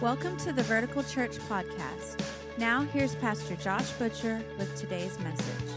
Welcome 0.00 0.36
to 0.38 0.52
the 0.52 0.62
Vertical 0.62 1.02
Church 1.02 1.38
Podcast. 1.48 2.22
Now, 2.58 2.82
here's 2.82 3.14
Pastor 3.16 3.56
Josh 3.56 3.90
Butcher 3.92 4.42
with 4.58 4.74
today's 4.76 5.18
message. 5.20 5.70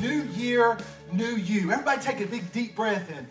New 0.00 0.22
year, 0.34 0.78
new 1.12 1.36
you. 1.36 1.70
Everybody 1.70 2.00
take 2.00 2.20
a 2.20 2.26
big 2.26 2.50
deep 2.52 2.74
breath 2.76 3.10
in. 3.10 3.26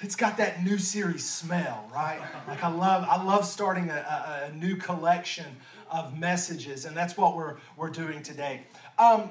It's 0.00 0.16
got 0.16 0.36
that 0.38 0.64
new 0.64 0.78
series 0.78 1.28
smell, 1.28 1.88
right? 1.92 2.20
Like 2.48 2.64
I 2.64 2.68
love, 2.68 3.04
I 3.08 3.22
love 3.22 3.44
starting 3.44 3.90
a, 3.90 3.94
a, 3.94 4.48
a 4.50 4.52
new 4.54 4.76
collection 4.76 5.46
of 5.90 6.18
messages, 6.18 6.84
and 6.86 6.96
that's 6.96 7.16
what 7.16 7.36
we're 7.36 7.56
we're 7.76 7.90
doing 7.90 8.22
today. 8.22 8.62
Um, 8.98 9.30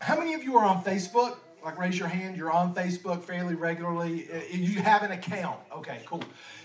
how 0.00 0.16
many 0.18 0.34
of 0.34 0.42
you 0.42 0.56
are 0.56 0.64
on 0.64 0.82
Facebook? 0.82 1.36
Like 1.64 1.78
raise 1.78 1.98
your 1.98 2.08
hand. 2.08 2.36
You're 2.36 2.50
on 2.50 2.74
Facebook 2.74 3.22
fairly 3.22 3.54
regularly. 3.54 4.28
Uh, 4.32 4.40
You 4.50 4.80
have 4.80 5.02
an 5.02 5.12
account. 5.12 5.58
Okay, 5.76 6.00
cool. 6.06 6.22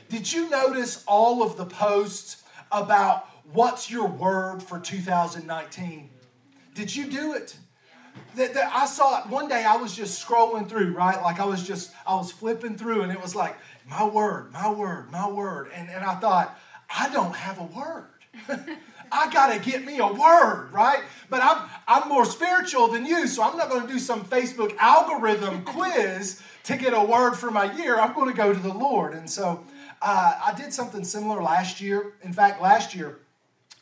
Did 0.10 0.32
you 0.32 0.50
notice 0.50 1.04
all 1.08 1.44
of 1.44 1.58
the 1.58 1.66
posts 1.66 2.44
about 2.72 3.28
what's 3.52 3.90
your 3.90 4.08
word 4.08 4.62
for 4.62 4.80
2019? 4.80 6.10
Did 6.74 6.96
you 6.96 7.08
do 7.08 7.34
it? 7.34 7.58
that, 8.36 8.54
that 8.54 8.72
I 8.74 8.86
saw 8.86 9.22
it 9.22 9.30
one 9.30 9.48
day. 9.48 9.64
I 9.64 9.76
was 9.76 9.96
just 9.96 10.26
scrolling 10.26 10.68
through, 10.70 10.94
right? 10.94 11.22
Like 11.22 11.40
I 11.40 11.46
was 11.46 11.66
just, 11.66 11.92
I 12.06 12.16
was 12.16 12.32
flipping 12.32 12.78
through, 12.78 13.02
and 13.02 13.12
it 13.12 13.22
was 13.22 13.36
like, 13.36 13.58
my 13.90 14.06
word, 14.06 14.52
my 14.52 14.70
word, 14.70 15.12
my 15.12 15.28
word. 15.28 15.72
And, 15.74 15.90
and 15.90 16.04
I 16.04 16.16
thought, 16.16 16.58
I 16.96 17.10
don't 17.10 17.36
have 17.36 17.60
a 17.60 17.64
word. 17.64 18.08
I 19.12 19.32
gotta 19.32 19.60
get 19.60 19.86
me 19.86 20.00
a 20.00 20.08
word, 20.08 20.70
right? 20.72 21.02
But 21.30 21.42
I'm 21.42 21.70
I'm 21.88 22.10
more 22.10 22.26
spiritual 22.26 22.90
than 22.90 23.06
you, 23.06 23.26
so 23.26 23.42
I'm 23.42 23.58
not 23.58 23.70
gonna 23.70 23.88
do 23.88 24.00
some 24.00 24.24
Facebook 24.24 24.76
algorithm 24.78 25.64
quiz 25.66 26.42
to 26.66 26.76
get 26.76 26.94
a 26.94 27.02
word 27.02 27.36
for 27.36 27.50
my 27.50 27.72
year. 27.78 27.98
I'm 27.98 28.14
gonna 28.14 28.34
go 28.34 28.54
to 28.54 28.60
the 28.60 28.74
Lord. 28.74 29.14
And 29.14 29.30
so 29.30 29.64
uh, 30.02 30.34
I 30.46 30.54
did 30.54 30.74
something 30.74 31.04
similar 31.04 31.42
last 31.42 31.82
year. 31.82 32.14
In 32.22 32.34
fact, 32.34 32.62
last 32.62 32.96
year, 32.96 33.20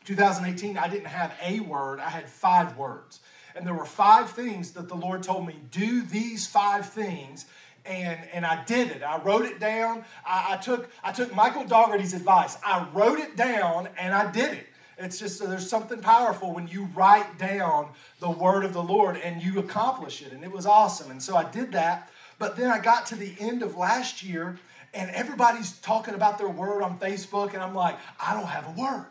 2018, 0.06 0.78
I 0.78 0.88
didn't 0.88 1.08
have 1.08 1.34
a 1.44 1.60
word, 1.62 2.00
I 2.00 2.10
had 2.10 2.30
five 2.30 2.78
words. 2.78 3.20
And 3.56 3.66
there 3.66 3.74
were 3.74 3.86
five 3.86 4.30
things 4.30 4.72
that 4.72 4.90
the 4.90 4.96
Lord 4.96 5.24
told 5.24 5.48
me 5.48 5.56
do 5.72 6.02
these 6.02 6.46
five 6.46 6.88
things. 6.90 7.46
And, 7.86 8.20
and 8.34 8.46
I 8.46 8.64
did 8.66 8.92
it. 8.92 9.04
I 9.04 9.22
wrote 9.22 9.46
it 9.46 9.60
down. 9.60 10.04
I, 10.26 10.54
I 10.54 10.58
took 10.58 10.90
I 11.04 11.12
took 11.12 11.34
Michael 11.36 11.64
Dougherty's 11.64 12.14
advice. 12.14 12.58
I 12.66 12.88
wrote 12.94 13.20
it 13.20 13.38
down 13.38 13.88
and 13.98 14.14
I 14.14 14.32
did 14.32 14.54
it. 14.54 14.68
It's 14.98 15.20
just 15.20 15.40
there's 15.46 15.70
something 15.70 16.00
powerful 16.00 16.54
when 16.54 16.68
you 16.68 16.86
write 16.96 17.38
down 17.38 17.90
the 18.20 18.30
word 18.30 18.66
of 18.66 18.74
the 18.74 18.82
Lord 18.82 19.18
and 19.18 19.42
you 19.42 19.60
accomplish 19.60 20.22
it. 20.22 20.32
And 20.32 20.44
it 20.44 20.52
was 20.52 20.66
awesome. 20.66 21.12
And 21.12 21.22
so 21.22 21.36
I 21.36 21.50
did 21.50 21.72
that. 21.74 22.10
But 22.40 22.58
then 22.58 22.70
I 22.70 22.80
got 22.80 23.06
to 23.08 23.16
the 23.16 23.34
end 23.40 23.62
of 23.62 23.78
last 23.78 24.24
year 24.24 24.58
and 24.96 25.12
everybody's 25.12 25.74
talking 25.80 26.14
about 26.14 26.38
their 26.38 26.48
word 26.48 26.82
on 26.82 26.98
Facebook, 26.98 27.54
and 27.54 27.62
I'm 27.62 27.76
like, 27.76 27.98
I 28.20 28.34
don't 28.34 28.48
have 28.48 28.66
a 28.66 28.80
word. 28.80 29.06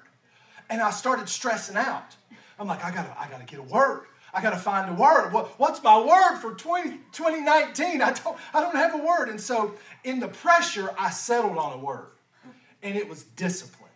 And 0.71 0.81
I 0.81 0.91
started 0.91 1.29
stressing 1.29 1.77
out. 1.77 2.17
I'm 2.59 2.67
like, 2.67 2.83
I 2.83 2.91
gotta, 2.91 3.15
I 3.19 3.29
gotta 3.29 3.45
get 3.45 3.59
a 3.59 3.65
word. 3.65 4.07
I 4.33 4.41
gotta 4.41 4.57
find 4.57 4.91
a 4.91 4.95
word. 4.95 5.31
What, 5.33 5.59
what's 5.61 5.83
my 5.83 5.99
word 5.99 6.39
for 6.39 6.55
20, 6.55 6.99
2019? 7.13 8.01
I 8.01 8.13
don't, 8.13 8.37
I 8.55 8.61
don't 8.61 8.75
have 8.75 8.95
a 8.95 8.99
word. 8.99 9.29
And 9.29 9.41
so 9.41 9.75
in 10.03 10.21
the 10.21 10.29
pressure, 10.29 10.91
I 10.99 11.11
settled 11.11 11.59
on 11.59 11.75
a 11.75 11.79
word. 11.79 12.09
And 12.83 12.97
it 12.97 13.09
was 13.09 13.23
discipline. 13.23 13.91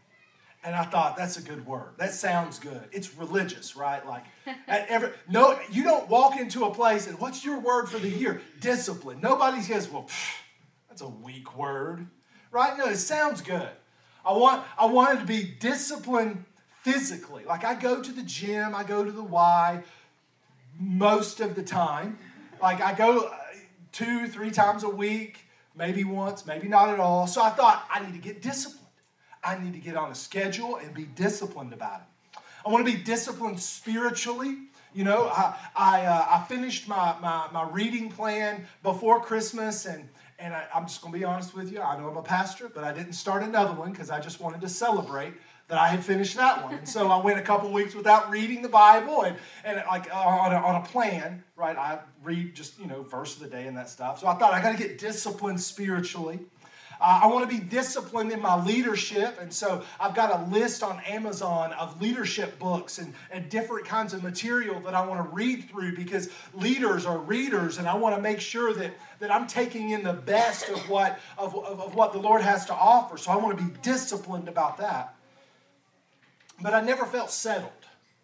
And 0.65 0.75
I 0.75 0.85
thought 0.85 1.17
that's 1.17 1.39
a 1.39 1.43
good 1.43 1.67
word. 1.67 1.95
That 1.97 2.13
sounds 2.13 2.59
good. 2.59 2.83
It's 2.93 3.17
religious, 3.17 3.77
right? 3.77 4.07
Like 4.07 4.25
at 4.69 4.87
every 4.89 5.11
no, 5.29 5.59
you 5.71 5.83
don't 5.85 6.09
walk 6.09 6.39
into 6.39 6.67
a 6.67 6.75
place 6.75 7.07
and 7.07 7.19
what's 7.19 7.45
your 7.45 7.59
word 7.59 7.89
for 7.89 7.99
the 7.99 8.11
year? 8.11 8.43
Discipline. 8.61 9.21
Nobody 9.23 9.63
says, 9.63 9.89
well, 9.89 10.03
pff, 10.03 10.35
that's 10.99 11.09
a 11.09 11.15
weak 11.25 11.57
word, 11.57 12.07
right? 12.51 12.77
No, 12.77 12.87
it 12.87 12.97
sounds 12.97 13.41
good. 13.41 13.69
I 14.25 14.33
want 14.33 14.65
I 14.77 14.87
wanted 14.87 15.21
to 15.21 15.27
be 15.27 15.45
disciplined 15.45 16.45
physically. 16.83 17.45
Like 17.45 17.65
I 17.65 17.75
go 17.75 18.03
to 18.03 18.13
the 18.13 18.23
gym, 18.23 18.75
I 18.75 18.83
go 18.83 19.05
to 19.05 19.13
the 19.13 19.23
Y 19.23 19.83
most 20.79 21.41
of 21.41 21.55
the 21.55 21.63
time. 21.63 22.19
Like 22.61 22.81
I 22.81 22.95
go 22.95 23.27
uh, 23.27 23.37
two, 23.93 24.27
three 24.27 24.51
times 24.51 24.83
a 24.83 24.89
week, 24.89 25.47
maybe 25.77 26.03
once, 26.03 26.47
maybe 26.47 26.67
not 26.67 26.89
at 26.89 26.99
all. 26.99 27.29
So 27.29 27.43
I 27.43 27.51
thought 27.51 27.87
I 27.93 28.05
need 28.05 28.15
to 28.15 28.19
get 28.19 28.43
disciplined. 28.43 28.87
I 29.45 29.57
need 29.57 29.75
to 29.75 29.79
get 29.79 29.97
on 29.97 30.11
a 30.11 30.17
schedule 30.17 30.77
and 30.77 30.93
be 30.93 31.05
disciplined 31.05 31.73
about 31.73 32.01
it. 32.01 32.41
I 32.67 32.71
want 32.71 32.85
to 32.85 32.93
be 32.93 33.01
disciplined 33.01 33.61
spiritually. 33.61 34.57
You 34.95 35.05
know, 35.05 35.29
I, 35.29 35.57
I, 35.77 36.07
uh, 36.07 36.27
I 36.29 36.45
finished 36.49 36.89
my, 36.89 37.15
my, 37.21 37.49
my 37.53 37.69
reading 37.71 38.11
plan 38.11 38.67
before 38.83 39.21
Christmas, 39.21 39.87
and, 39.87 40.09
and 40.39 40.55
I, 40.55 40.67
I'm 40.75 40.87
just 40.87 41.03
going 41.03 41.13
to 41.13 41.19
be 41.19 41.25
honest 41.25 41.55
with 41.55 41.73
you. 41.73 41.81
I 41.81 41.99
know 41.99 42.09
I'm 42.09 42.17
a 42.17 42.23
pastor, 42.23 42.69
but 42.69 42.85
I 42.85 42.93
didn't 42.93 43.15
start 43.15 43.43
another 43.43 43.75
one 43.75 43.91
because 43.91 44.11
I 44.11 44.21
just 44.21 44.41
wanted 44.41 44.61
to 44.61 44.69
celebrate 44.69 45.35
that 45.69 45.79
I 45.79 45.89
had 45.89 46.03
finished 46.03 46.37
that 46.37 46.65
one. 46.65 46.75
And 46.75 46.89
so 46.89 47.11
I 47.11 47.23
went 47.23 47.39
a 47.39 47.43
couple 47.43 47.71
weeks 47.71 47.95
without 47.95 48.31
reading 48.31 48.63
the 48.63 48.69
Bible 48.69 49.23
and, 49.23 49.37
and 49.65 49.83
like 49.87 50.13
on, 50.15 50.53
a, 50.53 50.57
on 50.57 50.77
a 50.77 50.85
plan, 50.85 51.45
right? 51.57 51.77
I 51.77 51.99
read 52.23 52.55
just, 52.55 52.79
you 52.79 52.87
know, 52.87 53.03
verse 53.03 53.37
of 53.37 53.43
the 53.43 53.49
day 53.49 53.67
and 53.67 53.77
that 53.77 53.91
stuff. 53.91 54.21
So 54.21 54.29
I 54.29 54.35
thought 54.35 54.55
I 54.55 54.63
got 54.63 54.73
to 54.73 54.79
get 54.79 54.99
disciplined 54.99 55.61
spiritually. 55.61 56.41
Uh, 57.01 57.21
I 57.23 57.27
want 57.29 57.49
to 57.49 57.57
be 57.57 57.63
disciplined 57.63 58.33
in 58.33 58.41
my 58.41 58.63
leadership. 58.65 59.39
And 59.41 59.53
so 59.53 59.83
I've 60.01 60.15
got 60.15 60.35
a 60.35 60.51
list 60.51 60.83
on 60.83 61.01
Amazon 61.01 61.73
of 61.75 62.01
leadership 62.01 62.59
books 62.59 62.99
and, 62.99 63.15
and 63.31 63.49
different 63.49 63.87
kinds 63.87 64.15
of 64.15 64.23
material 64.23 64.81
that 64.81 64.95
I 64.95 65.07
want 65.07 65.25
to 65.25 65.35
read 65.35 65.69
through 65.71 65.95
because 65.95 66.29
leaders 66.55 67.07
are 67.07 67.19
readers. 67.19 67.79
And 67.79 67.87
I 67.87 67.95
want 67.95 68.17
to 68.17 68.23
make 68.23 68.41
sure 68.41 68.75
that, 68.75 68.93
that 69.21 69.33
I'm 69.33 69.47
taking 69.47 69.91
in 69.91 70.03
the 70.03 70.13
best 70.13 70.69
of 70.69 70.89
what, 70.89 71.21
of, 71.37 71.55
of, 71.55 71.81
of 71.81 71.95
what 71.95 72.13
the 72.13 72.19
Lord 72.19 72.43
has 72.43 72.67
to 72.67 72.75
offer. 72.75 73.17
So 73.17 73.31
I 73.31 73.37
want 73.37 73.57
to 73.59 73.65
be 73.65 73.71
disciplined 73.83 74.49
about 74.49 74.79
that. 74.79 75.15
But 76.61 76.75
I 76.75 76.81
never 76.81 77.07
felt 77.07 77.31
settled. 77.31 77.71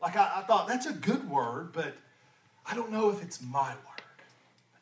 Like 0.02 0.16
I, 0.16 0.32
I 0.36 0.42
thought, 0.42 0.66
that's 0.66 0.86
a 0.86 0.92
good 0.92 1.28
word, 1.30 1.72
but 1.72 1.94
I 2.66 2.74
don't 2.74 2.90
know 2.90 3.10
if 3.10 3.22
it's 3.22 3.40
my 3.40 3.70
word. 3.70 4.02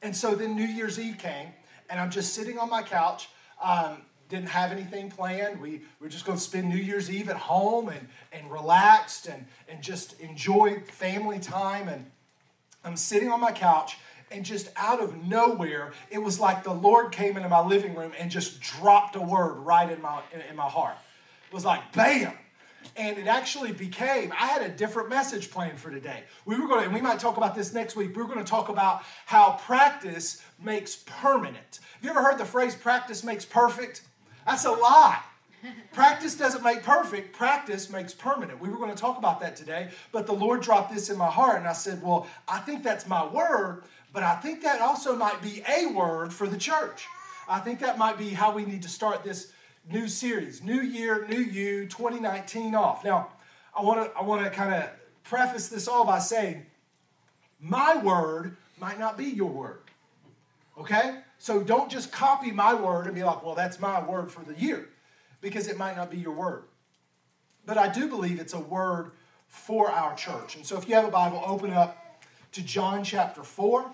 And 0.01 0.17
so 0.17 0.35
then 0.35 0.57
New 0.57 0.67
Year's 0.67 0.99
Eve 0.99 1.19
came, 1.19 1.49
and 1.89 2.01
I'm 2.01 2.11
just 2.11 2.35
sitting 2.35 2.59
on 2.59 2.69
my 2.71 2.83
couch. 2.83 3.29
Um, 3.63 4.03
didn't 4.29 4.49
have 4.49 4.73
anything 4.73 5.11
planned. 5.11 5.61
We 5.61 5.83
were 6.01 6.09
just 6.09 6.25
going 6.25 6.39
to 6.39 6.43
spend 6.43 6.71
New 6.71 6.79
Year's 6.79 7.11
Eve 7.11 7.29
at 7.29 7.37
home 7.37 7.91
and, 7.91 8.09
and 8.33 8.51
relaxed 8.51 9.27
and, 9.27 9.45
and 9.69 9.83
just 9.83 10.19
enjoy 10.21 10.81
family 10.81 11.39
time. 11.39 11.89
And 11.89 12.11
I'm 12.83 12.97
sitting 12.97 13.31
on 13.31 13.41
my 13.41 13.53
couch, 13.53 13.99
and 14.31 14.43
just 14.43 14.71
out 14.77 15.01
of 15.01 15.23
nowhere, 15.25 15.93
it 16.11 16.19
was 16.19 16.41
like 16.41 16.65
the 16.65 16.73
Lord 16.73 17.13
came 17.13 17.37
into 17.37 17.51
my 17.51 17.61
living 17.61 17.95
room 17.95 18.13
and 18.19 18.31
just 18.31 18.61
dropped 18.61 19.17
a 19.17 19.21
word 19.21 19.59
right 19.59 19.91
in 19.91 20.01
my, 20.01 20.23
in, 20.33 20.41
in 20.41 20.57
my 20.57 20.69
heart. 20.69 20.97
It 21.49 21.55
was 21.55 21.67
like, 21.67 21.93
bam! 21.93 22.33
And 22.97 23.19
it 23.19 23.27
actually 23.27 23.73
became 23.73 24.33
i 24.33 24.47
had 24.47 24.63
a 24.63 24.69
different 24.69 25.09
message 25.09 25.51
planned 25.51 25.79
for 25.79 25.91
today. 25.91 26.25
We 26.45 26.59
were 26.59 26.67
going 26.67 26.81
to 26.81 26.85
and 26.87 26.95
we 26.95 27.01
might 27.01 27.19
talk 27.19 27.37
about 27.37 27.55
this 27.55 27.73
next 27.73 27.97
week 27.97 28.15
we 28.17 28.23
are 28.23 28.27
going 28.27 28.39
to 28.39 28.45
talk 28.45 28.69
about 28.69 29.03
how 29.27 29.53
practice 29.65 30.43
makes 30.63 30.97
permanent. 31.07 31.81
Have 31.95 32.05
you 32.05 32.11
ever 32.11 32.23
heard 32.23 32.39
the 32.39 32.45
phrase 32.45 32.75
practice 32.75 33.25
makes 33.25 33.45
perfect 33.45 34.03
that's 34.47 34.65
a 34.65 34.73
lie. 34.73 35.21
Practice 35.93 36.35
doesn't 36.35 36.65
make 36.65 36.83
perfect 36.83 37.33
practice 37.33 37.89
makes 37.89 38.13
permanent. 38.13 38.61
We 38.61 38.69
were 38.69 38.79
going 38.79 38.91
to 38.91 38.97
talk 38.97 39.19
about 39.19 39.41
that 39.41 39.57
today 39.57 39.91
but 40.11 40.27
the 40.27 40.33
lord 40.33 40.63
dropped 40.63 40.93
this 40.93 41.11
in 41.11 41.17
my 41.17 41.31
heart 41.31 41.59
and 41.59 41.67
i 41.67 41.73
said 41.73 42.03
well 42.03 42.27
i 42.49 42.59
think 42.59 42.83
that's 42.83 43.07
my 43.07 43.25
word 43.27 43.85
but 44.13 44.23
i 44.23 44.35
think 44.37 44.63
that 44.63 44.81
also 44.81 45.17
might 45.17 45.41
be 45.41 45.63
a 45.69 45.87
word 45.87 46.33
for 46.33 46.47
the 46.47 46.59
church. 46.59 47.07
I 47.49 47.61
think 47.61 47.81
that 47.81 47.99
might 47.99 48.19
be 48.19 48.31
how 48.31 48.53
we 48.53 48.65
need 48.65 48.83
to 48.83 48.89
start 48.89 49.25
this 49.25 49.53
new 49.91 50.09
series, 50.09 50.63
new 50.63 50.81
year, 50.81 51.27
new 51.29 51.41
you, 51.41 51.87
2019 51.87 52.75
off. 52.75 53.05
Now, 53.05 53.29
I 53.77 53.83
want 53.83 54.05
to 54.05 54.19
I 54.19 54.23
want 54.23 54.45
to 54.45 54.51
kind 54.51 54.75
of 54.75 54.91
preface 55.25 55.69
this 55.69 55.89
all 55.89 56.05
by 56.05 56.19
saying 56.19 56.67
my 57.61 57.97
word 57.97 58.57
might 58.81 58.99
not 58.99 59.17
be 59.17 59.25
your 59.25 59.51
word. 59.51 59.81
Okay? 60.79 61.21
So 61.39 61.63
don't 61.63 61.91
just 61.91 62.13
copy 62.13 62.51
my 62.51 62.75
word 62.75 63.07
and 63.07 63.15
be 63.15 63.25
like, 63.25 63.45
"Well, 63.45 63.55
that's 63.55 63.81
my 63.81 64.03
word 64.03 64.31
for 64.31 64.45
the 64.45 64.55
year," 64.55 64.89
because 65.41 65.69
it 65.69 65.77
might 65.77 65.97
not 65.97 66.11
be 66.11 66.19
your 66.19 66.35
word. 66.35 66.65
But 67.65 67.79
I 67.79 67.89
do 67.89 68.09
believe 68.09 68.41
it's 68.41 68.55
a 68.55 68.61
word 68.61 69.13
for 69.47 69.91
our 69.91 70.15
church. 70.17 70.57
And 70.57 70.67
so 70.67 70.77
if 70.79 70.89
you 70.89 70.95
have 70.95 71.05
a 71.05 71.11
Bible, 71.11 71.43
open 71.45 71.73
up 71.73 72.23
to 72.53 72.63
John 72.63 73.05
chapter 73.05 73.43
4. 73.43 73.91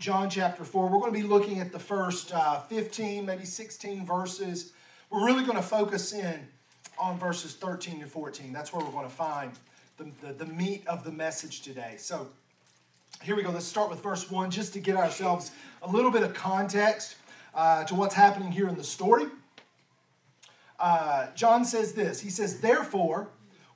John 0.00 0.30
chapter 0.30 0.64
4. 0.64 0.88
We're 0.88 0.98
going 0.98 1.12
to 1.12 1.20
be 1.20 1.26
looking 1.26 1.60
at 1.60 1.72
the 1.72 1.78
first 1.78 2.32
uh, 2.32 2.60
15, 2.60 3.26
maybe 3.26 3.44
16 3.44 4.06
verses. 4.06 4.72
We're 5.10 5.26
really 5.26 5.44
going 5.44 5.58
to 5.58 5.62
focus 5.62 6.14
in 6.14 6.48
on 6.98 7.18
verses 7.18 7.52
13 7.52 8.00
to 8.00 8.06
14. 8.06 8.50
That's 8.50 8.72
where 8.72 8.82
we're 8.82 8.92
going 8.92 9.04
to 9.04 9.14
find 9.14 9.52
the, 9.98 10.10
the, 10.22 10.32
the 10.32 10.46
meat 10.46 10.86
of 10.86 11.04
the 11.04 11.12
message 11.12 11.60
today. 11.60 11.96
So 11.98 12.28
here 13.20 13.36
we 13.36 13.42
go. 13.42 13.50
Let's 13.50 13.66
start 13.66 13.90
with 13.90 14.02
verse 14.02 14.30
1 14.30 14.50
just 14.50 14.72
to 14.72 14.80
get 14.80 14.96
ourselves 14.96 15.50
a 15.82 15.90
little 15.90 16.10
bit 16.10 16.22
of 16.22 16.32
context 16.32 17.16
uh, 17.54 17.84
to 17.84 17.94
what's 17.94 18.14
happening 18.14 18.50
here 18.50 18.68
in 18.68 18.76
the 18.76 18.84
story. 18.84 19.26
Uh, 20.78 21.26
John 21.34 21.62
says 21.62 21.92
this 21.92 22.20
He 22.20 22.30
says, 22.30 22.60
Therefore, 22.60 23.28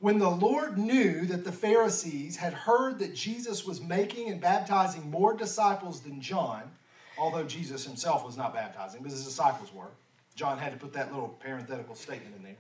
when 0.05 0.19
the 0.19 0.29
Lord 0.29 0.77
knew 0.77 1.25
that 1.25 1.45
the 1.45 1.51
Pharisees 1.51 2.37
had 2.37 2.53
heard 2.53 2.99
that 2.99 3.15
Jesus 3.15 3.65
was 3.65 3.81
making 3.81 4.29
and 4.29 4.39
baptizing 4.39 5.11
more 5.11 5.35
disciples 5.35 6.03
than 6.03 6.21
John, 6.21 6.71
although 7.17 7.45
Jesus 7.45 7.87
himself 7.87 8.23
was 8.23 8.37
not 8.37 8.53
baptizing, 8.53 9.01
but 9.03 9.11
his 9.11 9.25
disciples 9.25 9.73
were, 9.73 9.89
John 10.35 10.59
had 10.59 10.73
to 10.73 10.79
put 10.79 10.93
that 10.93 11.11
little 11.11 11.29
parenthetical 11.43 11.95
statement 11.95 12.37
in 12.37 12.43
there. 12.43 12.57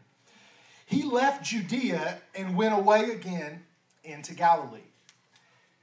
he 0.86 1.02
left 1.02 1.44
Judea 1.44 2.16
and 2.34 2.56
went 2.56 2.72
away 2.72 3.10
again 3.10 3.62
into 4.04 4.32
Galilee. 4.32 4.80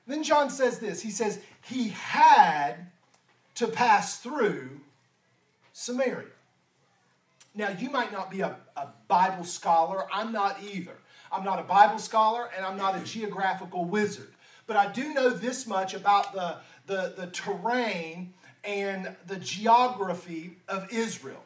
Then 0.08 0.24
John 0.24 0.50
says 0.50 0.80
this 0.80 1.00
he 1.00 1.12
says, 1.12 1.42
He 1.62 1.90
had 1.90 2.88
to 3.54 3.68
pass 3.68 4.18
through 4.18 4.80
Samaria. 5.74 6.26
Now, 7.54 7.70
you 7.70 7.92
might 7.92 8.12
not 8.12 8.32
be 8.32 8.42
a, 8.42 8.56
a 8.76 8.88
Bible 9.08 9.44
scholar. 9.44 10.08
I'm 10.12 10.32
not 10.32 10.58
either. 10.64 10.98
I'm 11.32 11.44
not 11.44 11.60
a 11.60 11.64
Bible 11.64 12.00
scholar 12.00 12.50
and 12.56 12.66
I'm 12.66 12.78
not 12.78 12.96
a 12.96 13.04
geographical 13.04 13.86
wizard. 13.86 14.34
But 14.68 14.76
I 14.76 14.92
do 14.92 15.14
know 15.14 15.30
this 15.30 15.66
much 15.66 15.94
about 15.94 16.34
the, 16.34 16.58
the, 16.88 17.14
the 17.18 17.28
terrain 17.28 18.34
and 18.64 19.16
the 19.28 19.38
geography 19.38 20.58
of 20.68 20.92
Israel. 20.92 21.44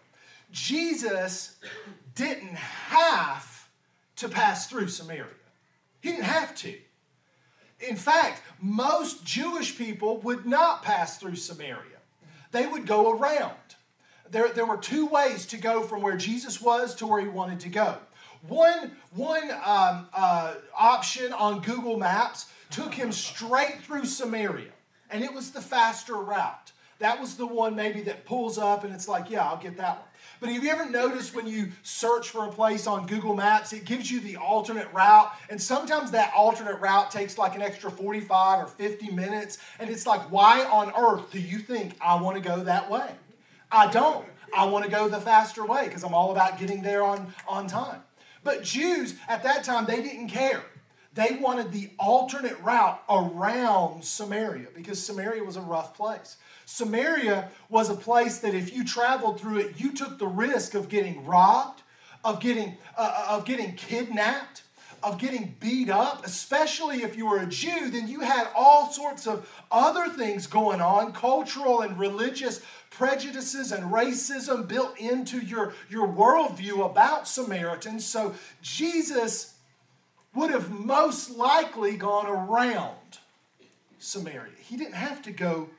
Jesus 0.52 1.58
didn't 2.16 2.56
have 2.56 3.68
to 4.18 4.30
pass 4.30 4.68
through 4.68 4.88
Samaria, 4.88 5.26
he 6.02 6.12
didn't 6.12 6.26
have 6.26 6.56
to. 6.56 6.76
In 7.80 7.98
fact, 7.98 8.42
most 8.62 9.26
Jewish 9.26 9.78
people 9.78 10.20
would 10.20 10.46
not 10.46 10.82
pass 10.82 11.18
through 11.18 11.36
Samaria, 11.36 12.00
they 12.52 12.66
would 12.66 12.88
go 12.88 13.18
around. 13.18 13.54
There, 14.32 14.48
there 14.50 14.66
were 14.66 14.78
two 14.78 15.06
ways 15.06 15.46
to 15.48 15.58
go 15.58 15.84
from 15.84 16.02
where 16.02 16.18
Jesus 16.18 16.60
was 16.60 16.96
to 16.96 17.08
where 17.08 17.22
he 17.22 17.28
wanted 17.28 17.60
to 17.62 17.70
go. 17.70 17.98
One, 18.48 18.92
one 19.16 19.52
um, 19.52 20.08
uh, 20.14 20.56
option 20.78 21.34
on 21.34 21.62
Google 21.62 21.98
Maps 21.98 22.48
took 22.70 22.94
him 22.94 23.12
straight 23.12 23.82
through 23.82 24.06
Samaria, 24.06 24.72
and 25.10 25.24
it 25.24 25.34
was 25.34 25.52
the 25.52 25.62
faster 25.62 26.16
route. 26.16 26.72
That 27.00 27.20
was 27.20 27.36
the 27.36 27.46
one 27.46 27.76
maybe 27.76 28.02
that 28.04 28.26
pulls 28.26 28.58
up 28.58 28.86
and 28.86 28.94
it's 28.94 29.08
like, 29.08 29.30
yeah, 29.30 29.46
I'll 29.46 29.58
get 29.58 29.76
that 29.78 29.98
one. 29.98 30.08
But 30.40 30.50
have 30.50 30.64
you 30.64 30.70
ever 30.70 30.90
noticed 30.90 31.36
when 31.36 31.46
you 31.46 31.72
search 31.84 32.30
for 32.30 32.46
a 32.46 32.52
place 32.52 32.88
on 32.88 33.06
Google 33.06 33.36
Maps, 33.36 33.74
it 33.74 33.84
gives 33.84 34.10
you 34.10 34.22
the 34.22 34.38
alternate 34.38 34.92
route? 34.94 35.30
And 35.50 35.62
sometimes 35.62 36.12
that 36.12 36.32
alternate 36.36 36.80
route 36.80 37.12
takes 37.12 37.38
like 37.38 37.56
an 37.56 37.62
extra 37.62 37.92
45 37.92 38.64
or 38.64 38.68
50 38.68 39.12
minutes. 39.12 39.58
And 39.80 39.90
it's 39.90 40.08
like, 40.08 40.22
why 40.32 40.64
on 40.66 40.94
earth 40.98 41.32
do 41.32 41.40
you 41.40 41.60
think 41.60 41.96
I 42.00 42.20
want 42.22 42.38
to 42.38 42.42
go 42.42 42.64
that 42.64 42.90
way? 42.90 43.12
I 43.72 43.92
don't. 43.92 44.26
I 44.56 44.66
want 44.66 44.86
to 44.86 44.92
go 44.92 45.10
the 45.10 45.20
faster 45.20 45.66
way 45.66 45.86
because 45.86 46.04
I'm 46.04 46.14
all 46.14 46.32
about 46.32 46.58
getting 46.58 46.82
there 46.82 47.04
on, 47.04 47.34
on 47.46 47.68
time. 47.68 48.02
But 48.46 48.64
Jews 48.64 49.16
at 49.28 49.44
that 49.44 49.66
time, 49.66 49.86
they 49.86 50.02
didn't 50.02 50.30
care. 50.30 50.64
They 51.16 51.38
wanted 51.42 51.72
the 51.72 51.90
alternate 51.98 52.60
route 52.62 53.02
around 53.10 54.04
Samaria 54.04 54.68
because 54.76 55.04
Samaria 55.04 55.44
was 55.44 55.56
a 55.56 55.62
rough 55.62 55.96
place. 55.96 56.38
Samaria 56.66 57.50
was 57.70 57.90
a 57.90 57.96
place 57.96 58.40
that 58.40 58.54
if 58.54 58.74
you 58.74 58.86
traveled 58.86 59.40
through 59.40 59.60
it, 59.60 59.80
you 59.80 59.94
took 59.94 60.20
the 60.20 60.28
risk 60.28 60.76
of 60.76 60.90
getting 60.90 61.26
robbed, 61.26 61.82
of 62.24 62.40
getting, 62.40 62.78
uh, 62.98 63.28
of 63.30 63.46
getting 63.46 63.76
kidnapped, 63.76 64.62
of 65.06 65.20
getting 65.20 65.56
beat 65.60 65.90
up, 65.90 66.26
especially 66.26 67.04
if 67.04 67.16
you 67.16 67.28
were 67.28 67.40
a 67.40 67.46
Jew, 67.46 67.92
then 67.92 68.08
you 68.08 68.22
had 68.22 68.48
all 68.56 68.92
sorts 68.92 69.28
of 69.28 69.48
other 69.72 70.10
things 70.10 70.48
going 70.48 70.82
on, 70.82 71.14
cultural 71.14 71.82
and 71.82 71.98
religious 72.00 72.62
prejudices 72.90 73.72
and 73.72 73.92
racism 73.92 74.68
built 74.68 74.98
into 75.00 75.40
your, 75.40 75.74
your 75.90 76.08
worldview 76.08 76.84
about 76.90 77.28
Samaritans. 77.28 78.04
So 78.04 78.34
Jesus 78.64 79.54
would 80.34 80.50
have 80.50 80.72
most 80.72 81.30
likely 81.30 81.98
gone 81.98 82.28
around 82.28 83.20
Samaria. 84.00 84.54
He 84.60 84.76
didn't 84.76 84.96
have 84.96 85.22
to 85.24 85.32
go 85.32 85.70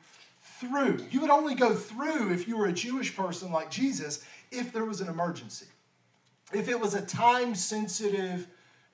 through. 0.60 1.04
You 1.10 1.20
would 1.20 1.30
only 1.30 1.56
go 1.56 1.74
through 1.74 2.32
if 2.32 2.46
you 2.46 2.56
were 2.56 2.66
a 2.66 2.72
Jewish 2.72 3.16
person 3.16 3.50
like 3.50 3.70
Jesus 3.70 4.24
if 4.52 4.72
there 4.72 4.84
was 4.84 5.00
an 5.00 5.08
emergency. 5.08 5.66
If 6.52 6.68
it 6.68 6.78
was 6.78 6.94
a 6.94 7.02
time 7.02 7.56
sensitive 7.56 8.46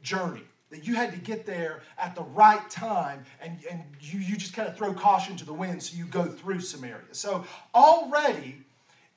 journey 0.03 0.43
that 0.71 0.87
you 0.87 0.95
had 0.95 1.13
to 1.13 1.19
get 1.19 1.45
there 1.45 1.83
at 1.99 2.15
the 2.15 2.23
right 2.23 2.69
time 2.71 3.23
and, 3.43 3.59
and 3.71 3.83
you, 4.01 4.19
you 4.19 4.37
just 4.37 4.55
kind 4.55 4.67
of 4.67 4.77
throw 4.77 4.95
caution 4.95 5.37
to 5.37 5.45
the 5.45 5.53
wind 5.53 5.83
so 5.83 5.97
you 5.97 6.07
go 6.07 6.25
through 6.25 6.61
Samaria. 6.61 7.03
So 7.13 7.45
already 7.75 8.63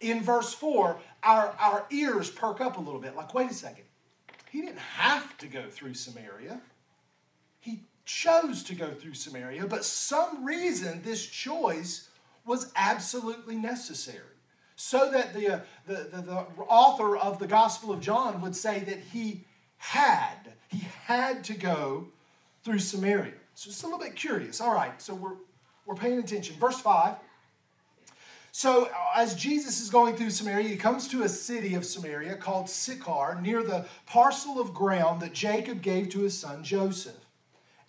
in 0.01 0.21
verse 0.21 0.53
4, 0.53 0.99
our, 1.23 1.55
our 1.59 1.85
ears 1.91 2.29
perk 2.29 2.59
up 2.59 2.77
a 2.77 2.81
little 2.81 2.99
bit 2.99 3.15
like, 3.15 3.33
wait 3.33 3.49
a 3.49 3.53
second. 3.53 3.85
He 4.51 4.61
didn't 4.61 4.79
have 4.79 5.37
to 5.39 5.47
go 5.47 5.63
through 5.69 5.93
Samaria. 5.93 6.61
He 7.59 7.83
chose 8.05 8.61
to 8.63 8.75
go 8.75 8.91
through 8.91 9.15
Samaria, 9.15 9.65
but 9.65 9.83
some 9.83 10.45
reason 10.45 11.01
this 11.03 11.25
choice 11.25 12.09
was 12.45 12.71
absolutely 12.75 13.55
necessary. 13.55 14.21
So 14.75 15.09
that 15.11 15.33
the, 15.33 15.55
uh, 15.55 15.59
the, 15.87 16.09
the, 16.11 16.21
the 16.21 16.45
author 16.67 17.15
of 17.15 17.39
the 17.39 17.47
Gospel 17.47 17.93
of 17.93 18.01
John 18.01 18.41
would 18.41 18.55
say 18.55 18.79
that 18.81 18.99
he 18.99 19.45
had, 19.77 20.53
had 21.05 21.43
to 21.43 21.53
go 21.53 22.07
through 22.63 22.79
Samaria. 22.79 23.33
So 23.53 23.69
it's 23.69 23.83
a 23.83 23.85
little 23.85 23.99
bit 23.99 24.15
curious. 24.15 24.59
All 24.59 24.73
right, 24.73 24.99
so 24.99 25.13
we're, 25.13 25.35
we're 25.85 25.93
paying 25.93 26.17
attention. 26.17 26.55
Verse 26.55 26.79
5. 26.79 27.15
So, 28.51 28.85
uh, 28.85 28.89
as 29.15 29.35
Jesus 29.35 29.81
is 29.81 29.91
going 29.91 30.15
through 30.15 30.31
Samaria, 30.31 30.67
he 30.67 30.77
comes 30.77 31.07
to 31.09 31.21
a 31.21 31.29
city 31.29 31.75
of 31.75 31.85
Samaria 31.85 32.37
called 32.37 32.69
Sychar, 32.69 33.39
near 33.39 33.61
the 33.61 33.85
parcel 34.07 34.59
of 34.59 34.73
ground 34.73 35.21
that 35.21 35.33
Jacob 35.33 35.83
gave 35.83 36.09
to 36.09 36.21
his 36.21 36.35
son 36.35 36.63
Joseph. 36.63 37.13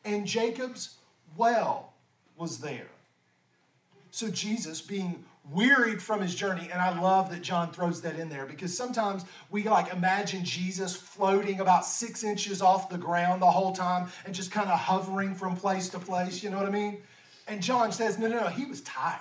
And 0.05 0.27
Jacob's 0.27 0.97
well 1.39 1.95
was 2.37 2.59
there. 2.59 2.89
So 4.11 4.29
Jesus, 4.29 4.83
being 4.83 5.25
wearied 5.51 6.03
from 6.03 6.21
his 6.21 6.35
journey, 6.35 6.69
and 6.73 6.81
I 6.81 6.99
love 7.01 7.31
that 7.31 7.43
John 7.43 7.73
throws 7.73 8.01
that 8.03 8.19
in 8.19 8.29
there 8.29 8.47
because 8.47 8.77
sometimes 8.77 9.25
we 9.51 9.63
like 9.65 9.93
imagine 9.93 10.45
Jesus 10.45 10.97
floating 10.97 11.61
about 11.61 11.85
six 11.85 12.25
inches 12.25 12.61
off 12.61 12.89
the 12.89 12.99
ground 12.99 13.43
the 13.43 13.51
whole 13.51 13.73
time 13.73 14.09
and 14.25 14.35
just 14.35 14.51
kind 14.51 14.69
of 14.69 14.79
hovering 14.79 15.35
from 15.35 15.57
place 15.57 15.89
to 15.91 15.99
place, 15.99 16.43
you 16.43 16.51
know 16.51 16.57
what 16.57 16.67
I 16.67 16.71
mean? 16.71 16.99
And 17.47 17.63
John 17.63 17.93
says, 17.93 18.19
no, 18.19 18.27
no, 18.27 18.41
no, 18.41 18.47
he 18.49 18.65
was 18.65 18.81
tired. 18.83 19.21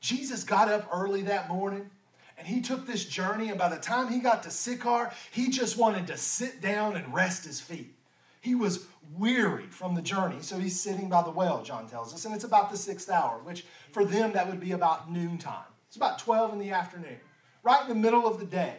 Jesus 0.00 0.42
got 0.42 0.68
up 0.68 0.88
early 0.92 1.22
that 1.22 1.48
morning 1.48 1.88
and 2.36 2.46
he 2.46 2.60
took 2.60 2.84
this 2.84 3.04
journey, 3.04 3.50
and 3.50 3.58
by 3.58 3.68
the 3.68 3.80
time 3.80 4.08
he 4.08 4.18
got 4.18 4.42
to 4.42 4.50
Sychar, 4.50 5.12
he 5.30 5.48
just 5.48 5.78
wanted 5.78 6.08
to 6.08 6.16
sit 6.16 6.60
down 6.60 6.96
and 6.96 7.14
rest 7.14 7.44
his 7.44 7.60
feet. 7.60 7.93
He 8.44 8.54
was 8.54 8.86
weary 9.16 9.68
from 9.68 9.94
the 9.94 10.02
journey. 10.02 10.36
So 10.42 10.58
he's 10.58 10.78
sitting 10.78 11.08
by 11.08 11.22
the 11.22 11.30
well, 11.30 11.62
John 11.62 11.88
tells 11.88 12.12
us, 12.12 12.26
and 12.26 12.34
it's 12.34 12.44
about 12.44 12.70
the 12.70 12.76
sixth 12.76 13.08
hour, 13.08 13.40
which 13.42 13.64
for 13.90 14.04
them 14.04 14.32
that 14.32 14.46
would 14.46 14.60
be 14.60 14.72
about 14.72 15.10
noontime. 15.10 15.64
It's 15.88 15.96
about 15.96 16.18
12 16.18 16.52
in 16.52 16.58
the 16.58 16.70
afternoon, 16.70 17.16
right 17.62 17.80
in 17.80 17.88
the 17.88 17.94
middle 17.94 18.26
of 18.26 18.38
the 18.38 18.44
day. 18.44 18.76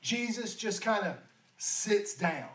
Jesus 0.00 0.54
just 0.54 0.80
kind 0.80 1.04
of 1.04 1.16
sits 1.58 2.14
down. 2.14 2.48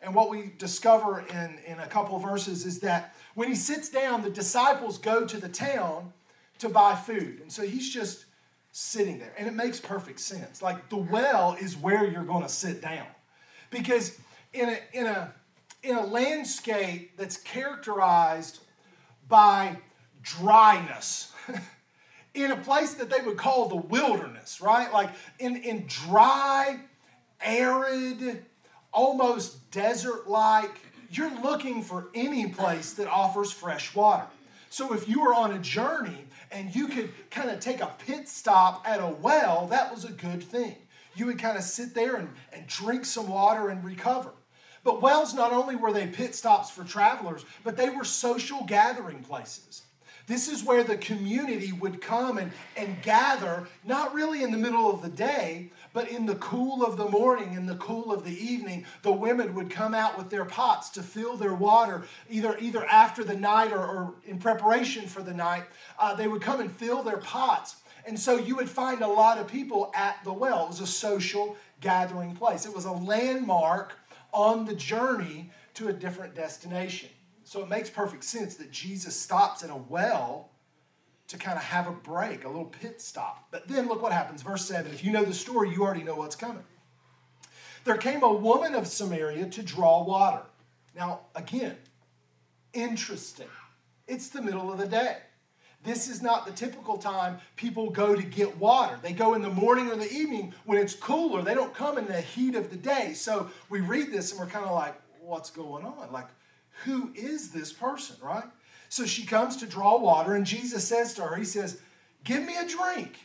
And 0.00 0.12
what 0.12 0.28
we 0.28 0.54
discover 0.58 1.20
in, 1.20 1.60
in 1.64 1.78
a 1.78 1.86
couple 1.86 2.18
verses 2.18 2.66
is 2.66 2.80
that 2.80 3.14
when 3.36 3.46
he 3.48 3.54
sits 3.54 3.88
down, 3.88 4.22
the 4.22 4.30
disciples 4.30 4.98
go 4.98 5.24
to 5.24 5.38
the 5.38 5.48
town 5.48 6.12
to 6.58 6.68
buy 6.68 6.96
food. 6.96 7.38
And 7.42 7.52
so 7.52 7.62
he's 7.62 7.88
just 7.88 8.24
sitting 8.72 9.20
there. 9.20 9.34
And 9.38 9.46
it 9.46 9.54
makes 9.54 9.78
perfect 9.78 10.18
sense. 10.18 10.62
Like 10.62 10.88
the 10.88 10.96
well 10.96 11.56
is 11.60 11.76
where 11.76 12.04
you're 12.04 12.24
going 12.24 12.42
to 12.42 12.48
sit 12.48 12.82
down. 12.82 13.06
Because 13.70 14.18
in 14.52 14.68
a, 14.68 14.78
in 14.92 15.06
a 15.06 15.32
in 15.82 15.96
a 15.96 16.06
landscape 16.06 17.16
that's 17.16 17.36
characterized 17.36 18.60
by 19.28 19.76
dryness. 20.22 21.32
in 22.34 22.50
a 22.50 22.56
place 22.56 22.94
that 22.94 23.10
they 23.10 23.20
would 23.20 23.36
call 23.36 23.68
the 23.68 23.76
wilderness, 23.76 24.60
right? 24.60 24.92
Like 24.92 25.10
in, 25.38 25.56
in 25.56 25.86
dry, 25.86 26.80
arid, 27.40 28.44
almost 28.92 29.70
desert 29.70 30.28
like, 30.28 30.80
you're 31.10 31.42
looking 31.42 31.82
for 31.82 32.08
any 32.14 32.48
place 32.48 32.94
that 32.94 33.06
offers 33.06 33.52
fresh 33.52 33.94
water. 33.94 34.24
So 34.70 34.94
if 34.94 35.08
you 35.08 35.20
were 35.20 35.34
on 35.34 35.52
a 35.52 35.58
journey 35.58 36.24
and 36.50 36.74
you 36.74 36.88
could 36.88 37.10
kind 37.30 37.50
of 37.50 37.60
take 37.60 37.80
a 37.80 37.92
pit 37.98 38.28
stop 38.28 38.88
at 38.88 39.00
a 39.00 39.08
well, 39.08 39.66
that 39.66 39.92
was 39.92 40.04
a 40.04 40.12
good 40.12 40.42
thing. 40.42 40.76
You 41.14 41.26
would 41.26 41.38
kind 41.38 41.58
of 41.58 41.64
sit 41.64 41.94
there 41.94 42.16
and, 42.16 42.30
and 42.54 42.66
drink 42.66 43.04
some 43.04 43.28
water 43.28 43.68
and 43.68 43.84
recover. 43.84 44.30
But 44.84 45.00
wells 45.00 45.34
not 45.34 45.52
only 45.52 45.76
were 45.76 45.92
they 45.92 46.06
pit 46.06 46.34
stops 46.34 46.70
for 46.70 46.84
travelers, 46.84 47.44
but 47.62 47.76
they 47.76 47.90
were 47.90 48.04
social 48.04 48.64
gathering 48.64 49.22
places. 49.22 49.82
This 50.26 50.48
is 50.48 50.64
where 50.64 50.84
the 50.84 50.96
community 50.96 51.72
would 51.72 52.00
come 52.00 52.38
and, 52.38 52.52
and 52.76 53.00
gather, 53.02 53.66
not 53.84 54.14
really 54.14 54.42
in 54.42 54.52
the 54.52 54.58
middle 54.58 54.90
of 54.90 55.02
the 55.02 55.08
day, 55.08 55.70
but 55.92 56.08
in 56.08 56.26
the 56.26 56.36
cool 56.36 56.84
of 56.84 56.96
the 56.96 57.08
morning, 57.08 57.54
in 57.54 57.66
the 57.66 57.74
cool 57.76 58.12
of 58.12 58.24
the 58.24 58.32
evening. 58.32 58.86
The 59.02 59.12
women 59.12 59.54
would 59.54 59.70
come 59.70 59.94
out 59.94 60.16
with 60.16 60.30
their 60.30 60.44
pots 60.44 60.90
to 60.90 61.02
fill 61.02 61.36
their 61.36 61.54
water, 61.54 62.04
either, 62.30 62.56
either 62.58 62.84
after 62.86 63.24
the 63.24 63.36
night 63.36 63.72
or, 63.72 63.80
or 63.80 64.14
in 64.24 64.38
preparation 64.38 65.06
for 65.06 65.22
the 65.22 65.34
night. 65.34 65.64
Uh, 65.98 66.14
they 66.14 66.28
would 66.28 66.42
come 66.42 66.60
and 66.60 66.70
fill 66.70 67.02
their 67.02 67.18
pots. 67.18 67.76
And 68.06 68.18
so 68.18 68.36
you 68.36 68.56
would 68.56 68.70
find 68.70 69.02
a 69.02 69.06
lot 69.06 69.38
of 69.38 69.46
people 69.46 69.92
at 69.94 70.22
the 70.24 70.32
well. 70.32 70.64
It 70.64 70.68
was 70.68 70.80
a 70.80 70.86
social 70.86 71.56
gathering 71.80 72.34
place, 72.36 72.64
it 72.64 72.74
was 72.74 72.84
a 72.84 72.92
landmark 72.92 73.94
on 74.32 74.64
the 74.64 74.74
journey 74.74 75.50
to 75.74 75.88
a 75.88 75.92
different 75.92 76.34
destination. 76.34 77.08
So 77.44 77.62
it 77.62 77.68
makes 77.68 77.90
perfect 77.90 78.24
sense 78.24 78.54
that 78.56 78.70
Jesus 78.70 79.16
stops 79.16 79.62
at 79.62 79.70
a 79.70 79.76
well 79.76 80.50
to 81.28 81.38
kind 81.38 81.56
of 81.56 81.64
have 81.64 81.86
a 81.86 81.92
break, 81.92 82.44
a 82.44 82.48
little 82.48 82.66
pit 82.66 83.00
stop. 83.00 83.48
But 83.50 83.66
then 83.68 83.88
look 83.88 84.02
what 84.02 84.12
happens. 84.12 84.42
Verse 84.42 84.64
7. 84.66 84.92
If 84.92 85.04
you 85.04 85.12
know 85.12 85.24
the 85.24 85.34
story, 85.34 85.70
you 85.70 85.82
already 85.82 86.02
know 86.02 86.14
what's 86.14 86.36
coming. 86.36 86.64
There 87.84 87.96
came 87.96 88.22
a 88.22 88.32
woman 88.32 88.74
of 88.74 88.86
Samaria 88.86 89.46
to 89.46 89.62
draw 89.62 90.04
water. 90.04 90.42
Now, 90.94 91.20
again, 91.34 91.76
interesting. 92.72 93.48
It's 94.06 94.28
the 94.28 94.42
middle 94.42 94.70
of 94.70 94.78
the 94.78 94.86
day. 94.86 95.18
This 95.84 96.08
is 96.08 96.22
not 96.22 96.46
the 96.46 96.52
typical 96.52 96.96
time 96.96 97.38
people 97.56 97.90
go 97.90 98.14
to 98.14 98.22
get 98.22 98.56
water. 98.58 98.98
They 99.02 99.12
go 99.12 99.34
in 99.34 99.42
the 99.42 99.50
morning 99.50 99.90
or 99.90 99.96
the 99.96 100.12
evening 100.12 100.54
when 100.64 100.78
it's 100.78 100.94
cooler. 100.94 101.42
They 101.42 101.54
don't 101.54 101.74
come 101.74 101.98
in 101.98 102.06
the 102.06 102.20
heat 102.20 102.54
of 102.54 102.70
the 102.70 102.76
day. 102.76 103.14
So 103.14 103.50
we 103.68 103.80
read 103.80 104.12
this 104.12 104.30
and 104.30 104.40
we're 104.40 104.46
kind 104.46 104.64
of 104.64 104.72
like, 104.72 104.94
what's 105.20 105.50
going 105.50 105.84
on? 105.84 106.12
Like, 106.12 106.28
who 106.84 107.12
is 107.14 107.50
this 107.50 107.72
person, 107.72 108.16
right? 108.22 108.44
So 108.88 109.06
she 109.06 109.24
comes 109.24 109.56
to 109.56 109.66
draw 109.66 109.98
water, 109.98 110.34
and 110.34 110.44
Jesus 110.44 110.86
says 110.86 111.14
to 111.14 111.22
her, 111.22 111.36
He 111.36 111.44
says, 111.44 111.80
Give 112.24 112.44
me 112.44 112.56
a 112.56 112.68
drink. 112.68 113.18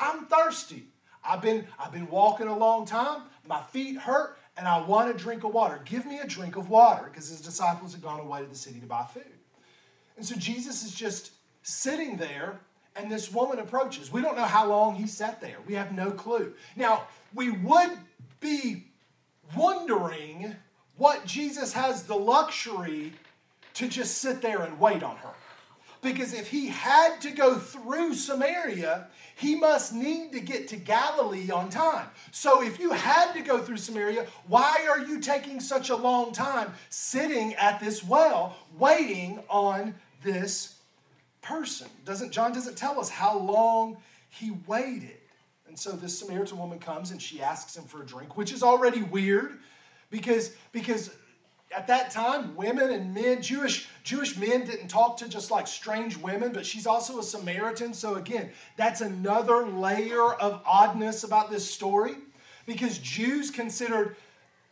I'm 0.00 0.26
thirsty. 0.26 0.88
I've 1.24 1.40
been, 1.40 1.66
I've 1.78 1.92
been 1.92 2.10
walking 2.10 2.48
a 2.48 2.58
long 2.58 2.84
time. 2.84 3.22
My 3.46 3.62
feet 3.62 3.96
hurt, 3.96 4.36
and 4.56 4.66
I 4.66 4.84
want 4.84 5.10
a 5.10 5.14
drink 5.14 5.44
of 5.44 5.54
water. 5.54 5.80
Give 5.84 6.04
me 6.06 6.18
a 6.18 6.26
drink 6.26 6.56
of 6.56 6.70
water, 6.70 7.04
because 7.04 7.28
his 7.28 7.40
disciples 7.40 7.92
had 7.92 8.02
gone 8.02 8.20
away 8.20 8.40
to 8.40 8.46
the 8.46 8.56
city 8.56 8.80
to 8.80 8.86
buy 8.86 9.04
food. 9.04 9.22
And 10.16 10.26
so 10.26 10.34
Jesus 10.34 10.84
is 10.84 10.92
just 10.92 11.30
sitting 11.62 12.16
there, 12.16 12.60
and 12.96 13.10
this 13.10 13.32
woman 13.32 13.58
approaches. 13.58 14.12
We 14.12 14.20
don't 14.20 14.36
know 14.36 14.44
how 14.44 14.68
long 14.68 14.94
he 14.94 15.06
sat 15.06 15.40
there, 15.40 15.56
we 15.66 15.74
have 15.74 15.92
no 15.92 16.10
clue. 16.10 16.52
Now, 16.76 17.06
we 17.34 17.50
would 17.50 17.92
be 18.40 18.84
wondering 19.56 20.54
what 20.96 21.24
Jesus 21.24 21.72
has 21.72 22.04
the 22.04 22.14
luxury 22.14 23.12
to 23.74 23.88
just 23.88 24.18
sit 24.18 24.42
there 24.42 24.62
and 24.62 24.78
wait 24.78 25.02
on 25.02 25.16
her. 25.16 25.30
Because 26.02 26.34
if 26.34 26.48
he 26.48 26.66
had 26.66 27.20
to 27.20 27.30
go 27.30 27.56
through 27.56 28.14
Samaria, 28.14 29.06
he 29.36 29.54
must 29.54 29.94
need 29.94 30.32
to 30.32 30.40
get 30.40 30.66
to 30.68 30.76
Galilee 30.76 31.50
on 31.50 31.70
time. 31.70 32.08
So 32.32 32.62
if 32.62 32.80
you 32.80 32.90
had 32.90 33.32
to 33.34 33.40
go 33.40 33.60
through 33.60 33.76
Samaria, 33.76 34.26
why 34.48 34.86
are 34.90 34.98
you 34.98 35.20
taking 35.20 35.60
such 35.60 35.90
a 35.90 35.96
long 35.96 36.32
time 36.32 36.72
sitting 36.90 37.54
at 37.54 37.78
this 37.78 38.04
well 38.04 38.56
waiting 38.78 39.42
on 39.48 39.94
this 40.24 40.74
person. 41.42 41.88
Doesn't 42.04 42.30
John 42.32 42.52
doesn't 42.52 42.76
tell 42.76 42.98
us 42.98 43.08
how 43.08 43.38
long 43.38 43.98
he 44.30 44.52
waited. 44.66 45.18
And 45.66 45.78
so 45.78 45.92
this 45.92 46.18
Samaritan 46.18 46.58
woman 46.58 46.78
comes 46.78 47.10
and 47.10 47.20
she 47.20 47.42
asks 47.42 47.76
him 47.76 47.84
for 47.84 48.02
a 48.02 48.06
drink, 48.06 48.36
which 48.36 48.52
is 48.52 48.62
already 48.62 49.02
weird 49.02 49.58
because 50.10 50.52
because 50.70 51.10
at 51.74 51.86
that 51.86 52.10
time 52.10 52.54
women 52.54 52.90
and 52.90 53.14
men 53.14 53.40
Jewish 53.40 53.88
Jewish 54.04 54.36
men 54.36 54.64
didn't 54.64 54.88
talk 54.88 55.16
to 55.18 55.28
just 55.28 55.50
like 55.50 55.66
strange 55.66 56.16
women, 56.16 56.52
but 56.52 56.64
she's 56.64 56.86
also 56.86 57.18
a 57.18 57.22
Samaritan. 57.22 57.94
So 57.94 58.16
again, 58.16 58.50
that's 58.76 59.00
another 59.00 59.66
layer 59.66 60.32
of 60.34 60.62
oddness 60.66 61.24
about 61.24 61.50
this 61.50 61.68
story 61.68 62.14
because 62.66 62.98
Jews 62.98 63.50
considered 63.50 64.16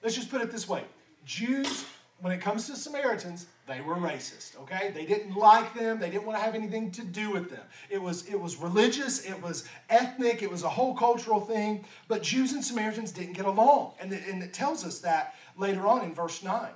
let's 0.03 0.15
just 0.15 0.31
put 0.31 0.43
it 0.43 0.51
this 0.51 0.69
way. 0.69 0.85
Jews 1.25 1.85
when 2.21 2.33
it 2.33 2.41
comes 2.41 2.67
to 2.67 2.77
Samaritans, 2.77 3.47
they 3.67 3.81
were 3.81 3.95
racist, 3.95 4.59
okay? 4.61 4.91
They 4.95 5.07
didn't 5.07 5.35
like 5.35 5.75
them. 5.75 5.99
They 5.99 6.11
didn't 6.11 6.27
want 6.27 6.39
to 6.39 6.45
have 6.45 6.55
anything 6.55 6.91
to 6.93 7.03
do 7.03 7.31
with 7.31 7.51
them. 7.51 7.63
It 7.89 8.01
was, 8.01 8.27
it 8.29 8.39
was 8.39 8.57
religious, 8.57 9.25
it 9.25 9.41
was 9.41 9.69
ethnic, 9.89 10.43
it 10.43 10.51
was 10.51 10.63
a 10.63 10.69
whole 10.69 10.95
cultural 10.95 11.41
thing. 11.41 11.85
But 12.09 12.23
Jews 12.23 12.53
and 12.53 12.65
Samaritans 12.65 13.13
didn't 13.13 13.35
get 13.35 13.47
along. 13.47 13.93
And 14.01 14.13
it, 14.13 14.23
and 14.29 14.43
it 14.43 14.53
tells 14.53 14.85
us 14.85 14.99
that 15.01 15.35
later 15.57 15.87
on 15.87 16.05
in 16.05 16.15
verse 16.15 16.43
9. 16.43 16.69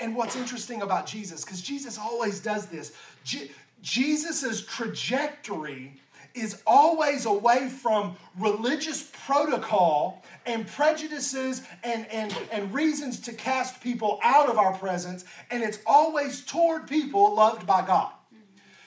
And 0.00 0.16
what's 0.16 0.34
interesting 0.36 0.82
about 0.82 1.06
Jesus, 1.06 1.44
because 1.44 1.60
Jesus 1.60 1.98
always 1.98 2.40
does 2.40 2.66
this, 2.66 2.92
Je- 3.24 3.50
Jesus' 3.82 4.64
trajectory 4.66 6.00
is 6.34 6.62
always 6.66 7.26
away 7.26 7.68
from 7.68 8.16
religious 8.38 9.10
protocol 9.26 10.24
and 10.46 10.66
prejudices 10.66 11.62
and, 11.84 12.06
and, 12.10 12.36
and 12.50 12.72
reasons 12.72 13.20
to 13.20 13.32
cast 13.32 13.80
people 13.80 14.18
out 14.22 14.48
of 14.48 14.58
our 14.58 14.74
presence, 14.74 15.24
and 15.50 15.62
it's 15.62 15.78
always 15.86 16.44
toward 16.44 16.88
people 16.88 17.34
loved 17.34 17.66
by 17.66 17.86
God. 17.86 18.12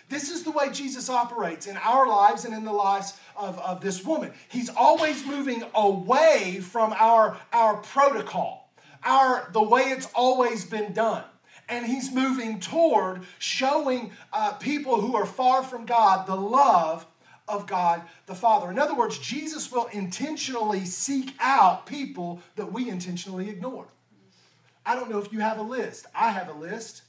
This 0.08 0.30
is 0.30 0.44
the 0.44 0.52
way 0.52 0.70
Jesus 0.72 1.10
operates 1.10 1.66
in 1.66 1.78
our 1.78 2.08
lives 2.08 2.46
and 2.46 2.54
in 2.54 2.64
the 2.64 2.74
lives 2.74 3.14
of, 3.36 3.58
of 3.60 3.82
this 3.82 4.06
woman. 4.06 4.32
He's 4.50 4.70
always 4.70 5.26
moving 5.26 5.64
away 5.74 6.60
from 6.62 6.94
our, 7.00 7.38
our 7.52 7.78
protocol, 7.78 8.70
our, 9.04 9.50
the 9.52 9.64
way 9.64 9.82
it's 9.84 10.08
always 10.14 10.64
been 10.66 10.94
done 10.94 11.24
and 11.68 11.86
he's 11.86 12.12
moving 12.12 12.60
toward 12.60 13.24
showing 13.40 14.12
uh, 14.32 14.54
people 14.54 15.02
who 15.02 15.16
are 15.16 15.26
far 15.26 15.64
from 15.64 15.86
God 15.86 16.28
the 16.28 16.36
love 16.36 17.08
of 17.48 17.68
God 17.68 18.02
the 18.26 18.36
Father. 18.36 18.72
In 18.72 18.80
other 18.80 18.96
words, 18.96 19.20
Jesus 19.20 19.72
will 19.72 19.86
intentionally 19.88 20.86
seek 20.86 21.34
out 21.40 21.86
people 21.86 22.42
that 22.56 22.72
we 22.72 22.90
intentionally 22.90 23.50
ignore. 23.50 23.88
I 24.86 24.96
don't 24.96 25.10
know 25.10 25.20
if 25.20 25.34
you 25.34 25.40
have 25.40 25.58
a 25.58 25.64
list. 25.64 26.06
I 26.14 26.30
have 26.30 26.50
a 26.50 26.54
list. 26.54 27.04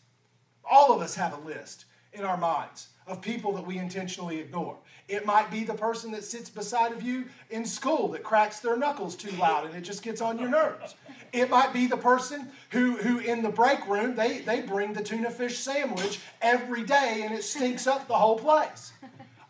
All 0.69 0.93
of 0.93 1.01
us 1.01 1.15
have 1.15 1.35
a 1.35 1.47
list 1.47 1.85
in 2.13 2.25
our 2.25 2.37
minds 2.37 2.89
of 3.07 3.23
people 3.23 3.53
that 3.53 3.65
we 3.65 3.79
intentionally 3.79 4.41
ignore. 4.41 4.77
It 5.09 5.25
might 5.25 5.51
be 5.51 5.63
the 5.63 5.75
person 5.75 6.11
that 6.13 6.25
sits 6.25 6.51
beside 6.51 6.91
of 6.91 7.03
you 7.03 7.27
in 7.51 7.65
school 7.65 8.09
that 8.09 8.25
cracks 8.25 8.59
their 8.59 8.77
knuckles 8.77 9.15
too 9.15 9.31
loud 9.37 9.67
and 9.67 9.75
it 9.77 9.83
just 9.83 10.03
gets 10.03 10.21
on 10.21 10.39
your 10.39 10.49
nerves. 10.49 10.97
It 11.33 11.49
might 11.49 11.73
be 11.73 11.87
the 11.87 11.97
person 11.97 12.49
who, 12.71 12.97
who 12.97 13.19
in 13.19 13.43
the 13.43 13.49
break 13.49 13.87
room, 13.87 14.17
they, 14.17 14.39
they 14.39 14.63
bring 14.63 14.93
the 14.93 15.03
tuna 15.03 15.31
fish 15.31 15.59
sandwich 15.59 16.19
every 16.43 16.83
day 16.83 17.23
and 17.25 17.33
it 17.33 17.45
stinks 17.45 17.87
up 17.87 18.09
the 18.09 18.15
whole 18.15 18.39
place. 18.39 18.93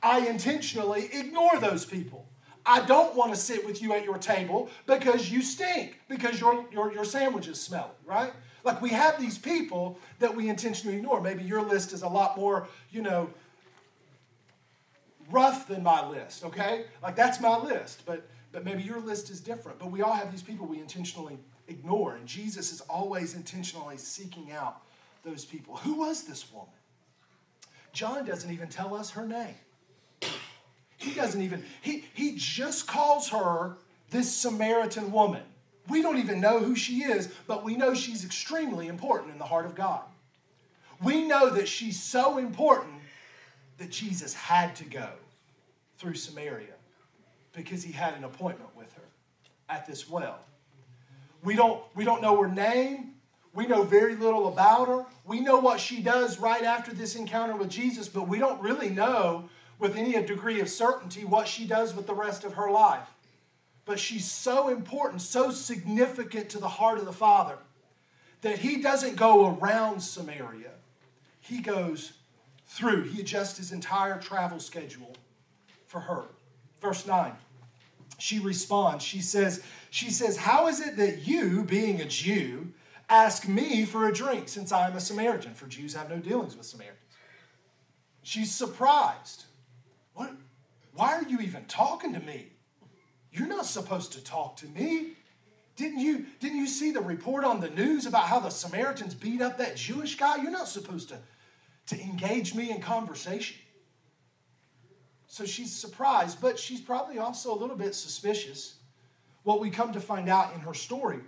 I 0.07 0.21
intentionally 0.21 1.09
ignore 1.13 1.59
those 1.59 1.85
people. 1.85 2.29
I 2.65 2.87
don't 2.87 3.17
want 3.17 3.35
to 3.35 3.37
sit 3.39 3.67
with 3.67 3.83
you 3.83 3.93
at 3.93 4.05
your 4.05 4.19
table 4.19 4.71
because 4.87 5.33
you 5.33 5.43
stink, 5.43 6.01
because 6.09 6.39
your, 6.41 6.65
your, 6.71 6.93
your 6.93 7.05
sandwiches 7.05 7.61
smell, 7.61 7.91
right? 8.05 8.33
Like 8.63 8.81
we 8.81 8.91
have 8.91 9.21
these 9.21 9.37
people 9.37 9.99
that 10.21 10.35
we 10.35 10.49
intentionally 10.49 10.97
ignore. 10.97 11.21
Maybe 11.21 11.43
your 11.43 11.61
list 11.61 11.93
is 11.93 12.03
a 12.03 12.09
lot 12.09 12.37
more, 12.37 12.69
you 12.93 13.03
know, 13.03 13.31
rough 15.29 15.67
than 15.67 15.83
my 15.83 16.09
list, 16.09 16.45
okay? 16.45 16.85
Like 17.03 17.17
that's 17.17 17.41
my 17.41 17.59
list, 17.59 18.03
but 18.07 18.29
but 18.53 18.65
maybe 18.65 18.85
your 18.85 19.01
list 19.01 19.29
is 19.29 19.41
different. 19.41 19.81
But 19.81 19.91
we 19.91 20.03
all 20.03 20.15
have 20.15 20.31
these 20.31 20.43
people 20.43 20.67
we 20.67 20.79
intentionally 20.79 21.37
ignore, 21.67 22.15
and 22.15 22.27
Jesus 22.27 22.73
is 22.73 22.81
always 22.83 23.35
intentionally 23.35 23.99
seeking 23.99 24.53
out 24.53 24.83
those 25.25 25.45
people. 25.45 25.77
Who 25.79 25.95
was 25.95 26.23
this 26.23 26.51
woman? 26.53 26.71
John 27.93 28.25
doesn't 28.25 28.51
even 28.53 28.69
tell 28.69 28.95
us 28.95 29.11
her 29.11 29.27
name. 29.27 29.57
He 30.97 31.13
doesn't 31.13 31.41
even, 31.43 31.65
he, 31.83 32.05
he 32.15 32.35
just 32.37 32.87
calls 32.87 33.29
her 33.29 33.77
this 34.11 34.35
Samaritan 34.35 35.13
woman. 35.13 35.43
We 35.89 36.03
don't 36.03 36.19
even 36.19 36.41
know 36.41 36.59
who 36.59 36.75
she 36.75 37.05
is, 37.05 37.29
but 37.47 37.65
we 37.65 37.77
know 37.77 37.95
she's 37.95 38.25
extremely 38.25 38.89
important 38.89 39.33
in 39.33 39.39
the 39.39 39.45
heart 39.45 39.67
of 39.67 39.75
God. 39.75 40.03
We 41.03 41.27
know 41.27 41.51
that 41.51 41.69
she's 41.69 42.03
so 42.03 42.39
important 42.39 42.95
that 43.79 43.91
Jesus 43.91 44.33
had 44.33 44.75
to 44.77 44.85
go 44.85 45.09
through 45.99 46.15
Samaria 46.15 46.75
because 47.53 47.83
he 47.83 47.93
had 47.93 48.15
an 48.15 48.25
appointment 48.25 48.71
with 48.77 48.93
her 48.95 49.03
at 49.69 49.87
this 49.87 50.09
well. 50.09 50.39
We 51.43 51.55
don't, 51.55 51.83
we 51.95 52.05
don't 52.05 52.23
know 52.23 52.41
her 52.43 52.49
name. 52.49 53.13
We 53.55 53.67
know 53.67 53.83
very 53.83 54.17
little 54.17 54.49
about 54.49 54.89
her. 54.89 55.07
We 55.25 55.41
know 55.41 55.59
what 55.59 55.81
she 55.81 56.03
does 56.03 56.39
right 56.39 56.63
after 56.63 56.93
this 56.93 57.17
encounter 57.17 57.57
with 57.57 57.71
Jesus, 57.71 58.09
but 58.09 58.29
we 58.29 58.39
don't 58.39 58.61
really 58.61 58.91
know 58.91 59.49
with 59.79 59.97
any 59.97 60.13
degree 60.23 60.61
of 60.61 60.69
certainty 60.69 61.25
what 61.25 61.49
she 61.49 61.67
does 61.67 61.95
with 61.95 62.07
the 62.07 62.15
rest 62.15 62.45
of 62.45 62.55
her 62.55 62.71
life. 62.71 63.09
But 63.85 64.01
she's 64.01 64.31
so 64.31 64.69
important, 64.69 65.23
so 65.23 65.51
significant 65.51 66.49
to 66.51 66.59
the 66.59 66.69
heart 66.69 66.99
of 66.99 67.05
the 67.05 67.13
Father 67.13 67.59
that 68.41 68.59
he 68.59 68.81
doesn't 68.81 69.17
go 69.17 69.57
around 69.57 70.01
Samaria. 70.01 70.73
He 71.41 71.61
goes 71.61 72.13
through. 72.67 73.05
He 73.05 73.21
adjusts 73.21 73.59
his 73.59 73.73
entire 73.73 74.19
travel 74.19 74.59
schedule 74.59 75.15
for 75.87 76.01
her. 76.01 76.25
Verse 76.81 77.07
9. 77.07 77.33
She 78.19 78.39
responds. 78.41 79.05
She 79.05 79.21
says, 79.21 79.63
she 79.91 80.11
says, 80.11 80.37
"How 80.37 80.69
is 80.69 80.81
it 80.81 80.97
that 80.97 81.27
you, 81.27 81.63
being 81.65 82.01
a 82.01 82.07
Jew, 82.07 82.73
ask 83.09 83.47
me 83.47 83.85
for 83.85 84.09
a 84.09 84.13
drink 84.13 84.49
since 84.49 84.73
I 84.73 84.89
am 84.89 84.97
a 84.97 85.01
Samaritan? 85.01 85.55
For 85.55 85.67
Jews 85.67 85.95
have 85.95 86.09
no 86.11 86.19
dealings 86.19 86.57
with 86.57 86.67
Samaritans." 86.67 87.01
She's 88.23 88.53
surprised. 88.53 89.45
What? 90.17 90.33
Why 90.95 91.13
are 91.15 91.23
you 91.23 91.41
even 91.41 91.67
talking 91.67 92.15
to 92.15 92.21
me? 92.21 92.47
You're 93.31 93.47
not 93.47 93.67
supposed 93.67 94.13
to 94.15 94.25
talk 94.25 94.57
to 94.57 94.67
me. 94.67 95.13
Didn't 95.77 96.01
you, 96.01 96.25
didn't 96.41 96.57
you 96.57 96.67
see 96.67 96.91
the 96.91 97.03
report 97.03 97.45
on 97.45 97.61
the 97.61 97.69
news 97.69 98.07
about 98.07 98.25
how 98.25 98.41
the 98.41 98.49
Samaritans 98.49 99.15
beat 99.15 99.43
up 99.43 99.59
that 99.59 99.77
Jewish 99.77 100.17
guy? 100.17 100.37
You're 100.37 100.51
not 100.51 100.69
supposed 100.69 101.11
to, 101.11 101.19
to 101.89 102.01
engage 102.01 102.55
me 102.55 102.71
in 102.71 102.81
conversation. 102.81 103.59
So 105.27 105.45
she's 105.45 105.77
surprised, 105.77 106.41
but 106.41 106.59
she's 106.59 106.81
probably 106.81 107.19
also 107.19 107.53
a 107.55 107.59
little 107.59 107.77
bit 107.77 107.95
suspicious. 107.95 108.77
What 109.43 109.61
we 109.61 109.69
come 109.69 109.93
to 109.93 110.01
find 110.01 110.31
out 110.31 110.55
in 110.55 110.61
her 110.61 110.73
story 110.73 111.21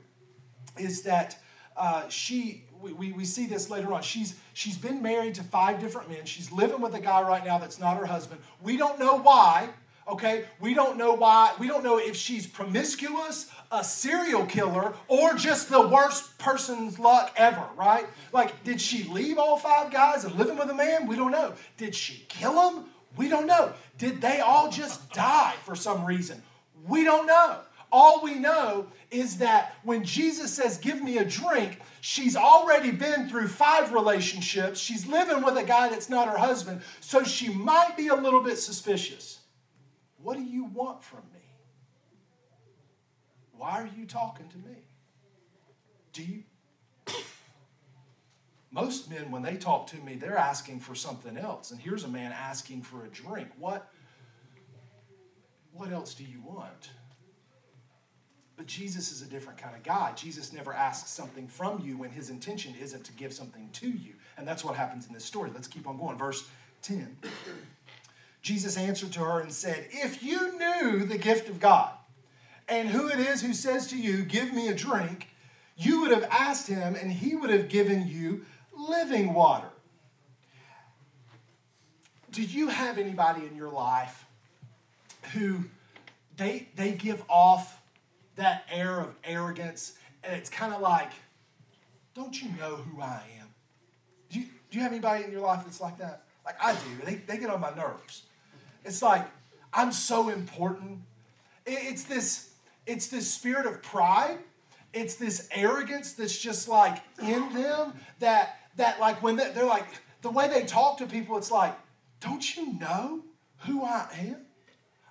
is 0.79 1.03
that 1.03 1.37
uh, 1.77 2.09
she 2.09 2.65
we, 2.81 2.93
we, 2.93 3.13
we 3.13 3.25
see 3.25 3.47
this 3.47 3.71
later 3.71 3.93
on. 3.93 4.03
She's, 4.03 4.37
she's 4.55 4.77
been 4.77 5.03
married 5.03 5.35
to 5.37 5.43
five 5.43 5.81
different 5.81 6.09
men. 6.09 6.25
She's 6.25 6.53
living 6.53 6.81
with 6.81 6.95
a 6.95 7.01
guy 7.01 7.23
right 7.23 7.45
now 7.45 7.59
that's 7.59 7.79
not 7.79 7.97
her 7.97 8.07
husband. 8.07 8.41
We 8.63 8.77
don't 8.77 8.99
know 8.99 9.19
why, 9.19 9.69
okay? 10.07 10.45
We 10.61 10.75
don't 10.75 10.97
know 10.97 11.15
why. 11.15 11.55
We 11.59 11.67
don't 11.67 11.85
know 11.85 11.99
if 11.99 12.17
she's 12.17 12.47
promiscuous, 12.47 13.51
a 13.71 13.85
serial 13.85 14.47
killer 14.47 14.95
or 15.09 15.35
just 15.35 15.69
the 15.69 15.87
worst 15.89 16.39
person's 16.39 16.99
luck 16.99 17.33
ever, 17.37 17.65
right? 17.77 18.07
Like, 18.33 18.65
did 18.65 18.81
she 18.81 19.05
leave 19.05 19.39
all 19.39 19.59
five 19.59 19.91
guys 19.91 20.25
and 20.25 20.35
living 20.35 20.57
with 20.57 20.71
a 20.71 20.75
man? 20.75 21.07
We 21.07 21.17
don't 21.17 21.33
know. 21.33 21.55
Did 21.77 21.95
she 21.95 22.25
kill 22.29 22.55
them? 22.55 22.85
We 23.17 23.29
don't 23.29 23.47
know. 23.47 23.73
Did 23.99 24.21
they 24.21 24.41
all 24.41 24.71
just 24.71 25.13
die 25.13 25.55
for 25.65 25.75
some 25.75 26.05
reason? 26.05 26.43
We 26.87 27.05
don't 27.05 27.27
know. 27.27 27.61
All 27.91 28.23
we 28.23 28.35
know 28.35 28.87
is 29.11 29.39
that 29.39 29.75
when 29.83 30.05
Jesus 30.05 30.53
says, 30.53 30.77
Give 30.79 31.03
me 31.03 31.19
a 31.19 31.25
drink, 31.25 31.81
she's 32.01 32.37
already 32.37 32.91
been 32.91 33.29
through 33.29 33.49
five 33.49 33.93
relationships. 33.93 34.79
She's 34.79 35.07
living 35.07 35.43
with 35.43 35.57
a 35.57 35.65
guy 35.65 35.89
that's 35.89 36.11
not 36.11 36.29
her 36.29 36.37
husband, 36.37 36.83
so 37.01 37.25
she 37.25 37.49
might 37.49 37.97
be 37.97 38.09
a 38.09 38.15
little 38.15 38.43
bit 38.43 38.59
suspicious. 38.59 39.41
What 40.23 40.37
do 40.37 40.43
you 40.43 40.65
want 40.65 41.03
from 41.03 41.23
me? 41.33 41.41
Why 43.57 43.81
are 43.81 43.91
you 43.97 44.05
talking 44.05 44.49
to 44.49 44.57
me? 44.59 44.77
Do 46.13 46.23
you? 46.23 46.43
Most 48.71 49.11
men, 49.11 49.31
when 49.31 49.43
they 49.43 49.57
talk 49.57 49.87
to 49.89 49.97
me, 49.97 50.17
they're 50.17 50.37
asking 50.37 50.81
for 50.81 50.95
something 50.95 51.39
else. 51.39 51.71
And 51.71 51.81
here's 51.81 52.05
a 52.05 52.09
man 52.09 52.33
asking 52.33 52.83
for 52.83 53.05
a 53.05 53.09
drink. 53.09 53.49
What, 53.59 53.91
what 55.73 55.91
else 55.91 56.13
do 56.13 56.25
you 56.25 56.41
want? 56.45 56.91
But 58.59 58.67
Jesus 58.67 59.13
is 59.13 59.23
a 59.23 59.27
different 59.27 59.57
kind 59.57 59.77
of 59.77 59.85
guy. 59.85 60.13
Jesus 60.17 60.53
never 60.53 60.75
asks 60.75 61.11
something 61.11 61.47
from 61.47 61.81
you 61.81 61.97
when 61.97 62.11
his 62.11 62.29
intention 62.29 62.75
isn't 62.83 63.05
to 63.05 63.13
give 63.13 63.33
something 63.33 63.71
to 63.75 63.89
you. 63.89 64.15
And 64.37 64.47
that's 64.47 64.65
what 64.65 64.75
happens 64.75 65.07
in 65.07 65.15
this 65.15 65.25
story. 65.25 65.51
Let's 65.55 65.69
keep 65.69 65.87
on 65.87 65.97
going. 65.97 66.19
Verse 66.19 66.47
10. 66.83 67.17
Jesus 68.43 68.77
answered 68.77 69.13
to 69.13 69.21
her 69.21 69.41
and 69.41 69.53
said, 69.53 69.87
If 69.93 70.25
you 70.25 70.59
knew 70.59 71.05
the 71.05 71.17
gift 71.17 71.49
of 71.49 71.61
God 71.61 71.93
and 72.69 72.89
who 72.89 73.09
it 73.09 73.21
is 73.21 73.43
who 73.43 73.55
says 73.55 73.87
to 73.89 73.97
you, 73.97 74.25
Give 74.25 74.53
me 74.53 74.67
a 74.67 74.75
drink, 74.75 75.29
you 75.77 76.01
would 76.01 76.11
have 76.11 76.25
asked 76.25 76.67
him 76.67 76.97
and 76.97 77.13
he 77.13 77.37
would 77.37 77.51
have 77.51 77.69
given 77.69 78.09
you 78.09 78.45
living 78.77 79.35
water. 79.35 79.71
Do 82.33 82.43
you 82.43 82.69
have 82.69 82.99
anybody 82.99 83.47
in 83.47 83.55
your 83.55 83.71
life 83.71 84.27
who 85.33 85.61
they, 86.37 86.67
they 86.75 86.91
give 86.91 87.23
off 87.29 87.78
that 88.39 88.65
air 88.71 89.01
of 89.01 89.15
arrogance 89.25 89.95
and 90.25 90.35
it's 90.35 90.51
kind 90.51 90.73
of 90.73 90.81
like, 90.81 91.11
don't 92.15 92.41
you 92.43 92.49
know 92.59 92.77
who 92.77 93.01
I 93.01 93.23
am? 93.41 93.49
Do 94.31 94.41
you, 94.41 94.47
do 94.71 94.79
you 94.79 94.83
have 94.83 94.93
anybody 94.93 95.25
in 95.25 95.31
your 95.31 95.43
life 95.43 95.63
that's 95.65 95.81
like 95.81 95.99
that? 95.99 96.25
Like 96.45 96.57
I 96.61 96.73
do. 96.73 97.05
They, 97.05 97.15
they 97.17 97.39
get 97.39 97.51
on 97.51 97.61
my 97.61 97.75
nerves. 97.75 98.23
It's 98.85 99.03
like, 99.03 99.27
I'm 99.73 99.93
so 99.93 100.31
important. 100.31 101.01
It's 101.67 102.05
this, 102.05 102.51
it's 102.87 103.09
this 103.09 103.31
spirit 103.31 103.67
of 103.67 103.83
pride. 103.83 104.39
It's 104.95 105.17
this 105.17 105.49
arrogance 105.53 106.15
that's 106.15 106.37
just 106.37 106.69
like 106.69 107.03
in 107.21 107.53
them 107.53 107.93
that 108.21 108.57
that 108.77 108.99
like 109.01 109.23
when 109.23 109.37
they're, 109.37 109.53
they're 109.53 109.67
like 109.67 109.87
the 110.23 110.31
way 110.31 110.49
they 110.49 110.65
talk 110.65 110.99
to 110.99 111.07
people, 111.07 111.37
it's 111.37 111.51
like, 111.51 111.75
don't 112.21 112.57
you 112.57 112.79
know 112.79 113.23
who 113.59 113.85
I 113.85 114.09
am? 114.19 114.47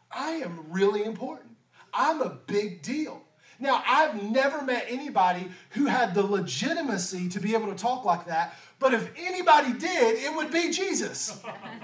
I 0.10 0.31
am 0.31 0.65
really 0.69 1.03
important. 1.03 1.47
I'm 1.94 2.22
a 2.22 2.29
big 2.29 2.82
deal. 2.82 3.22
Now, 3.60 3.84
I've 3.88 4.22
never 4.22 4.62
met 4.62 4.86
anybody 4.88 5.50
who 5.72 5.86
had 5.86 6.13
the 6.13 6.22
legitimacy 6.24 7.27
to 7.29 7.39
be 7.39 7.56
able 7.56 7.67
to 7.67 7.75
talk 7.75 8.06
like 8.06 8.25
that, 8.27 8.53
but 8.79 8.94
if 8.94 9.12
anybody 9.17 9.74
did, 9.74 10.24
it 10.24 10.36
would 10.36 10.51
be 10.51 10.72
Jesus. 10.72 11.39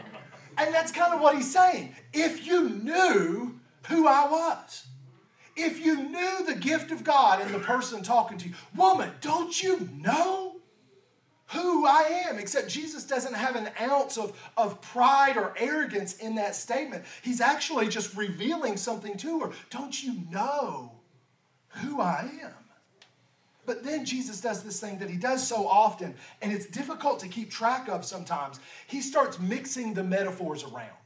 and 0.58 0.74
that's 0.74 0.92
kind 0.92 1.14
of 1.14 1.22
what 1.22 1.36
he's 1.36 1.52
saying. 1.52 1.96
If 2.14 2.46
you 2.46 2.70
knew 2.70 3.60
who 3.88 4.08
I 4.08 4.28
was, 4.30 4.86
if 5.56 5.84
you 5.84 6.10
knew 6.10 6.46
the 6.46 6.56
gift 6.56 6.92
of 6.92 7.04
God 7.04 7.42
in 7.42 7.52
the 7.52 7.60
person 7.60 8.04
talking 8.04 8.38
to 8.40 8.50
you, 8.50 8.56
woman, 8.76 9.12
don't 9.22 9.62
you 9.62 9.90
know 10.00 10.53
who 11.48 11.86
I 11.86 12.26
am, 12.28 12.40
except 12.40 12.70
Jesus 12.70 13.04
doesn't 13.04 13.34
have 13.34 13.56
an 13.56 13.70
ounce 13.80 14.18
of, 14.18 14.38
of 14.58 14.82
pride 14.82 15.38
or 15.38 15.54
arrogance 15.58 16.18
in 16.18 16.36
that 16.36 16.56
statement. 16.56 17.04
He's 17.22 17.42
actually 17.42 17.88
just 17.90 18.16
revealing 18.16 18.78
something 18.78 19.18
to 19.18 19.42
her. 19.42 19.52
Don't 19.70 20.04
you 20.04 20.24
know 20.32 20.92
who 21.68 22.02
I 22.02 22.30
am? 22.42 22.54
But 23.66 23.84
then 23.84 24.04
Jesus 24.04 24.42
does 24.42 24.64
this 24.64 24.80
thing 24.80 25.00
that 25.00 25.10
he 25.10 25.18
does 25.18 25.46
so 25.46 25.68
often, 25.68 26.16
and 26.42 26.52
it's 26.52 26.66
difficult 26.66 27.20
to 27.22 27.28
keep 27.28 27.50
track 27.50 27.88
of 27.88 28.04
sometimes. 28.04 28.60
He 28.88 29.02
starts 29.02 29.40
mixing 29.40 29.94
the 29.94 30.04
metaphors 30.04 30.64
around. 30.64 31.03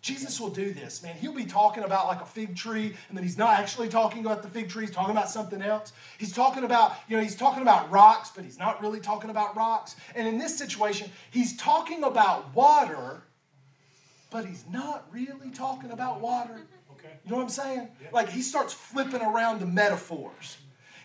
Jesus 0.00 0.40
will 0.40 0.50
do 0.50 0.72
this, 0.72 1.02
man. 1.02 1.16
He'll 1.16 1.34
be 1.34 1.44
talking 1.44 1.82
about 1.82 2.06
like 2.06 2.22
a 2.22 2.26
fig 2.26 2.56
tree, 2.56 2.94
and 3.08 3.16
then 3.16 3.24
he's 3.24 3.36
not 3.36 3.58
actually 3.58 3.88
talking 3.88 4.24
about 4.24 4.42
the 4.42 4.48
fig 4.48 4.68
tree, 4.68 4.86
he's 4.86 4.94
talking 4.94 5.10
about 5.10 5.28
something 5.28 5.60
else. 5.60 5.92
He's 6.18 6.32
talking 6.32 6.64
about, 6.64 6.94
you 7.08 7.16
know, 7.16 7.22
he's 7.22 7.34
talking 7.34 7.62
about 7.62 7.90
rocks, 7.90 8.30
but 8.34 8.44
he's 8.44 8.58
not 8.58 8.80
really 8.80 9.00
talking 9.00 9.30
about 9.30 9.56
rocks. 9.56 9.96
And 10.14 10.28
in 10.28 10.38
this 10.38 10.56
situation, 10.56 11.10
he's 11.30 11.56
talking 11.56 12.04
about 12.04 12.54
water, 12.54 13.22
but 14.30 14.44
he's 14.44 14.64
not 14.70 15.06
really 15.10 15.50
talking 15.50 15.90
about 15.90 16.20
water. 16.20 16.60
Okay. 16.92 17.08
You 17.24 17.32
know 17.32 17.36
what 17.36 17.42
I'm 17.44 17.48
saying? 17.48 17.88
Yeah. 18.02 18.08
Like 18.12 18.28
he 18.28 18.42
starts 18.42 18.72
flipping 18.72 19.22
around 19.22 19.60
the 19.60 19.66
metaphors. 19.66 20.58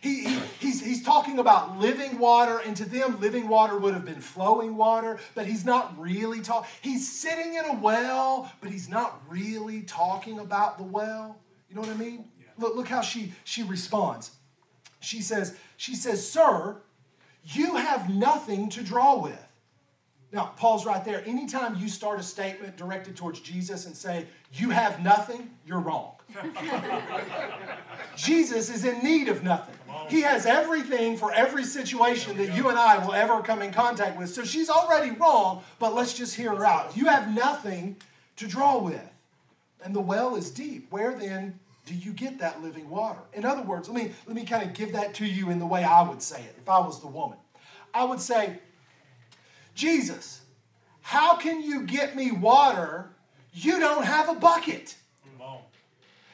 He, 0.04 0.26
he, 0.26 0.40
he's, 0.60 0.84
he's 0.84 1.02
talking 1.02 1.40
about 1.40 1.80
living 1.80 2.20
water, 2.20 2.60
and 2.66 2.76
to 2.76 2.84
them, 2.84 3.22
living 3.22 3.48
water 3.48 3.78
would 3.78 3.94
have 3.94 4.04
been 4.04 4.20
flowing 4.20 4.76
water, 4.76 5.18
but 5.34 5.46
he's 5.46 5.64
not 5.64 5.98
really 5.98 6.42
talking. 6.42 6.70
He's 6.82 7.10
sitting 7.10 7.54
in 7.54 7.64
a 7.64 7.74
well, 7.76 8.52
but 8.60 8.70
he's 8.70 8.90
not 8.90 9.22
really 9.30 9.84
talking 9.84 10.40
about 10.40 10.78
the 10.78 10.84
well. 10.84 11.38
You 11.70 11.76
know 11.76 11.82
what 11.82 11.90
I 11.90 11.94
mean? 11.94 12.26
Yeah. 12.38 12.48
Look, 12.58 12.76
look 12.76 12.90
how 12.90 13.00
she, 13.00 13.32
she 13.46 13.64
responds. 13.64 14.32
She 15.00 15.22
says, 15.22 15.56
she 15.78 15.96
says, 15.96 16.30
Sir, 16.30 16.76
you 17.46 17.78
have 17.78 18.10
nothing 18.10 18.68
to 18.72 18.84
draw 18.84 19.22
with. 19.24 19.40
Now, 20.34 20.52
Paul's 20.58 20.86
right 20.86 21.06
there. 21.06 21.24
Anytime 21.26 21.78
you 21.78 21.88
start 21.88 22.20
a 22.20 22.24
statement 22.24 22.76
directed 22.76 23.16
towards 23.16 23.40
Jesus 23.40 23.86
and 23.86 23.96
say, 23.96 24.26
You 24.52 24.72
have 24.72 25.02
nothing, 25.02 25.52
you're 25.66 25.80
wrong. 25.80 26.16
Jesus 28.18 28.70
is 28.70 28.84
in 28.84 29.00
need 29.00 29.30
of 29.30 29.44
nothing. 29.44 29.76
He 30.10 30.22
has 30.22 30.46
everything 30.46 31.18
for 31.18 31.32
every 31.32 31.64
situation 31.64 32.38
that 32.38 32.56
you 32.56 32.70
and 32.70 32.78
I 32.78 33.04
will 33.04 33.14
ever 33.14 33.42
come 33.42 33.62
in 33.62 33.72
contact 33.72 34.18
with. 34.18 34.30
So 34.30 34.44
she's 34.44 34.70
already 34.70 35.12
wrong, 35.12 35.64
but 35.80 35.94
let's 35.94 36.14
just 36.14 36.36
hear 36.36 36.56
her 36.56 36.66
out. 36.66 36.96
You 36.96 37.06
have 37.06 37.34
nothing 37.34 37.98
to 38.38 38.48
draw 38.48 38.80
with, 38.80 39.10
and 39.84 39.96
the 39.96 40.02
well 40.02 40.36
is 40.36 40.52
deep. 40.52 40.88
Where 40.92 41.14
then 41.14 41.60
do 41.86 41.94
you 41.94 42.14
get 42.14 42.40
that 42.40 42.62
living 42.62 42.90
water? 42.90 43.20
In 43.34 43.46
other 43.46 43.62
words, 43.62 43.90
let 43.90 44.04
me, 44.04 44.12
let 44.26 44.36
me 44.36 44.46
kind 44.46 44.64
of 44.64 44.74
give 44.74 44.94
that 44.94 45.14
to 45.16 45.26
you 45.26 45.50
in 45.50 45.60
the 45.60 45.66
way 45.66 45.84
I 45.84 46.02
would 46.08 46.22
say 46.22 46.42
it 46.42 46.56
if 46.58 46.70
I 46.70 46.80
was 46.80 47.02
the 47.02 47.08
woman. 47.08 47.38
I 47.94 48.06
would 48.06 48.22
say, 48.22 48.60
Jesus, 49.76 50.42
how 51.02 51.36
can 51.36 51.62
you 51.62 51.84
get 51.84 52.16
me 52.16 52.32
water? 52.32 53.10
You 53.54 53.80
don't 53.80 54.06
have 54.06 54.30
a 54.30 54.36
bucket. 54.36 54.96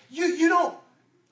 You, 0.10 0.26
you, 0.26 0.50
don't, 0.50 0.76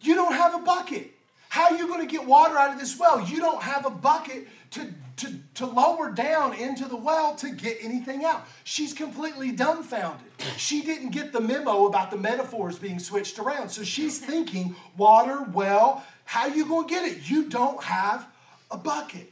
you 0.02 0.16
don't 0.16 0.34
have 0.34 0.56
a 0.56 0.60
bucket. 0.60 1.12
How 1.50 1.66
are 1.66 1.78
you 1.78 1.88
going 1.88 2.06
to 2.06 2.12
get 2.12 2.26
water 2.26 2.58
out 2.58 2.74
of 2.74 2.80
this 2.80 3.00
well? 3.00 3.26
You 3.26 3.38
don't 3.38 3.62
have 3.62 3.86
a 3.86 3.90
bucket 3.90 4.48
to, 4.72 4.94
to, 5.18 5.34
to 5.56 5.66
lower 5.66 6.12
down 6.12 6.54
into 6.54 6.86
the 6.86 6.96
well 6.96 7.36
to 7.36 7.52
get 7.52 7.78
anything 7.82 8.26
out. 8.26 8.46
She's 8.64 8.94
completely 8.94 9.52
dumbfounded. 9.52 10.28
She 10.58 10.82
didn't 10.82 11.12
get 11.12 11.32
the 11.32 11.42
memo 11.42 11.86
about 11.86 12.12
the 12.12 12.18
metaphors 12.18 12.78
being 12.78 13.00
switched 13.00 13.40
around. 13.40 13.70
So 13.70 13.84
she's 13.84 14.20
thinking, 14.20 14.76
water, 14.98 15.44
well, 15.54 16.04
how 16.26 16.48
you 16.48 16.66
going 16.66 16.88
to 16.88 16.94
get 16.94 17.06
it? 17.06 17.30
You 17.30 17.50
don't 17.50 17.82
have 17.84 18.28
a 18.70 18.78
bucket. 18.78 19.32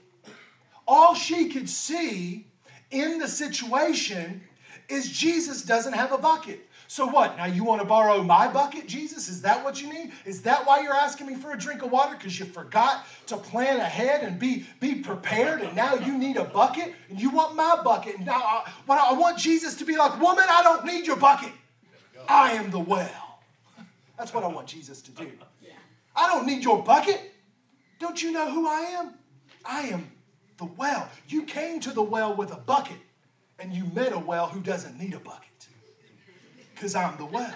All 0.87 1.15
she 1.15 1.49
could 1.49 1.69
see 1.69 2.47
in 2.91 3.19
the 3.19 3.27
situation 3.27 4.41
is 4.87 5.09
Jesus 5.09 5.63
doesn't 5.63 5.93
have 5.93 6.11
a 6.11 6.17
bucket. 6.17 6.67
So 6.87 7.07
what? 7.07 7.37
Now 7.37 7.45
you 7.45 7.63
want 7.63 7.81
to 7.81 7.87
borrow 7.87 8.21
my 8.21 8.47
bucket, 8.47 8.87
Jesus? 8.87 9.27
Is 9.27 9.41
that 9.41 9.63
what 9.63 9.81
you 9.81 9.91
need? 9.91 10.11
Is 10.23 10.41
that 10.43 10.65
why 10.65 10.81
you're 10.81 10.93
asking 10.93 11.27
me 11.27 11.35
for 11.35 11.51
a 11.51 11.57
drink 11.57 11.81
of 11.81 11.91
water? 11.91 12.15
Because 12.15 12.39
you 12.39 12.45
forgot 12.45 13.05
to 13.27 13.37
plan 13.37 13.79
ahead 13.79 14.23
and 14.23 14.37
be, 14.37 14.65
be 14.79 14.95
prepared, 14.95 15.61
and 15.61 15.75
now 15.75 15.95
you 15.95 16.17
need 16.17 16.37
a 16.37 16.43
bucket, 16.43 16.93
and 17.09 17.19
you 17.19 17.29
want 17.31 17.55
my 17.55 17.81
bucket. 17.83 18.17
And 18.17 18.25
now 18.25 18.37
uh, 18.37 18.63
I, 18.65 18.71
but 18.85 18.99
I 18.99 19.13
want 19.13 19.37
Jesus 19.37 19.75
to 19.75 19.85
be 19.85 19.97
like, 19.97 20.19
woman, 20.21 20.45
I 20.47 20.61
don't 20.63 20.85
need 20.85 21.07
your 21.07 21.17
bucket. 21.17 21.51
I 22.27 22.53
am 22.53 22.71
the 22.71 22.79
well. 22.79 23.39
That's 24.17 24.33
what 24.33 24.43
I 24.43 24.47
want 24.47 24.67
Jesus 24.67 25.01
to 25.03 25.11
do. 25.11 25.31
I 26.15 26.27
don't 26.27 26.45
need 26.45 26.63
your 26.63 26.81
bucket. 26.81 27.33
Don't 27.99 28.21
you 28.21 28.31
know 28.31 28.49
who 28.49 28.67
I 28.67 28.81
am? 28.99 29.13
I 29.65 29.81
am 29.87 30.11
the 30.57 30.65
well. 30.65 31.09
You 31.27 31.43
came 31.43 31.79
to 31.81 31.91
the 31.91 32.01
well 32.01 32.33
with 32.33 32.51
a 32.51 32.57
bucket, 32.57 32.97
and 33.59 33.73
you 33.73 33.85
met 33.93 34.13
a 34.13 34.19
well 34.19 34.47
who 34.47 34.61
doesn't 34.61 34.97
need 34.97 35.13
a 35.13 35.19
bucket 35.19 35.49
because 36.75 36.93
I'm 36.93 37.17
the 37.17 37.25
well. 37.25 37.55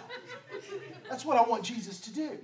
That's 1.09 1.25
what 1.25 1.37
I 1.37 1.47
want 1.47 1.63
Jesus 1.63 1.99
to 2.01 2.13
do. 2.13 2.37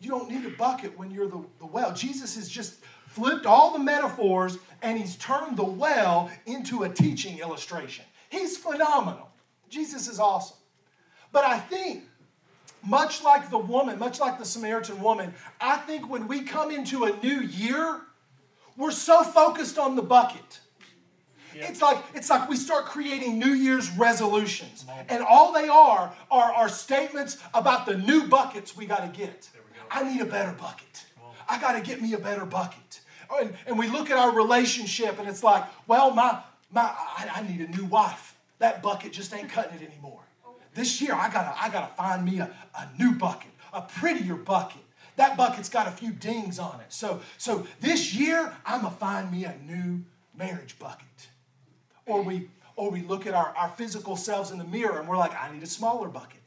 You 0.00 0.10
don't 0.10 0.30
need 0.30 0.44
a 0.44 0.56
bucket 0.56 0.96
when 0.98 1.10
you're 1.10 1.28
the, 1.28 1.44
the 1.58 1.66
well. 1.66 1.92
Jesus 1.92 2.36
has 2.36 2.48
just 2.48 2.76
flipped 3.08 3.46
all 3.46 3.72
the 3.72 3.78
metaphors 3.78 4.58
and 4.82 4.98
he's 4.98 5.16
turned 5.16 5.56
the 5.56 5.64
well 5.64 6.30
into 6.46 6.84
a 6.84 6.88
teaching 6.88 7.38
illustration. 7.38 8.04
He's 8.28 8.56
phenomenal. 8.56 9.30
Jesus 9.68 10.08
is 10.08 10.18
awesome. 10.18 10.56
But 11.32 11.44
I 11.44 11.58
think 11.58 12.04
much 12.86 13.22
like 13.22 13.50
the 13.50 13.58
woman, 13.58 13.98
much 13.98 14.20
like 14.20 14.38
the 14.38 14.44
Samaritan 14.44 15.00
woman, 15.02 15.32
I 15.60 15.78
think 15.78 16.08
when 16.08 16.28
we 16.28 16.42
come 16.42 16.70
into 16.70 17.04
a 17.04 17.16
new 17.22 17.40
year, 17.40 18.00
we're 18.76 18.90
so 18.90 19.22
focused 19.22 19.78
on 19.78 19.96
the 19.96 20.02
bucket. 20.02 20.60
It's 21.54 21.82
like 21.82 21.98
it's 22.14 22.30
like 22.30 22.48
we 22.48 22.56
start 22.56 22.86
creating 22.86 23.38
New 23.38 23.52
Year's 23.52 23.90
resolutions, 23.92 24.84
and 25.08 25.22
all 25.22 25.52
they 25.52 25.68
are 25.68 26.12
are, 26.30 26.52
our 26.52 26.68
statements 26.68 27.38
about 27.52 27.86
the 27.86 27.96
new 27.96 28.26
buckets 28.28 28.76
we 28.76 28.86
got 28.86 29.00
to 29.00 29.18
get. 29.18 29.48
I 29.90 30.02
need 30.10 30.20
a 30.20 30.26
better 30.26 30.52
bucket. 30.52 31.04
I 31.48 31.60
got 31.60 31.72
to 31.72 31.80
get 31.80 32.00
me 32.00 32.14
a 32.14 32.18
better 32.18 32.44
bucket. 32.44 33.00
Oh, 33.30 33.38
and, 33.40 33.54
and 33.66 33.78
we 33.78 33.88
look 33.88 34.10
at 34.10 34.16
our 34.16 34.34
relationship, 34.34 35.18
and 35.18 35.28
it's 35.28 35.42
like, 35.42 35.64
well, 35.86 36.10
my 36.10 36.40
my 36.70 36.82
I, 36.82 37.30
I 37.36 37.42
need 37.42 37.60
a 37.60 37.70
new 37.76 37.84
wife. 37.84 38.36
That 38.58 38.82
bucket 38.82 39.12
just 39.12 39.34
ain't 39.34 39.48
cutting 39.48 39.80
it 39.80 39.86
anymore. 39.86 40.20
This 40.74 41.00
year, 41.00 41.14
I 41.14 41.30
gotta 41.30 41.54
I 41.60 41.68
gotta 41.68 41.92
find 41.94 42.24
me 42.24 42.40
a, 42.40 42.50
a 42.78 42.88
new 42.98 43.12
bucket, 43.12 43.50
a 43.72 43.82
prettier 43.82 44.34
bucket. 44.34 44.82
That 45.16 45.36
bucket's 45.36 45.68
got 45.68 45.86
a 45.86 45.92
few 45.92 46.10
dings 46.10 46.58
on 46.58 46.80
it. 46.80 46.92
So 46.92 47.20
so 47.38 47.66
this 47.80 48.14
year, 48.14 48.52
I'm 48.66 48.82
gonna 48.82 48.94
find 48.94 49.30
me 49.30 49.44
a 49.44 49.56
new 49.64 50.04
marriage 50.36 50.78
bucket. 50.78 51.28
Or 52.06 52.22
we, 52.22 52.48
or 52.76 52.90
we 52.90 53.02
look 53.02 53.26
at 53.26 53.34
our, 53.34 53.54
our 53.56 53.70
physical 53.70 54.16
selves 54.16 54.50
in 54.50 54.58
the 54.58 54.64
mirror 54.64 54.98
and 54.98 55.08
we're 55.08 55.16
like, 55.16 55.34
I 55.34 55.52
need 55.52 55.62
a 55.62 55.66
smaller 55.66 56.08
bucket. 56.08 56.40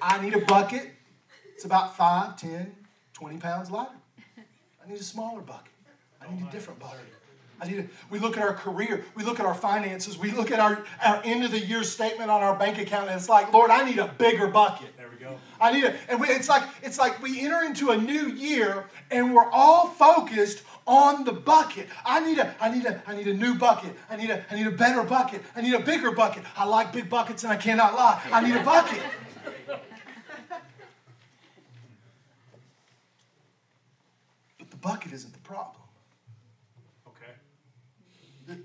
I 0.00 0.20
need 0.22 0.34
a 0.34 0.44
bucket. 0.44 0.90
It's 1.54 1.64
about 1.64 1.96
5, 1.96 2.36
10, 2.36 2.74
20 3.14 3.38
pounds 3.38 3.70
lighter. 3.70 3.92
I 4.36 4.88
need 4.90 5.00
a 5.00 5.04
smaller 5.04 5.40
bucket. 5.40 5.72
I 6.20 6.32
need 6.32 6.46
a 6.46 6.50
different 6.50 6.80
bucket. 6.80 7.00
I 7.60 7.68
need 7.68 7.78
a, 7.80 7.86
we 8.10 8.18
look 8.18 8.36
at 8.36 8.42
our 8.42 8.54
career, 8.54 9.04
we 9.16 9.24
look 9.24 9.40
at 9.40 9.46
our 9.46 9.54
finances, 9.54 10.16
we 10.16 10.30
look 10.30 10.52
at 10.52 10.60
our, 10.60 10.84
our 11.04 11.20
end 11.24 11.44
of 11.44 11.50
the 11.50 11.58
year 11.58 11.82
statement 11.82 12.30
on 12.30 12.42
our 12.42 12.56
bank 12.56 12.78
account, 12.78 13.08
and 13.08 13.18
it's 13.18 13.28
like, 13.28 13.52
Lord, 13.52 13.70
I 13.70 13.84
need 13.84 13.98
a 13.98 14.06
bigger 14.06 14.46
bucket. 14.46 14.96
There 14.96 15.08
we 15.10 15.16
go. 15.16 15.36
I 15.60 15.72
need 15.72 15.84
it. 15.84 15.96
And 16.08 16.20
we, 16.20 16.28
it's 16.28 16.48
like 16.48 16.62
it's 16.82 16.98
like 16.98 17.20
we 17.20 17.40
enter 17.40 17.64
into 17.64 17.90
a 17.90 17.96
new 17.96 18.28
year 18.28 18.84
and 19.10 19.34
we're 19.34 19.50
all 19.50 19.88
focused 19.88 20.62
on 20.88 21.24
the 21.24 21.32
bucket. 21.32 21.86
I 22.04 22.18
need 22.20 22.38
a 22.38 22.54
I 22.60 22.70
need 22.70 22.86
a 22.86 23.00
I 23.06 23.14
need 23.14 23.28
a 23.28 23.34
new 23.34 23.54
bucket. 23.54 23.94
I 24.10 24.16
need 24.16 24.30
a 24.30 24.44
I 24.50 24.54
need 24.56 24.66
a 24.66 24.70
better 24.72 25.02
bucket. 25.04 25.42
I 25.54 25.60
need 25.60 25.74
a 25.74 25.78
bigger 25.80 26.10
bucket. 26.10 26.42
I 26.56 26.64
like 26.64 26.92
big 26.92 27.08
buckets 27.10 27.44
and 27.44 27.52
I 27.52 27.56
cannot 27.56 27.94
lie. 27.94 28.20
I 28.32 28.40
need 28.40 28.56
a 28.56 28.64
bucket. 28.64 29.02
But 34.58 34.70
the 34.70 34.76
bucket 34.76 35.12
isn't 35.12 35.32
the 35.32 35.38
problem. 35.40 35.82
Okay. 37.06 37.32
It- 38.48 38.58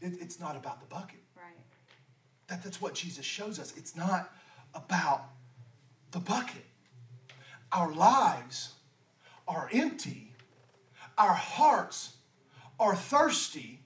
it- 0.00 0.20
it's 0.20 0.40
not 0.40 0.56
about 0.56 0.80
the 0.80 0.86
bucket. 0.86 1.20
Right. 1.36 1.54
That, 2.48 2.62
that's 2.62 2.80
what 2.80 2.94
Jesus 2.94 3.24
shows 3.24 3.58
us. 3.58 3.72
It's 3.76 3.94
not 3.96 4.32
about 4.74 5.30
the 6.10 6.18
bucket. 6.18 6.64
Our 7.72 7.92
lives 7.92 8.70
are 9.46 9.68
empty, 9.72 10.29
our 11.20 11.34
hearts 11.34 12.14
are 12.78 12.96
thirsty, 12.96 13.78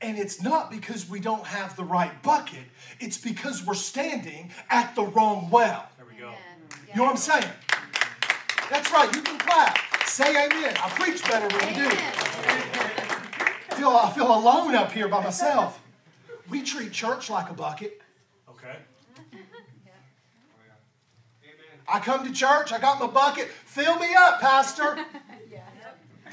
and 0.00 0.18
it's 0.18 0.42
not 0.42 0.68
because 0.68 1.08
we 1.08 1.20
don't 1.20 1.46
have 1.46 1.76
the 1.76 1.84
right 1.84 2.20
bucket, 2.24 2.64
it's 2.98 3.16
because 3.16 3.64
we're 3.64 3.74
standing 3.74 4.50
at 4.68 4.92
the 4.96 5.04
wrong 5.04 5.48
well. 5.48 5.88
There 5.96 6.06
we 6.12 6.18
go. 6.18 6.26
Amen. 6.26 6.38
You 6.88 6.96
know 6.96 7.04
what 7.04 7.12
I'm 7.12 7.16
saying? 7.16 7.52
That's 8.68 8.90
right, 8.90 9.14
you 9.14 9.22
can 9.22 9.38
clap. 9.38 9.78
Say 10.06 10.30
amen. 10.44 10.74
I 10.82 10.88
preach 10.90 11.22
better 11.22 11.56
when 11.56 11.68
you 11.68 11.84
do. 11.84 11.96
I 13.70 13.74
feel, 13.76 13.88
I 13.90 14.10
feel 14.10 14.34
alone 14.34 14.74
up 14.74 14.90
here 14.90 15.06
by 15.06 15.22
myself. 15.22 15.80
We 16.50 16.62
treat 16.62 16.90
church 16.90 17.30
like 17.30 17.48
a 17.48 17.54
bucket. 17.54 18.02
Okay. 18.48 18.76
I 21.86 22.00
come 22.00 22.26
to 22.26 22.32
church, 22.32 22.72
I 22.72 22.80
got 22.80 22.98
my 22.98 23.06
bucket. 23.06 23.46
Fill 23.46 24.00
me 24.00 24.12
up, 24.14 24.40
Pastor. 24.40 24.98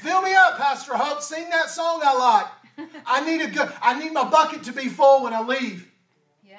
Fill 0.00 0.22
me 0.22 0.34
up, 0.34 0.56
Pastor 0.56 0.96
Hope. 0.96 1.22
Sing 1.22 1.50
that 1.50 1.68
song 1.70 2.00
I 2.02 2.16
like. 2.16 2.88
I 3.06 3.24
need 3.24 3.42
a 3.42 3.50
good 3.50 3.70
I 3.82 3.98
need 3.98 4.12
my 4.12 4.28
bucket 4.28 4.62
to 4.64 4.72
be 4.72 4.88
full 4.88 5.24
when 5.24 5.34
I 5.34 5.42
leave. 5.42 5.90
Yeah. 6.42 6.56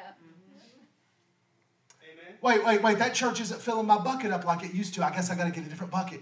Amen. 2.04 2.36
Wait, 2.42 2.64
wait, 2.64 2.84
wait. 2.84 3.00
That 3.00 3.16
church 3.16 3.42
isn't 3.42 3.62
filling 3.62 3.88
my 3.88 3.98
bucket 3.98 4.32
up 4.32 4.46
like 4.46 4.64
it 4.64 4.74
used 4.74 4.94
to. 4.96 5.06
I 5.06 5.10
guess 5.10 5.32
I 5.32 5.36
got 5.36 5.46
to 5.46 5.52
get 5.52 5.66
a 5.66 5.70
different 5.70 5.92
bucket. 5.92 6.22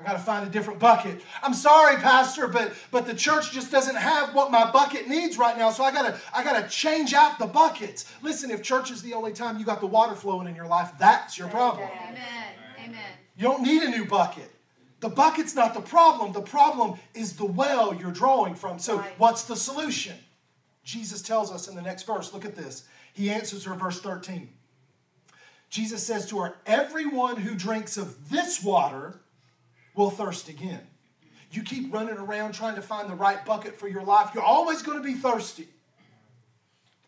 I 0.00 0.04
got 0.04 0.12
to 0.12 0.18
find 0.20 0.46
a 0.46 0.50
different 0.50 0.78
bucket. 0.78 1.20
I'm 1.42 1.54
sorry, 1.54 1.96
Pastor, 1.96 2.46
but 2.46 2.72
but 2.92 3.06
the 3.06 3.14
church 3.14 3.50
just 3.52 3.72
doesn't 3.72 3.96
have 3.96 4.32
what 4.32 4.50
my 4.50 4.70
bucket 4.70 5.08
needs 5.08 5.38
right 5.38 5.58
now. 5.58 5.70
So 5.70 5.82
I 5.82 5.92
gotta 5.92 6.18
I 6.32 6.44
gotta 6.44 6.68
change 6.68 7.14
out 7.14 7.38
the 7.38 7.46
buckets. 7.46 8.12
Listen, 8.22 8.50
if 8.50 8.62
church 8.62 8.90
is 8.92 9.02
the 9.02 9.14
only 9.14 9.32
time 9.32 9.58
you 9.58 9.64
got 9.64 9.80
the 9.80 9.86
water 9.86 10.14
flowing 10.14 10.46
in 10.46 10.54
your 10.54 10.68
life, 10.68 10.92
that's 10.98 11.36
your 11.36 11.48
problem. 11.48 11.88
Amen. 11.88 12.54
Amen. 12.84 13.00
You 13.36 13.44
don't 13.44 13.62
need 13.62 13.82
a 13.82 13.90
new 13.90 14.04
bucket. 14.04 14.50
The 15.00 15.08
bucket's 15.08 15.54
not 15.54 15.74
the 15.74 15.80
problem. 15.80 16.32
The 16.32 16.40
problem 16.40 16.98
is 17.14 17.36
the 17.36 17.44
well 17.44 17.94
you're 17.94 18.10
drawing 18.10 18.54
from. 18.54 18.78
So, 18.78 18.98
Right. 18.98 19.18
what's 19.18 19.44
the 19.44 19.56
solution? 19.56 20.16
Jesus 20.82 21.22
tells 21.22 21.52
us 21.52 21.68
in 21.68 21.76
the 21.76 21.82
next 21.82 22.02
verse. 22.04 22.32
Look 22.32 22.44
at 22.44 22.56
this. 22.56 22.84
He 23.12 23.30
answers 23.30 23.64
her, 23.64 23.74
verse 23.74 24.00
13. 24.00 24.52
Jesus 25.70 26.04
says 26.04 26.26
to 26.30 26.40
her, 26.40 26.56
Everyone 26.66 27.36
who 27.36 27.54
drinks 27.54 27.96
of 27.96 28.30
this 28.30 28.62
water 28.62 29.20
will 29.94 30.10
thirst 30.10 30.48
again. 30.48 30.86
You 31.50 31.62
keep 31.62 31.92
running 31.92 32.16
around 32.16 32.52
trying 32.52 32.74
to 32.76 32.82
find 32.82 33.08
the 33.08 33.14
right 33.14 33.44
bucket 33.44 33.78
for 33.78 33.88
your 33.88 34.02
life, 34.02 34.30
you're 34.34 34.42
always 34.42 34.82
going 34.82 34.98
to 34.98 35.04
be 35.04 35.14
thirsty. 35.14 35.68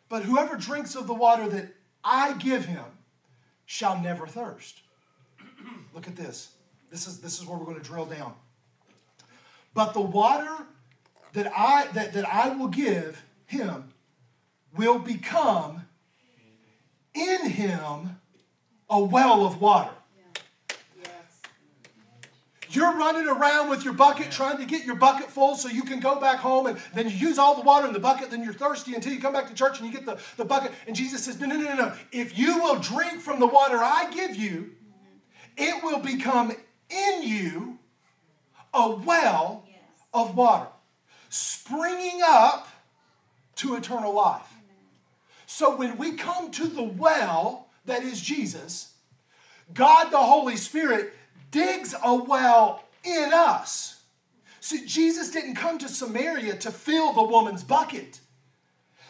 But 0.09 0.25
whoever 0.25 0.57
drinks 0.57 0.95
of 0.95 1.07
the 1.07 1.15
water 1.15 1.49
that 1.49 1.69
I 2.03 2.35
give 2.35 2.65
him 2.65 2.85
shall 3.67 4.01
never 4.01 4.27
thirst. 4.27 4.81
Look 5.95 6.09
at 6.09 6.17
this. 6.17 6.51
This 6.91 7.07
is, 7.07 7.21
this 7.21 7.41
is 7.41 7.47
where 7.47 7.57
we're 7.57 7.65
going 7.65 7.79
to 7.79 7.83
drill 7.83 8.07
down. 8.07 8.35
But 9.75 9.95
the 9.95 10.01
water 10.01 10.67
that 11.33 11.53
I, 11.57 11.87
that, 11.93 12.13
that 12.15 12.27
I 12.27 12.49
will 12.51 12.69
give 12.69 13.23
him 13.47 13.93
will 14.77 14.99
become 14.99 15.85
in 17.15 17.49
him 17.49 18.21
a 18.89 19.03
well 19.03 19.47
of 19.47 19.61
water. 19.61 19.93
You're 22.73 22.97
running 22.97 23.27
around 23.27 23.69
with 23.69 23.85
your 23.85 23.95
bucket 23.95 24.31
trying 24.31 24.59
to 24.59 24.65
get 24.65 24.85
your 24.85 24.95
bucket 24.95 25.29
full 25.29 25.57
so 25.57 25.69
you 25.69 25.83
can 25.83 25.99
go 25.99 26.21
back 26.21 26.39
home 26.39 26.67
and 26.67 26.79
then 26.95 27.09
you 27.09 27.17
use 27.17 27.37
all 27.37 27.57
the 27.57 27.63
water 27.63 27.89
in 27.89 27.93
the 27.93 27.99
bucket, 27.99 28.31
then 28.31 28.45
you're 28.45 28.53
thirsty 28.53 28.95
until 28.95 29.13
you 29.13 29.21
come 29.21 29.33
back 29.33 29.49
to 29.49 29.55
church 29.55 29.81
and 29.81 29.89
you 29.89 29.93
get 29.93 30.07
the, 30.07 30.21
the 30.37 30.45
bucket. 30.45 30.71
And 30.87 30.95
Jesus 30.95 31.25
says, 31.25 31.41
No, 31.41 31.47
no, 31.47 31.57
no, 31.57 31.65
no, 31.65 31.75
no. 31.75 31.93
If 32.13 32.39
you 32.39 32.59
will 32.63 32.77
drink 32.77 33.21
from 33.21 33.41
the 33.41 33.47
water 33.47 33.77
I 33.77 34.09
give 34.13 34.37
you, 34.37 34.71
it 35.57 35.83
will 35.83 35.99
become 35.99 36.53
in 36.91 37.23
you 37.23 37.79
a 38.75 38.91
well 38.91 39.65
of 40.13 40.37
water, 40.37 40.69
springing 41.29 42.21
up 42.27 42.69
to 43.57 43.77
eternal 43.77 44.13
life. 44.15 44.53
So 45.47 45.77
when 45.77 45.99
we 45.99 46.13
come 46.13 46.51
to 46.53 46.67
the 46.67 46.83
well 46.83 47.69
that 47.87 48.03
is 48.03 48.21
Jesus, 48.21 48.93
God 49.75 50.11
the 50.11 50.19
Holy 50.19 50.57
Spirit 50.57 51.13
digs 51.51 51.95
a 52.03 52.15
well 52.15 52.85
in 53.05 53.31
us. 53.33 54.03
See, 54.61 54.85
Jesus 54.87 55.31
didn't 55.31 55.55
come 55.55 55.79
to 55.79 55.89
Samaria 55.89 56.57
to 56.57 56.71
fill 56.71 57.13
the 57.13 57.23
woman's 57.23 57.65
bucket. 57.65 58.21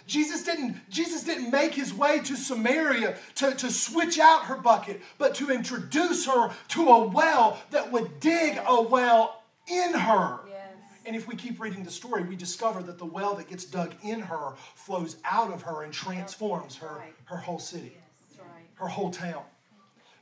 Jesus 0.07 0.43
didn't, 0.43 0.77
Jesus 0.91 1.23
didn't 1.23 1.51
make 1.51 1.75
his 1.75 1.95
way 1.95 2.21
to 2.21 2.37
Samaria 2.37 3.17
to, 3.37 3.55
to 3.55 3.71
switch 3.71 4.19
out 4.19 4.45
her 4.45 4.57
bucket, 4.57 5.01
but 5.19 5.35
to 5.37 5.51
introduce 5.51 6.27
her 6.27 6.51
to 6.69 6.89
a 6.89 7.07
well 7.07 7.59
that 7.71 7.91
would 7.93 8.21
dig 8.21 8.61
a 8.67 8.83
well 8.83 9.43
in 9.69 9.95
her. 9.95 10.41
Yes. 10.49 10.73
And 11.07 11.17
if 11.17 11.27
we 11.27 11.35
keep 11.37 11.61
reading 11.61 11.85
the 11.85 11.91
story, 11.91 12.25
we 12.25 12.37
discover 12.37 12.83
that 12.83 12.99
the 12.99 13.07
well 13.07 13.35
that 13.35 13.49
gets 13.49 13.65
dug 13.65 13.95
in 14.03 14.21
her 14.21 14.55
flows 14.75 15.17
out 15.25 15.53
of 15.53 15.63
her 15.63 15.83
and 15.83 15.93
transforms 15.93 16.77
her, 16.77 17.03
her 17.25 17.37
whole 17.37 17.59
city, 17.59 17.97
her 18.75 18.87
whole 18.89 19.11
town. 19.11 19.43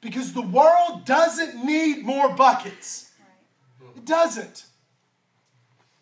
Because 0.01 0.33
the 0.33 0.43
world 0.43 1.05
doesn't 1.05 1.65
need 1.65 2.05
more 2.05 2.29
buckets. 2.35 3.11
It 3.97 4.05
doesn't. 4.05 4.67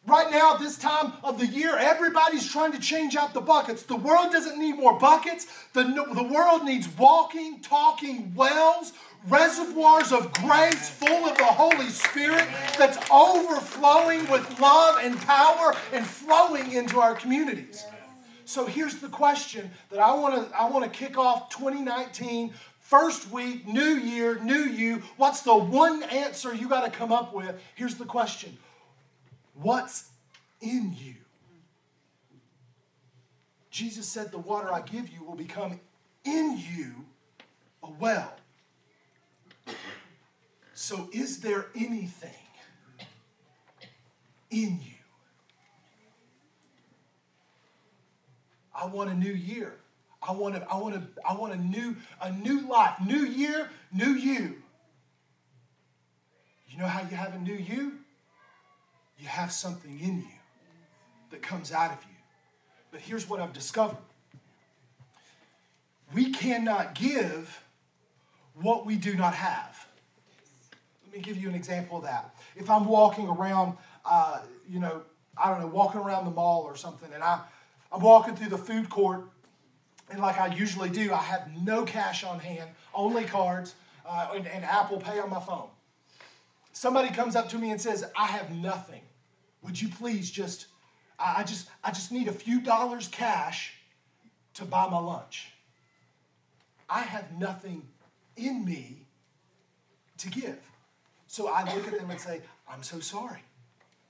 Right 0.06 0.30
now, 0.30 0.54
this 0.54 0.78
time 0.78 1.14
of 1.24 1.40
the 1.40 1.46
year, 1.46 1.76
everybody's 1.76 2.48
trying 2.48 2.70
to 2.72 2.78
change 2.78 3.16
out 3.16 3.34
the 3.34 3.40
buckets. 3.40 3.82
The 3.82 3.96
world 3.96 4.30
doesn't 4.30 4.56
need 4.56 4.76
more 4.76 4.96
buckets. 4.96 5.48
The, 5.72 5.82
the 5.82 6.22
world 6.22 6.62
needs 6.64 6.88
walking, 6.96 7.60
talking 7.60 8.32
wells, 8.36 8.92
reservoirs 9.28 10.12
of 10.12 10.32
grace 10.34 10.88
full 10.88 11.26
of 11.26 11.36
the 11.36 11.44
Holy 11.44 11.88
Spirit 11.88 12.46
that's 12.78 12.98
overflowing 13.10 14.30
with 14.30 14.60
love 14.60 15.00
and 15.02 15.18
power 15.22 15.74
and 15.92 16.06
flowing 16.06 16.70
into 16.70 17.00
our 17.00 17.16
communities. 17.16 17.84
So 18.44 18.64
here's 18.64 18.98
the 18.98 19.08
question 19.08 19.68
that 19.90 19.98
I 19.98 20.14
want 20.14 20.48
to 20.48 20.56
I 20.56 20.70
want 20.70 20.84
to 20.84 20.90
kick 20.90 21.18
off 21.18 21.50
2019 21.50 22.54
first 22.78 23.28
week, 23.32 23.66
new 23.66 23.96
year, 23.96 24.38
new 24.38 24.54
you. 24.54 25.02
What's 25.16 25.40
the 25.40 25.56
one 25.56 26.04
answer 26.04 26.54
you 26.54 26.68
got 26.68 26.84
to 26.84 26.96
come 26.96 27.10
up 27.10 27.34
with? 27.34 27.60
Here's 27.74 27.96
the 27.96 28.04
question. 28.04 28.56
What's 29.60 30.10
in 30.60 30.94
you? 30.98 31.14
Jesus 33.70 34.06
said 34.06 34.30
the 34.30 34.38
water 34.38 34.72
I 34.72 34.80
give 34.80 35.08
you 35.08 35.22
will 35.24 35.34
become 35.34 35.80
in 36.24 36.58
you 36.74 37.04
a 37.82 37.90
well. 37.90 38.34
So, 40.72 41.08
is 41.12 41.40
there 41.40 41.66
anything 41.74 42.30
in 44.50 44.78
you? 44.82 44.92
I 48.74 48.86
want 48.86 49.10
a 49.10 49.14
new 49.14 49.32
year. 49.32 49.74
I 50.22 50.32
want 50.32 50.54
to, 50.54 50.66
I 50.70 50.76
want 50.76 50.94
to, 50.94 51.02
I 51.26 51.34
want 51.34 51.54
a 51.54 51.56
new, 51.56 51.96
a 52.20 52.32
new 52.32 52.68
life. 52.68 52.96
New 53.06 53.24
year, 53.24 53.70
new 53.92 54.10
you. 54.10 54.56
You 56.68 56.78
know 56.78 56.86
how 56.86 57.00
you 57.08 57.16
have 57.16 57.34
a 57.34 57.38
new 57.38 57.54
you? 57.54 58.00
You 59.18 59.28
have 59.28 59.52
something 59.52 59.98
in 60.00 60.18
you 60.18 60.38
that 61.30 61.42
comes 61.42 61.72
out 61.72 61.92
of 61.92 61.98
you. 62.04 62.16
But 62.90 63.00
here's 63.00 63.28
what 63.28 63.40
I've 63.40 63.52
discovered. 63.52 63.98
We 66.14 66.32
cannot 66.32 66.94
give 66.94 67.62
what 68.60 68.86
we 68.86 68.96
do 68.96 69.14
not 69.14 69.34
have. 69.34 69.86
Let 71.04 71.14
me 71.14 71.20
give 71.20 71.36
you 71.36 71.48
an 71.48 71.54
example 71.54 71.98
of 71.98 72.04
that. 72.04 72.34
If 72.54 72.70
I'm 72.70 72.84
walking 72.86 73.28
around, 73.28 73.76
uh, 74.04 74.40
you 74.68 74.80
know, 74.80 75.02
I 75.36 75.50
don't 75.50 75.60
know, 75.60 75.66
walking 75.66 76.00
around 76.00 76.24
the 76.24 76.30
mall 76.30 76.62
or 76.62 76.76
something, 76.76 77.12
and 77.12 77.22
I, 77.22 77.40
I'm 77.92 78.00
walking 78.00 78.36
through 78.36 78.48
the 78.48 78.58
food 78.58 78.88
court, 78.88 79.24
and 80.10 80.20
like 80.20 80.38
I 80.38 80.54
usually 80.54 80.88
do, 80.88 81.12
I 81.12 81.18
have 81.18 81.50
no 81.62 81.84
cash 81.84 82.24
on 82.24 82.38
hand, 82.38 82.70
only 82.94 83.24
cards, 83.24 83.74
uh, 84.08 84.28
and, 84.34 84.46
and 84.46 84.64
Apple 84.64 84.98
Pay 84.98 85.18
on 85.18 85.28
my 85.28 85.40
phone. 85.40 85.68
Somebody 86.76 87.08
comes 87.08 87.36
up 87.36 87.48
to 87.48 87.56
me 87.56 87.70
and 87.70 87.80
says, 87.80 88.04
I 88.14 88.26
have 88.26 88.54
nothing. 88.54 89.00
Would 89.62 89.80
you 89.80 89.88
please 89.88 90.30
just, 90.30 90.66
I 91.18 91.42
just, 91.42 91.70
I 91.82 91.90
just 91.90 92.12
need 92.12 92.28
a 92.28 92.32
few 92.32 92.60
dollars 92.60 93.08
cash 93.08 93.72
to 94.52 94.66
buy 94.66 94.86
my 94.86 94.98
lunch. 94.98 95.52
I 96.90 97.00
have 97.00 97.32
nothing 97.38 97.80
in 98.36 98.62
me 98.62 99.06
to 100.18 100.28
give. 100.28 100.58
So 101.28 101.48
I 101.48 101.64
look 101.74 101.88
at 101.88 101.98
them 101.98 102.10
and 102.10 102.20
say, 102.20 102.42
I'm 102.70 102.82
so 102.82 103.00
sorry, 103.00 103.40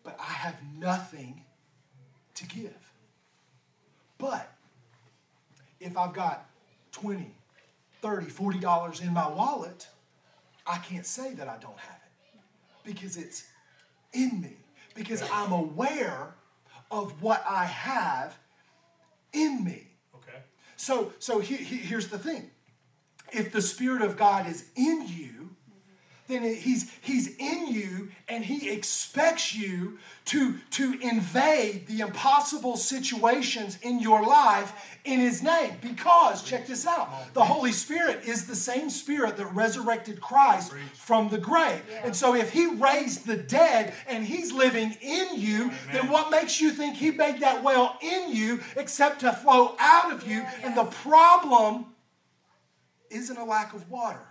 but 0.03 0.19
I 0.19 0.33
have 0.33 0.57
nothing 0.77 1.45
to 2.35 2.47
give. 2.47 2.93
But 4.19 4.53
if 5.79 5.97
I've 5.97 6.13
got 6.13 6.51
20, 6.91 7.31
30, 8.03 8.27
40 8.27 8.59
dollars 8.59 9.01
in 9.03 9.13
my 9.13 9.29
wallet, 9.29 9.87
I 10.67 10.79
can't 10.79 11.07
say 11.07 11.33
that 11.35 11.47
I 11.47 11.59
don't 11.59 11.79
have 11.79 11.96
because 12.87 13.17
it's 13.17 13.45
in 14.13 14.41
me 14.41 14.57
because 14.95 15.23
I'm 15.31 15.53
aware 15.53 16.35
of 16.91 17.21
what 17.21 17.45
I 17.49 17.65
have 17.65 18.39
in 19.33 19.65
me. 19.65 19.89
Okay. 20.15 20.39
So 20.77 21.13
so 21.19 21.41
he, 21.41 21.57
he, 21.57 21.77
here's 21.77 22.09
the 22.09 22.19
thing. 22.19 22.51
If 23.33 23.53
the 23.53 23.61
spirit 23.61 24.03
of 24.03 24.17
God 24.17 24.49
is 24.49 24.71
in 24.77 25.07
you, 25.07 25.56
then 26.29 26.43
he's, 26.43 26.91
he's 27.01 27.37
in 27.37 27.69
you 27.69 28.09
and 28.29 28.45
he 28.45 28.71
expects 28.71 29.55
you 29.55 29.99
to, 30.27 30.57
to 30.73 30.99
invade 31.01 31.87
the 31.87 32.01
impossible 32.01 32.77
situations 32.77 33.79
in 33.83 34.01
your 34.01 34.25
life 34.25 34.73
in 35.05 35.21
his 35.21 35.43
name. 35.43 35.75
Because, 35.81 36.43
check 36.43 36.67
this 36.67 36.87
out, 36.87 37.09
the 37.33 37.45
Holy 37.45 37.73
Spirit 37.73 38.25
is 38.25 38.47
the 38.47 38.57
same 38.57 38.91
spirit 38.91 39.37
that 39.37 39.47
resurrected 39.55 40.21
Christ 40.21 40.73
from 40.95 41.29
the 41.29 41.39
grave. 41.39 41.83
And 42.03 42.15
so 42.15 42.35
if 42.35 42.51
he 42.51 42.67
raised 42.67 43.27
the 43.27 43.37
dead 43.37 43.95
and 44.09 44.25
he's 44.25 44.53
living 44.53 44.97
in 45.01 45.29
you, 45.35 45.71
then 45.93 46.09
what 46.11 46.31
makes 46.31 46.61
you 46.61 46.71
think 46.71 46.97
he 46.97 47.13
made 47.13 47.41
that 47.41 47.63
well 47.63 47.97
in 48.03 48.35
you 48.35 48.61
except 48.77 49.21
to 49.21 49.33
flow 49.33 49.77
out 49.79 50.13
of 50.13 50.27
you? 50.27 50.45
And 50.65 50.77
the 50.77 50.85
problem 50.85 51.87
isn't 53.11 53.37
a 53.37 53.45
lack 53.45 53.75
of 53.75 53.89
water. 53.91 54.27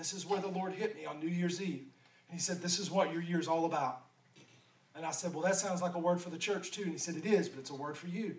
This 0.00 0.14
is 0.14 0.24
where 0.24 0.40
the 0.40 0.48
Lord 0.48 0.72
hit 0.72 0.96
me 0.96 1.04
on 1.04 1.20
New 1.20 1.28
Year's 1.28 1.60
Eve. 1.60 1.84
And 2.30 2.32
he 2.32 2.38
said, 2.38 2.62
This 2.62 2.78
is 2.78 2.90
what 2.90 3.12
your 3.12 3.20
year's 3.20 3.46
all 3.46 3.66
about. 3.66 4.00
And 4.96 5.04
I 5.04 5.10
said, 5.10 5.34
Well, 5.34 5.42
that 5.42 5.56
sounds 5.56 5.82
like 5.82 5.94
a 5.94 5.98
word 5.98 6.22
for 6.22 6.30
the 6.30 6.38
church 6.38 6.70
too. 6.70 6.84
And 6.84 6.92
he 6.92 6.96
said, 6.96 7.16
It 7.16 7.26
is, 7.26 7.50
but 7.50 7.58
it's 7.58 7.68
a 7.68 7.74
word 7.74 7.98
for 7.98 8.06
you. 8.06 8.36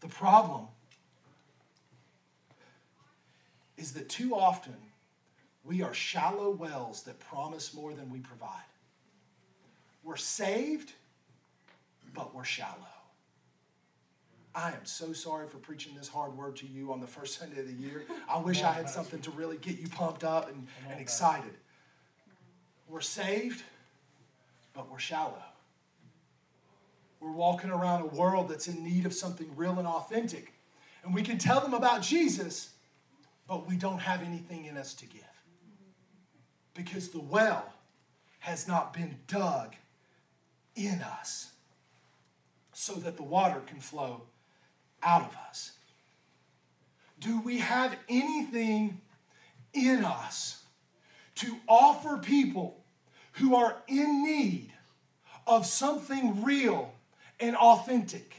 The 0.00 0.08
problem 0.08 0.66
is 3.78 3.92
that 3.94 4.10
too 4.10 4.34
often 4.34 4.76
we 5.64 5.80
are 5.80 5.94
shallow 5.94 6.50
wells 6.50 7.04
that 7.04 7.18
promise 7.20 7.72
more 7.72 7.94
than 7.94 8.10
we 8.10 8.18
provide. 8.18 8.50
We're 10.04 10.16
saved, 10.16 10.92
but 12.12 12.34
we're 12.34 12.44
shallow. 12.44 12.95
I 14.56 14.70
am 14.70 14.86
so 14.86 15.12
sorry 15.12 15.46
for 15.48 15.58
preaching 15.58 15.94
this 15.94 16.08
hard 16.08 16.34
word 16.34 16.56
to 16.56 16.66
you 16.66 16.90
on 16.90 16.98
the 16.98 17.06
first 17.06 17.38
Sunday 17.38 17.60
of 17.60 17.66
the 17.66 17.74
year. 17.74 18.06
I 18.28 18.38
wish 18.38 18.62
I 18.62 18.72
had 18.72 18.88
something 18.88 19.20
to 19.20 19.30
really 19.32 19.58
get 19.58 19.78
you 19.78 19.86
pumped 19.86 20.24
up 20.24 20.48
and, 20.48 20.66
and 20.90 20.98
excited. 20.98 21.52
We're 22.88 23.02
saved, 23.02 23.62
but 24.72 24.90
we're 24.90 24.98
shallow. 24.98 25.42
We're 27.20 27.32
walking 27.32 27.68
around 27.68 28.00
a 28.00 28.06
world 28.06 28.48
that's 28.48 28.66
in 28.66 28.82
need 28.82 29.04
of 29.04 29.12
something 29.12 29.54
real 29.56 29.78
and 29.78 29.86
authentic. 29.86 30.54
And 31.04 31.12
we 31.12 31.22
can 31.22 31.36
tell 31.36 31.60
them 31.60 31.74
about 31.74 32.00
Jesus, 32.00 32.70
but 33.46 33.68
we 33.68 33.76
don't 33.76 33.98
have 33.98 34.22
anything 34.22 34.64
in 34.64 34.78
us 34.78 34.94
to 34.94 35.06
give. 35.06 35.22
Because 36.72 37.10
the 37.10 37.20
well 37.20 37.74
has 38.38 38.66
not 38.66 38.94
been 38.94 39.16
dug 39.26 39.74
in 40.74 41.02
us 41.02 41.52
so 42.72 42.94
that 42.94 43.18
the 43.18 43.22
water 43.22 43.60
can 43.66 43.80
flow 43.80 44.22
out 45.06 45.22
of 45.22 45.36
us? 45.48 45.72
Do 47.20 47.40
we 47.40 47.58
have 47.58 47.96
anything 48.08 49.00
in 49.72 50.04
us 50.04 50.62
to 51.36 51.56
offer 51.68 52.18
people 52.18 52.84
who 53.32 53.54
are 53.54 53.76
in 53.86 54.24
need 54.24 54.72
of 55.46 55.64
something 55.64 56.42
real 56.42 56.92
and 57.40 57.56
authentic? 57.56 58.34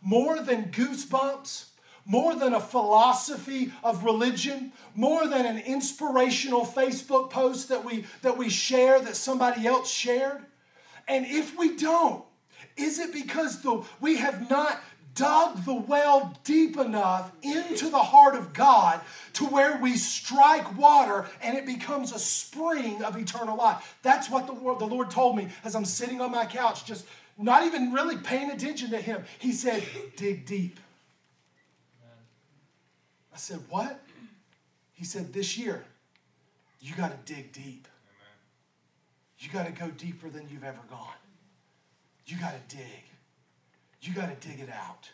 More 0.00 0.40
than 0.40 0.70
goosebumps, 0.70 1.66
more 2.04 2.34
than 2.34 2.54
a 2.54 2.60
philosophy 2.60 3.72
of 3.84 4.04
religion, 4.04 4.72
more 4.94 5.26
than 5.26 5.44
an 5.44 5.58
inspirational 5.58 6.64
Facebook 6.64 7.30
post 7.30 7.68
that 7.68 7.84
we, 7.84 8.04
that 8.22 8.36
we 8.36 8.48
share 8.48 9.00
that 9.00 9.16
somebody 9.16 9.66
else 9.66 9.90
shared? 9.90 10.44
And 11.08 11.26
if 11.26 11.56
we 11.58 11.76
don't, 11.76 12.24
is 12.76 12.98
it 12.98 13.12
because 13.12 13.62
the, 13.62 13.84
we 14.00 14.16
have 14.16 14.48
not 14.48 14.80
dug 15.14 15.64
the 15.64 15.74
well 15.74 16.34
deep 16.44 16.76
enough 16.78 17.32
into 17.42 17.90
the 17.90 17.98
heart 17.98 18.34
of 18.34 18.52
God 18.52 19.00
to 19.34 19.44
where 19.44 19.78
we 19.78 19.96
strike 19.96 20.76
water 20.76 21.26
and 21.42 21.56
it 21.56 21.66
becomes 21.66 22.12
a 22.12 22.18
spring 22.18 23.02
of 23.04 23.16
eternal 23.16 23.56
life. 23.56 23.96
That's 24.02 24.30
what 24.30 24.46
the 24.46 24.52
Lord, 24.52 24.78
the 24.78 24.86
Lord 24.86 25.10
told 25.10 25.36
me 25.36 25.48
as 25.64 25.74
I'm 25.74 25.84
sitting 25.84 26.20
on 26.20 26.30
my 26.30 26.46
couch, 26.46 26.84
just 26.84 27.06
not 27.38 27.64
even 27.64 27.92
really 27.92 28.16
paying 28.16 28.50
attention 28.50 28.90
to 28.90 28.98
Him. 28.98 29.24
He 29.38 29.52
said, 29.52 29.82
Dig 30.16 30.46
deep. 30.46 30.78
I 33.32 33.36
said, 33.36 33.60
What? 33.68 34.00
He 34.92 35.04
said, 35.04 35.32
This 35.32 35.56
year, 35.58 35.84
you 36.80 36.94
got 36.94 37.10
to 37.10 37.34
dig 37.34 37.52
deep. 37.52 37.88
You 39.38 39.50
got 39.50 39.66
to 39.66 39.72
go 39.72 39.88
deeper 39.90 40.28
than 40.28 40.48
you've 40.48 40.62
ever 40.62 40.78
gone. 40.88 41.08
You 42.26 42.38
got 42.38 42.52
to 42.52 42.76
dig 42.76 43.11
you 44.02 44.12
got 44.12 44.28
to 44.28 44.48
dig 44.48 44.60
it 44.60 44.68
out. 44.68 45.08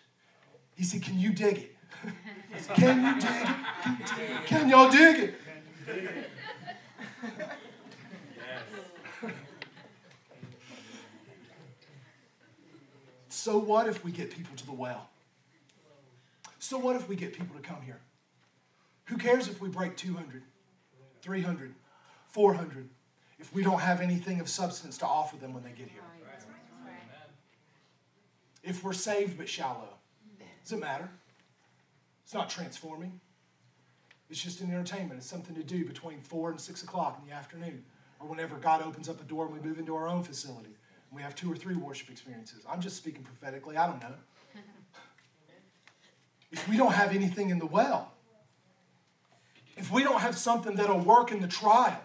He 0.74 0.85
said, 0.85 1.03
Can 1.03 1.18
you 1.18 1.33
dig 1.33 1.59
it? 1.59 1.77
Said, 2.61 2.77
Can 2.77 3.05
you 3.05 3.20
dig 3.20 3.48
it? 3.48 4.46
Can 4.46 4.68
y'all 4.68 4.90
dig 4.90 5.20
it? 5.20 5.35
so, 13.29 13.59
what 13.59 13.87
if 13.88 14.05
we 14.05 14.11
get 14.11 14.31
people 14.31 14.57
to 14.57 14.66
the 14.66 14.72
well? 14.72 15.11
So, 16.59 16.79
what 16.79 16.96
if 16.96 17.09
we 17.09 17.16
get 17.16 17.33
people 17.33 17.57
to 17.57 17.62
come 17.62 17.83
here? 17.83 18.01
Who 19.07 19.16
cares 19.16 19.48
if 19.48 19.61
we 19.61 19.68
break 19.68 19.96
200, 19.96 20.42
300, 21.22 21.74
400 22.29 22.88
if 23.38 23.55
we 23.55 23.62
don't 23.62 23.81
have 23.81 24.01
anything 24.01 24.40
of 24.40 24.48
substance 24.48 24.98
to 24.98 25.07
offer 25.07 25.37
them 25.37 25.55
when 25.55 25.62
they 25.62 25.70
get 25.70 25.88
here? 25.88 26.03
If 28.62 28.85
we're 28.85 28.92
saved 28.92 29.38
but 29.38 29.49
shallow? 29.49 29.94
Does 30.62 30.73
it 30.73 30.81
matter? 30.81 31.09
It's 32.25 32.35
not 32.35 32.51
transforming. 32.51 33.21
It's 34.29 34.42
just 34.42 34.61
an 34.61 34.71
entertainment. 34.71 35.14
It's 35.18 35.27
something 35.27 35.55
to 35.55 35.62
do 35.62 35.85
between 35.85 36.21
4 36.21 36.51
and 36.51 36.61
6 36.61 36.83
o'clock 36.83 37.18
in 37.23 37.29
the 37.29 37.35
afternoon 37.35 37.85
or 38.21 38.29
whenever 38.29 38.57
God 38.57 38.83
opens 38.83 39.09
up 39.09 39.21
a 39.21 39.25
door 39.25 39.47
and 39.47 39.55
we 39.55 39.66
move 39.66 39.79
into 39.79 39.97
our 39.97 40.07
own 40.07 40.23
facility 40.23 40.68
and 41.11 41.16
we 41.16 41.23
have 41.23 41.35
two 41.35 41.51
or 41.51 41.57
three 41.57 41.75
worship 41.75 42.11
experiences. 42.11 42.64
I'm 42.68 42.81
just 42.81 42.97
speaking 42.97 43.23
prophetically. 43.23 43.77
I 43.77 43.87
don't 43.87 44.01
know. 44.03 44.14
if 46.53 46.68
we 46.68 46.77
don't 46.77 46.92
have 46.92 47.14
anything 47.14 47.51
in 47.51 47.59
the 47.59 47.66
well, 47.66 48.12
if 49.77 49.90
we 49.92 50.03
don't 50.03 50.21
have 50.21 50.37
something 50.37 50.77
that'll 50.77 50.99
work 50.99 51.33
in 51.33 51.40
the 51.40 51.49
trial, 51.49 51.99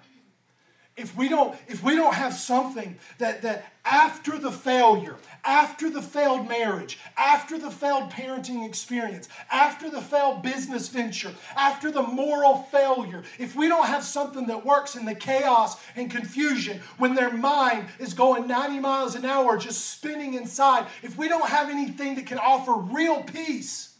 if 0.96 1.16
we 1.18 1.28
don't 1.28 1.56
if 1.68 1.84
we 1.84 1.96
don't 1.96 2.14
have 2.14 2.34
something 2.34 2.98
that 3.18 3.42
that 3.42 3.66
after 3.84 4.38
the 4.38 4.52
failure 4.52 5.18
after 5.44 5.90
the 5.90 6.02
failed 6.02 6.48
marriage 6.48 7.00
after 7.18 7.58
the 7.58 7.72
failed 7.72 8.10
parenting 8.12 8.66
experience 8.66 9.28
after 9.52 9.90
the 9.90 10.02
failed 10.02 10.44
business 10.44 10.90
venture 10.90 11.34
after 11.58 11.92
the 11.92 12.02
moral 12.02 12.58
failure 12.72 13.24
if 13.40 13.56
we 13.56 13.68
don't 13.68 13.88
have 13.88 14.04
something 14.04 14.46
that 14.46 14.66
works 14.66 14.96
in 14.96 15.04
the 15.04 15.16
chaos 15.16 15.82
and 15.96 16.12
confusion 16.12 16.80
when 16.98 17.16
their 17.16 17.32
mind 17.32 17.88
is 18.00 18.14
going 18.14 18.48
90 18.48 18.80
miles 18.80 19.16
an 19.16 19.26
hour 19.26 19.58
just 19.58 19.90
spinning 19.90 20.36
inside 20.36 20.86
if 21.02 21.18
we 21.18 21.28
don't 21.28 21.50
have 21.50 21.70
anything 21.70 22.16
that 22.16 22.28
can 22.28 22.38
offer 22.38 22.74
real 22.74 23.24
peace 23.24 23.96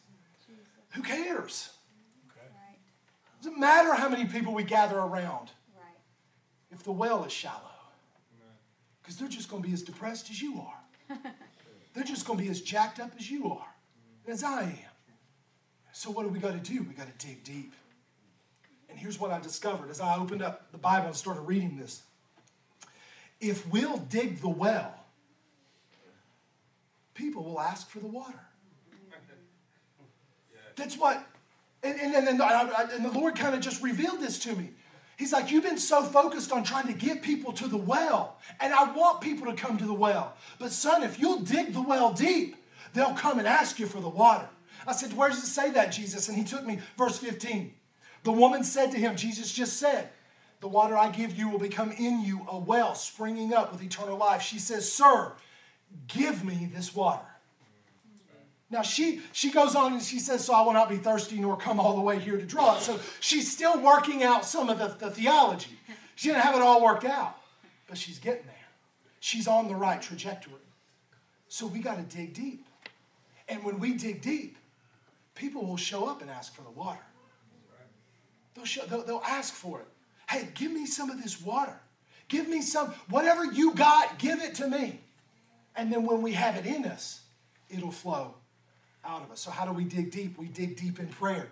who 0.92 1.02
cares 1.02 1.72
Okay. 2.30 2.48
doesn't 3.42 3.60
matter 3.60 3.94
how 3.96 4.08
many 4.10 4.26
people 4.26 4.54
we 4.54 4.64
gather 4.64 4.98
around. 4.98 5.50
If 6.74 6.84
the 6.84 6.92
well 6.92 7.24
is 7.24 7.32
shallow. 7.32 7.60
Because 9.02 9.18
they're 9.18 9.28
just 9.28 9.50
going 9.50 9.62
to 9.62 9.68
be 9.68 9.74
as 9.74 9.82
depressed 9.82 10.30
as 10.30 10.42
you 10.42 10.62
are. 10.62 11.18
they're 11.94 12.04
just 12.04 12.26
going 12.26 12.40
to 12.40 12.44
be 12.44 12.50
as 12.50 12.62
jacked 12.62 13.00
up 13.00 13.12
as 13.20 13.30
you 13.30 13.52
are, 13.52 13.68
as 14.28 14.44
I 14.44 14.64
am. 14.64 14.78
So, 15.92 16.10
what 16.10 16.24
do 16.24 16.30
we 16.30 16.40
got 16.40 16.54
to 16.54 16.72
do? 16.72 16.82
We 16.84 16.94
got 16.96 17.08
to 17.08 17.26
dig 17.26 17.44
deep. 17.44 17.74
And 18.90 18.98
here's 18.98 19.20
what 19.20 19.32
I 19.32 19.40
discovered 19.40 19.90
as 19.90 20.00
I 20.00 20.18
opened 20.18 20.42
up 20.42 20.72
the 20.72 20.78
Bible 20.78 21.08
and 21.08 21.16
started 21.16 21.42
reading 21.42 21.78
this. 21.78 22.02
If 23.42 23.68
we'll 23.68 23.98
dig 23.98 24.40
the 24.40 24.50
well, 24.50 24.94
people 27.14 27.44
will 27.44 27.60
ask 27.60 27.90
for 27.90 28.00
the 28.00 28.08
water. 28.08 28.40
That's 30.76 30.98
what, 30.98 31.28
and, 31.84 32.00
and, 32.00 32.16
and, 32.16 32.28
and, 32.28 32.42
I- 32.42 32.88
and 32.94 33.04
the 33.04 33.12
Lord 33.12 33.36
kind 33.36 33.54
of 33.54 33.62
just 33.62 33.84
revealed 33.84 34.22
this 34.22 34.40
to 34.40 34.56
me. 34.56 34.70
He's 35.18 35.32
like, 35.32 35.52
You've 35.52 35.64
been 35.64 35.78
so 35.78 36.04
focused 36.04 36.52
on 36.52 36.64
trying 36.64 36.88
to 36.88 36.94
get 36.94 37.22
people 37.22 37.54
to 37.54 37.68
the 37.68 37.78
well, 37.78 38.38
and 38.60 38.74
I 38.74 38.92
want 38.94 39.22
people 39.22 39.52
to 39.52 39.54
come 39.54 39.78
to 39.78 39.86
the 39.86 39.94
well. 39.94 40.34
But, 40.60 40.72
son, 40.72 41.04
if 41.04 41.20
you'll 41.20 41.40
dig 41.40 41.74
the 41.74 41.82
well 41.82 42.14
deep, 42.14 42.56
they'll 42.94 43.14
come 43.14 43.40
and 43.40 43.48
ask 43.48 43.80
you 43.80 43.86
for 43.86 44.00
the 44.00 44.10
water. 44.10 44.48
I 44.88 44.94
said, 44.94 45.16
Where 45.16 45.30
does 45.30 45.44
it 45.44 45.48
say 45.48 45.72
that, 45.72 45.92
Jesus? 45.92 46.30
And 46.30 46.38
he 46.38 46.44
took 46.44 46.66
me, 46.66 46.80
verse 46.98 47.18
15. 47.20 47.74
The 48.24 48.32
woman 48.32 48.64
said 48.64 48.92
to 48.92 48.98
him, 48.98 49.16
Jesus 49.16 49.52
just 49.52 49.78
said, 49.78 50.10
The 50.62 50.68
water 50.68 50.98
I 50.98 51.10
give 51.10 51.38
you 51.38 51.50
will 51.50 51.60
become 51.60 51.92
in 51.92 52.22
you 52.22 52.46
a 52.50 52.58
well 52.58 52.96
springing 52.96 53.54
up 53.54 53.72
with 53.72 53.84
eternal 53.84 54.18
life. 54.18 54.42
She 54.42 54.60
says, 54.60 54.92
Sir, 54.92 55.34
give 56.08 56.44
me 56.44 56.70
this 56.74 56.96
water. 56.96 57.26
Now 58.74 58.82
she 58.82 59.22
she 59.34 59.52
goes 59.52 59.76
on 59.76 59.94
and 59.94 60.02
she 60.02 60.18
says, 60.18 60.44
"So 60.44 60.52
I 60.56 60.62
will 60.64 60.74
not 60.74 60.90
be 60.90 60.98
thirsty 60.98 61.40
nor 61.40 61.56
come 61.56 61.80
all 61.80 61.96
the 61.96 62.02
way 62.02 62.18
here 62.18 62.38
to 62.38 62.46
draw 62.46 62.76
it." 62.76 62.82
So 62.82 63.00
she's 63.20 63.50
still 63.50 63.80
working 63.80 64.24
out 64.24 64.46
some 64.46 64.68
of 64.68 64.80
the, 64.80 64.88
the 64.88 65.12
theology. 65.12 65.78
She 66.16 66.30
didn't 66.30 66.42
have 66.42 66.56
it 66.56 66.62
all 66.64 66.82
worked 66.82 67.06
out, 67.06 67.38
but 67.88 68.00
she's 68.00 68.18
getting 68.18 68.48
there. 68.48 68.56
She's 69.20 69.48
on 69.48 69.68
the 69.68 69.76
right 69.76 70.02
trajectory. 70.02 70.56
So 71.50 71.68
we 71.68 71.80
got 71.80 71.98
to 71.98 72.18
dig 72.18 72.34
deep, 72.34 72.66
and 73.48 73.64
when 73.64 73.78
we 73.78 73.94
dig 73.94 74.24
deep, 74.24 74.58
people 75.36 75.68
will 75.68 75.78
show 75.78 76.08
up 76.08 76.24
and 76.24 76.32
ask 76.32 76.56
for 76.56 76.64
the 76.64 76.72
water. 76.72 77.06
They'll, 78.56 78.66
show, 78.66 78.86
they'll, 78.86 79.04
they'll 79.04 79.24
ask 79.28 79.54
for 79.54 79.82
it. 79.82 79.88
Hey, 80.28 80.48
give 80.56 80.72
me 80.72 80.88
some 80.88 81.12
of 81.12 81.22
this 81.22 81.40
water. 81.40 81.80
Give 82.28 82.48
me 82.48 82.62
some, 82.62 82.88
whatever 83.10 83.46
you 83.46 83.76
got, 83.76 84.18
give 84.18 84.42
it 84.42 84.56
to 84.56 84.68
me. 84.68 85.00
And 85.76 85.94
then 85.94 86.06
when 86.06 86.24
we 86.24 86.34
have 86.34 86.56
it 86.56 86.66
in 86.66 86.86
us, 86.86 87.22
it'll 87.70 87.92
flow 87.92 88.36
out 89.06 89.22
of 89.22 89.32
us. 89.32 89.40
So, 89.40 89.52
how 89.52 89.66
do 89.66 89.72
we 89.72 89.84
dig 89.84 90.12
deep? 90.12 90.38
We 90.38 90.48
dig 90.48 90.76
deep 90.76 91.00
in 91.00 91.08
prayer. 91.08 91.50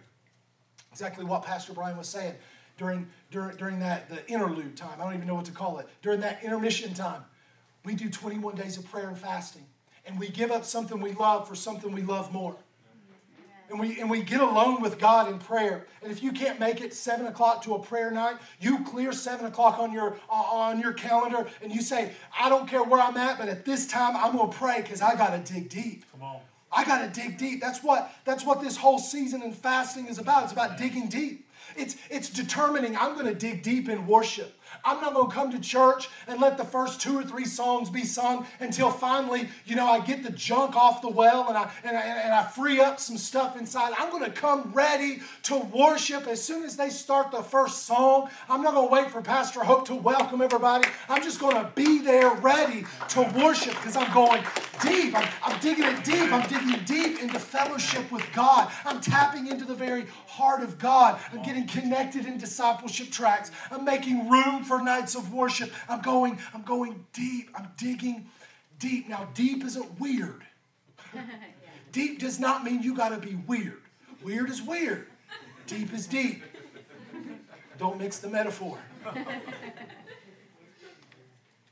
Exactly 0.92 1.24
what 1.24 1.44
Pastor 1.44 1.74
Brian 1.74 1.98
was 1.98 2.08
saying 2.08 2.36
during, 2.78 3.08
during, 3.30 3.56
during 3.58 3.80
that 3.80 4.10
the 4.10 4.28
interlude 4.28 4.76
time. 4.76 5.00
I 5.00 5.04
don't 5.04 5.14
even 5.14 5.28
know 5.28 5.36
what 5.36 5.46
to 5.46 5.52
call 5.52 5.80
it. 5.80 5.88
During 6.02 6.20
that 6.22 6.44
intermission 6.44 6.94
time, 6.94 7.24
we 7.86 7.96
do 7.96 8.10
21 8.10 8.56
days 8.56 8.78
of 8.78 8.90
prayer 8.90 9.08
and 9.08 9.18
fasting. 9.18 9.66
And 10.06 10.20
we 10.20 10.30
give 10.30 10.52
up 10.52 10.66
something 10.66 11.00
we 11.00 11.14
love 11.14 11.48
for 11.48 11.56
something 11.56 11.92
we 11.92 12.02
love 12.02 12.34
more. 12.34 12.56
And 13.70 13.80
we, 13.80 14.02
and 14.02 14.10
we 14.10 14.22
get 14.22 14.42
alone 14.42 14.82
with 14.82 15.00
God 15.00 15.32
in 15.32 15.40
prayer. 15.40 15.86
And 16.04 16.12
if 16.12 16.22
you 16.22 16.34
can't 16.34 16.60
make 16.60 16.82
it 16.82 16.94
seven 16.94 17.28
o'clock 17.28 17.64
to 17.64 17.76
a 17.76 17.80
prayer 17.80 18.12
night, 18.12 18.36
you 18.60 18.84
clear 18.84 19.14
seven 19.14 19.46
o'clock 19.46 19.80
on 19.80 19.94
your 19.94 20.18
uh, 20.30 20.34
on 20.34 20.82
your 20.82 20.92
calendar 20.92 21.48
and 21.64 21.72
you 21.74 21.82
say, 21.82 22.12
I 22.38 22.50
don't 22.50 22.68
care 22.68 22.84
where 22.84 23.00
I'm 23.00 23.16
at, 23.16 23.38
but 23.38 23.48
at 23.48 23.64
this 23.64 23.88
time 23.88 24.18
I'm 24.18 24.36
gonna 24.36 24.52
pray 24.52 24.82
because 24.82 25.02
I 25.02 25.16
gotta 25.16 25.38
dig 25.38 25.70
deep. 25.70 26.04
Come 26.12 26.22
on. 26.22 26.42
I 26.72 26.86
got 26.86 27.02
to 27.14 27.22
dig 27.22 27.38
deep. 27.38 27.62
That's 27.62 27.84
what 27.84 28.12
that's 28.24 28.46
what 28.46 28.62
this 28.62 28.78
whole 28.78 29.00
season 29.00 29.42
in 29.44 29.52
fasting 29.52 30.08
is 30.08 30.18
about. 30.18 30.44
It's 30.44 30.54
about 30.54 30.78
digging 30.78 31.08
deep. 31.08 31.48
It's 31.76 31.96
it's 32.10 32.30
determining 32.30 32.96
I'm 32.96 33.14
going 33.14 33.28
to 33.28 33.36
dig 33.36 33.62
deep 33.62 33.90
in 33.90 34.08
worship. 34.08 34.58
I'm 34.86 35.02
not 35.02 35.14
going 35.14 35.30
to 35.30 35.36
come 35.36 35.52
to 35.52 35.60
church 35.60 36.10
and 36.28 36.40
let 36.40 36.58
the 36.58 36.64
first 36.64 37.02
two 37.02 37.20
or 37.20 37.24
three 37.24 37.46
songs 37.46 37.90
be 37.90 38.06
sung 38.06 38.48
until 38.62 38.90
finally, 38.90 39.50
you 39.66 39.76
know, 39.76 39.86
I 39.86 40.00
get 40.00 40.24
the 40.24 40.32
junk 40.32 40.76
off 40.76 41.02
the 41.02 41.10
well 41.10 41.48
and 41.50 41.58
I 41.58 41.70
and 41.84 41.98
I, 41.98 42.02
and 42.02 42.34
I 42.34 42.44
free 42.44 42.80
up 42.80 43.00
some 43.00 43.18
stuff 43.18 43.58
inside. 43.58 43.94
I'm 43.98 44.10
going 44.10 44.24
to 44.24 44.32
come 44.32 44.72
ready 44.74 45.20
to 45.44 45.58
worship 45.58 46.28
as 46.28 46.42
soon 46.42 46.64
as 46.64 46.78
they 46.78 46.90
start 46.90 47.32
the 47.32 47.44
first 47.44 47.84
song. 47.86 48.30
I'm 48.50 48.62
not 48.62 48.74
going 48.74 48.88
to 48.88 48.94
wait 48.94 49.12
for 49.12 49.22
Pastor 49.22 49.62
Hope 49.62 49.86
to 49.88 49.96
welcome 49.96 50.42
everybody. 50.42 50.88
I'm 51.10 51.22
just 51.22 51.40
going 51.40 51.56
to 51.56 51.70
be 51.76 52.00
there 52.00 52.34
ready 52.36 52.86
to 53.10 53.22
worship 53.36 53.74
because 53.74 53.98
I'm 53.98 54.12
going 54.14 54.44
deep. 54.82 55.16
I'm, 55.16 55.28
I'm 55.44 55.60
digging 55.60 55.86
it 55.86 56.04
deep. 56.04 56.32
I'm 56.32 56.48
digging 56.48 56.84
deep 56.86 57.22
into 57.22 57.40
fellowship 57.40 58.12
with 58.12 58.26
God. 58.34 58.72
I'm 58.86 59.02
tapping 59.02 59.48
into 59.48 59.66
the 59.66 59.76
very 59.76 60.06
heart 60.28 60.64
of 60.64 60.78
God. 60.80 61.20
I'm 61.32 61.42
getting 61.44 61.68
connected 61.68 62.26
in 62.26 62.38
discipleship 62.38 63.12
tracks. 63.12 63.52
I'm 63.72 63.86
making 63.86 64.30
room 64.30 64.64
for 64.64 64.82
nights 64.82 65.16
of 65.16 65.34
worship. 65.34 65.72
I'm 65.90 66.02
going, 66.02 66.40
I'm 66.54 66.64
going 66.64 67.06
deep. 67.14 67.50
I'm 67.56 67.70
digging 67.78 68.30
deep. 68.80 69.08
Now, 69.08 69.30
deep 69.34 69.64
isn't 69.64 70.00
weird. 70.00 70.44
Deep 71.92 72.20
does 72.20 72.40
not 72.40 72.64
mean 72.64 72.82
you 72.82 72.96
got 72.96 73.10
to 73.10 73.18
be 73.18 73.36
weird. 73.36 73.82
Weird 74.24 74.50
is 74.50 74.62
weird. 74.62 75.08
Deep 75.68 75.94
is 75.94 76.08
deep. 76.08 76.42
Don't 77.78 78.00
mix 78.00 78.20
the 78.20 78.30
metaphor. 78.30 78.78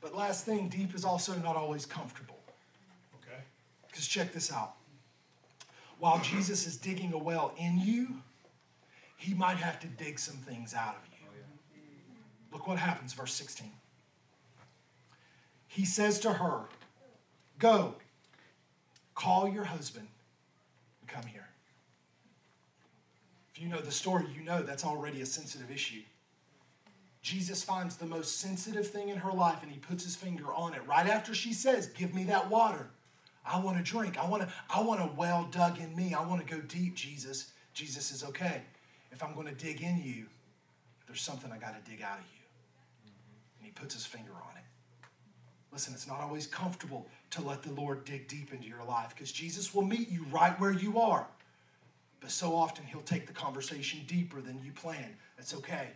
But 0.00 0.16
last 0.16 0.46
thing, 0.46 0.68
deep 0.68 0.94
is 0.94 1.04
also 1.04 1.34
not 1.36 1.56
always 1.56 1.84
comfortable. 1.84 2.29
Because 4.00 4.08
check 4.08 4.32
this 4.32 4.50
out. 4.50 4.76
While 5.98 6.20
Jesus 6.20 6.66
is 6.66 6.78
digging 6.78 7.12
a 7.12 7.18
well 7.18 7.52
in 7.58 7.78
you, 7.78 8.22
he 9.18 9.34
might 9.34 9.58
have 9.58 9.78
to 9.80 9.86
dig 9.88 10.18
some 10.18 10.36
things 10.36 10.72
out 10.72 10.96
of 10.96 11.02
you. 11.12 11.26
Look 12.50 12.66
what 12.66 12.78
happens, 12.78 13.12
verse 13.12 13.34
16. 13.34 13.70
He 15.66 15.84
says 15.84 16.18
to 16.20 16.32
her, 16.32 16.62
Go, 17.58 17.94
call 19.14 19.46
your 19.46 19.64
husband 19.64 20.08
and 21.02 21.10
come 21.10 21.26
here. 21.26 21.48
If 23.54 23.60
you 23.60 23.68
know 23.68 23.82
the 23.82 23.92
story, 23.92 24.24
you 24.34 24.42
know 24.42 24.62
that's 24.62 24.86
already 24.86 25.20
a 25.20 25.26
sensitive 25.26 25.70
issue. 25.70 26.00
Jesus 27.20 27.62
finds 27.62 27.96
the 27.96 28.06
most 28.06 28.40
sensitive 28.40 28.86
thing 28.86 29.10
in 29.10 29.18
her 29.18 29.32
life 29.32 29.62
and 29.62 29.70
he 29.70 29.78
puts 29.78 30.04
his 30.04 30.16
finger 30.16 30.54
on 30.54 30.72
it 30.72 30.80
right 30.86 31.06
after 31.06 31.34
she 31.34 31.52
says, 31.52 31.88
Give 31.88 32.14
me 32.14 32.24
that 32.24 32.48
water. 32.48 32.88
I 33.50 33.58
want 33.58 33.76
to 33.76 33.82
drink. 33.82 34.18
I 34.18 34.26
want 34.28 34.42
to, 34.42 34.48
I 34.72 34.80
want 34.82 35.00
a 35.00 35.10
well 35.16 35.48
dug 35.50 35.80
in 35.80 35.94
me. 35.96 36.14
I 36.14 36.24
want 36.24 36.46
to 36.46 36.54
go 36.54 36.60
deep, 36.62 36.94
Jesus. 36.94 37.52
Jesus 37.74 38.12
is 38.12 38.22
okay. 38.24 38.62
If 39.12 39.22
I'm 39.22 39.34
going 39.34 39.46
to 39.46 39.54
dig 39.54 39.82
in 39.82 40.00
you, 40.02 40.26
there's 41.06 41.20
something 41.20 41.50
I 41.50 41.58
got 41.58 41.82
to 41.82 41.90
dig 41.90 42.02
out 42.02 42.18
of 42.18 42.24
you. 42.24 43.10
And 43.58 43.66
he 43.66 43.72
puts 43.72 43.94
his 43.94 44.06
finger 44.06 44.32
on 44.32 44.56
it. 44.56 44.62
Listen, 45.72 45.94
it's 45.94 46.06
not 46.06 46.20
always 46.20 46.46
comfortable 46.46 47.06
to 47.30 47.42
let 47.42 47.62
the 47.62 47.72
Lord 47.72 48.04
dig 48.04 48.28
deep 48.28 48.52
into 48.52 48.68
your 48.68 48.84
life 48.84 49.10
because 49.10 49.30
Jesus 49.32 49.74
will 49.74 49.82
meet 49.82 50.08
you 50.08 50.24
right 50.30 50.58
where 50.60 50.72
you 50.72 51.00
are. 51.00 51.26
But 52.20 52.30
so 52.30 52.54
often 52.54 52.84
he'll 52.84 53.00
take 53.02 53.26
the 53.26 53.32
conversation 53.32 54.00
deeper 54.06 54.40
than 54.40 54.60
you 54.64 54.72
plan. 54.72 55.16
That's 55.36 55.54
okay. 55.54 55.88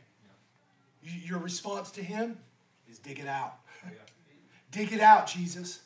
Your 1.02 1.38
response 1.38 1.90
to 1.92 2.02
him 2.02 2.38
is 2.90 2.98
dig 2.98 3.18
it 3.18 3.26
out. 3.26 3.58
dig 4.70 4.92
it 4.92 5.00
out, 5.00 5.26
Jesus. 5.26 5.80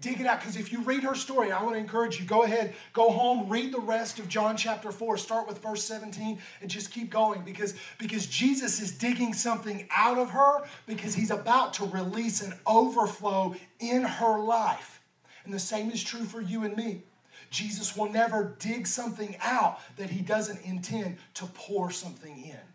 Dig 0.00 0.20
it 0.20 0.26
out. 0.26 0.40
Because 0.40 0.56
if 0.56 0.72
you 0.72 0.82
read 0.82 1.02
her 1.02 1.14
story, 1.14 1.52
I 1.52 1.62
want 1.62 1.74
to 1.74 1.80
encourage 1.80 2.18
you 2.18 2.26
go 2.26 2.42
ahead, 2.42 2.74
go 2.92 3.10
home, 3.10 3.48
read 3.48 3.72
the 3.72 3.80
rest 3.80 4.18
of 4.18 4.28
John 4.28 4.56
chapter 4.56 4.92
4. 4.92 5.16
Start 5.16 5.48
with 5.48 5.62
verse 5.62 5.84
17 5.84 6.38
and 6.60 6.70
just 6.70 6.90
keep 6.92 7.10
going 7.10 7.42
because, 7.42 7.74
because 7.98 8.26
Jesus 8.26 8.80
is 8.80 8.92
digging 8.92 9.32
something 9.32 9.88
out 9.90 10.18
of 10.18 10.30
her 10.30 10.64
because 10.86 11.14
he's 11.14 11.30
about 11.30 11.74
to 11.74 11.86
release 11.86 12.42
an 12.42 12.54
overflow 12.66 13.54
in 13.80 14.02
her 14.02 14.38
life. 14.38 15.00
And 15.44 15.52
the 15.52 15.58
same 15.58 15.90
is 15.90 16.02
true 16.02 16.24
for 16.24 16.40
you 16.40 16.64
and 16.64 16.76
me. 16.76 17.02
Jesus 17.50 17.96
will 17.96 18.10
never 18.10 18.56
dig 18.58 18.86
something 18.86 19.36
out 19.40 19.78
that 19.96 20.10
he 20.10 20.22
doesn't 20.22 20.60
intend 20.64 21.18
to 21.34 21.46
pour 21.46 21.90
something 21.90 22.36
in. 22.44 22.73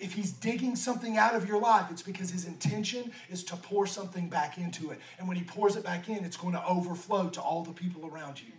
If 0.00 0.14
he's 0.14 0.32
digging 0.32 0.76
something 0.76 1.18
out 1.18 1.36
of 1.36 1.46
your 1.46 1.60
life, 1.60 1.86
it's 1.90 2.02
because 2.02 2.30
his 2.30 2.46
intention 2.46 3.12
is 3.28 3.44
to 3.44 3.56
pour 3.56 3.86
something 3.86 4.30
back 4.30 4.56
into 4.56 4.90
it. 4.90 4.98
And 5.18 5.28
when 5.28 5.36
he 5.36 5.44
pours 5.44 5.76
it 5.76 5.84
back 5.84 6.08
in, 6.08 6.24
it's 6.24 6.38
going 6.38 6.54
to 6.54 6.64
overflow 6.64 7.28
to 7.28 7.40
all 7.40 7.62
the 7.62 7.72
people 7.72 8.06
around 8.06 8.40
you. 8.40 8.52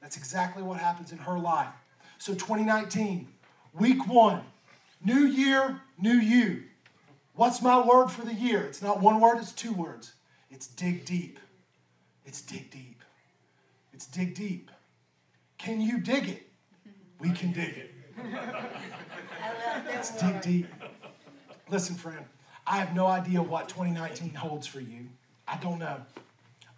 That's 0.00 0.16
exactly 0.16 0.62
what 0.62 0.78
happens 0.78 1.10
in 1.10 1.18
her 1.18 1.38
life. 1.38 1.74
So, 2.18 2.34
2019, 2.34 3.26
week 3.78 4.06
one, 4.06 4.42
new 5.04 5.26
year, 5.26 5.80
new 5.98 6.14
you. 6.14 6.62
What's 7.34 7.60
my 7.60 7.84
word 7.84 8.08
for 8.08 8.24
the 8.24 8.34
year? 8.34 8.62
It's 8.62 8.80
not 8.80 9.00
one 9.00 9.20
word, 9.20 9.38
it's 9.38 9.50
two 9.50 9.72
words. 9.72 10.12
It's 10.50 10.68
dig 10.68 11.04
deep. 11.04 11.40
It's 12.24 12.40
dig 12.40 12.70
deep. 12.70 13.02
It's 13.92 14.06
dig 14.06 14.34
deep. 14.34 14.70
Can 15.58 15.80
you 15.80 15.98
dig 15.98 16.28
it? 16.28 16.48
We 17.18 17.30
can 17.30 17.52
dig 17.52 17.76
it. 17.76 17.93
Let's 19.86 20.20
dig 20.20 20.40
deep. 20.40 20.66
Listen, 21.70 21.94
friend, 21.94 22.24
I 22.66 22.78
have 22.78 22.94
no 22.94 23.06
idea 23.06 23.42
what 23.42 23.68
2019 23.68 24.34
holds 24.34 24.66
for 24.66 24.80
you. 24.80 25.08
I 25.46 25.56
don't 25.58 25.78
know. 25.78 25.96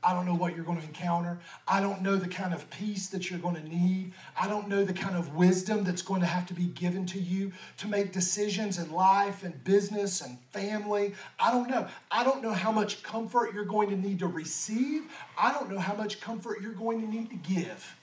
I 0.07 0.12
don't 0.12 0.24
know 0.24 0.34
what 0.34 0.55
you're 0.55 0.64
going 0.64 0.78
to 0.78 0.84
encounter. 0.84 1.38
I 1.66 1.80
don't 1.80 2.01
know 2.01 2.14
the 2.14 2.28
kind 2.28 2.55
of 2.55 2.68
peace 2.70 3.09
that 3.09 3.28
you're 3.28 3.40
going 3.40 3.57
to 3.57 3.68
need. 3.68 4.12
I 4.40 4.47
don't 4.47 4.68
know 4.68 4.84
the 4.84 4.92
kind 4.92 5.16
of 5.16 5.34
wisdom 5.34 5.82
that's 5.82 6.03
going 6.03 6.20
to 6.20 6.28
have 6.28 6.47
to 6.47 6.55
be 6.55 6.66
given 6.66 7.07
to 7.07 7.18
you 7.18 7.51
to 7.78 7.88
make 7.88 8.12
decisions 8.12 8.78
in 8.78 8.92
life 8.92 9.42
and 9.42 9.64
business 9.64 10.20
and 10.20 10.38
family. 10.53 11.14
I 11.40 11.51
don't 11.51 11.68
know. 11.68 11.88
I 12.12 12.22
don't 12.22 12.40
know 12.40 12.53
how 12.53 12.70
much 12.70 13.03
comfort 13.03 13.53
you're 13.53 13.64
going 13.64 13.90
to 13.90 13.97
need 13.97 14.20
to 14.20 14.28
receive. 14.28 15.11
I 15.36 15.53
don't 15.53 15.70
know 15.70 15.80
how 15.80 15.94
much 15.94 16.20
comfort 16.20 16.61
you're 16.62 16.72
going 16.72 17.01
to 17.01 17.09
need 17.09 17.30
to 17.30 17.36
give. 17.36 17.97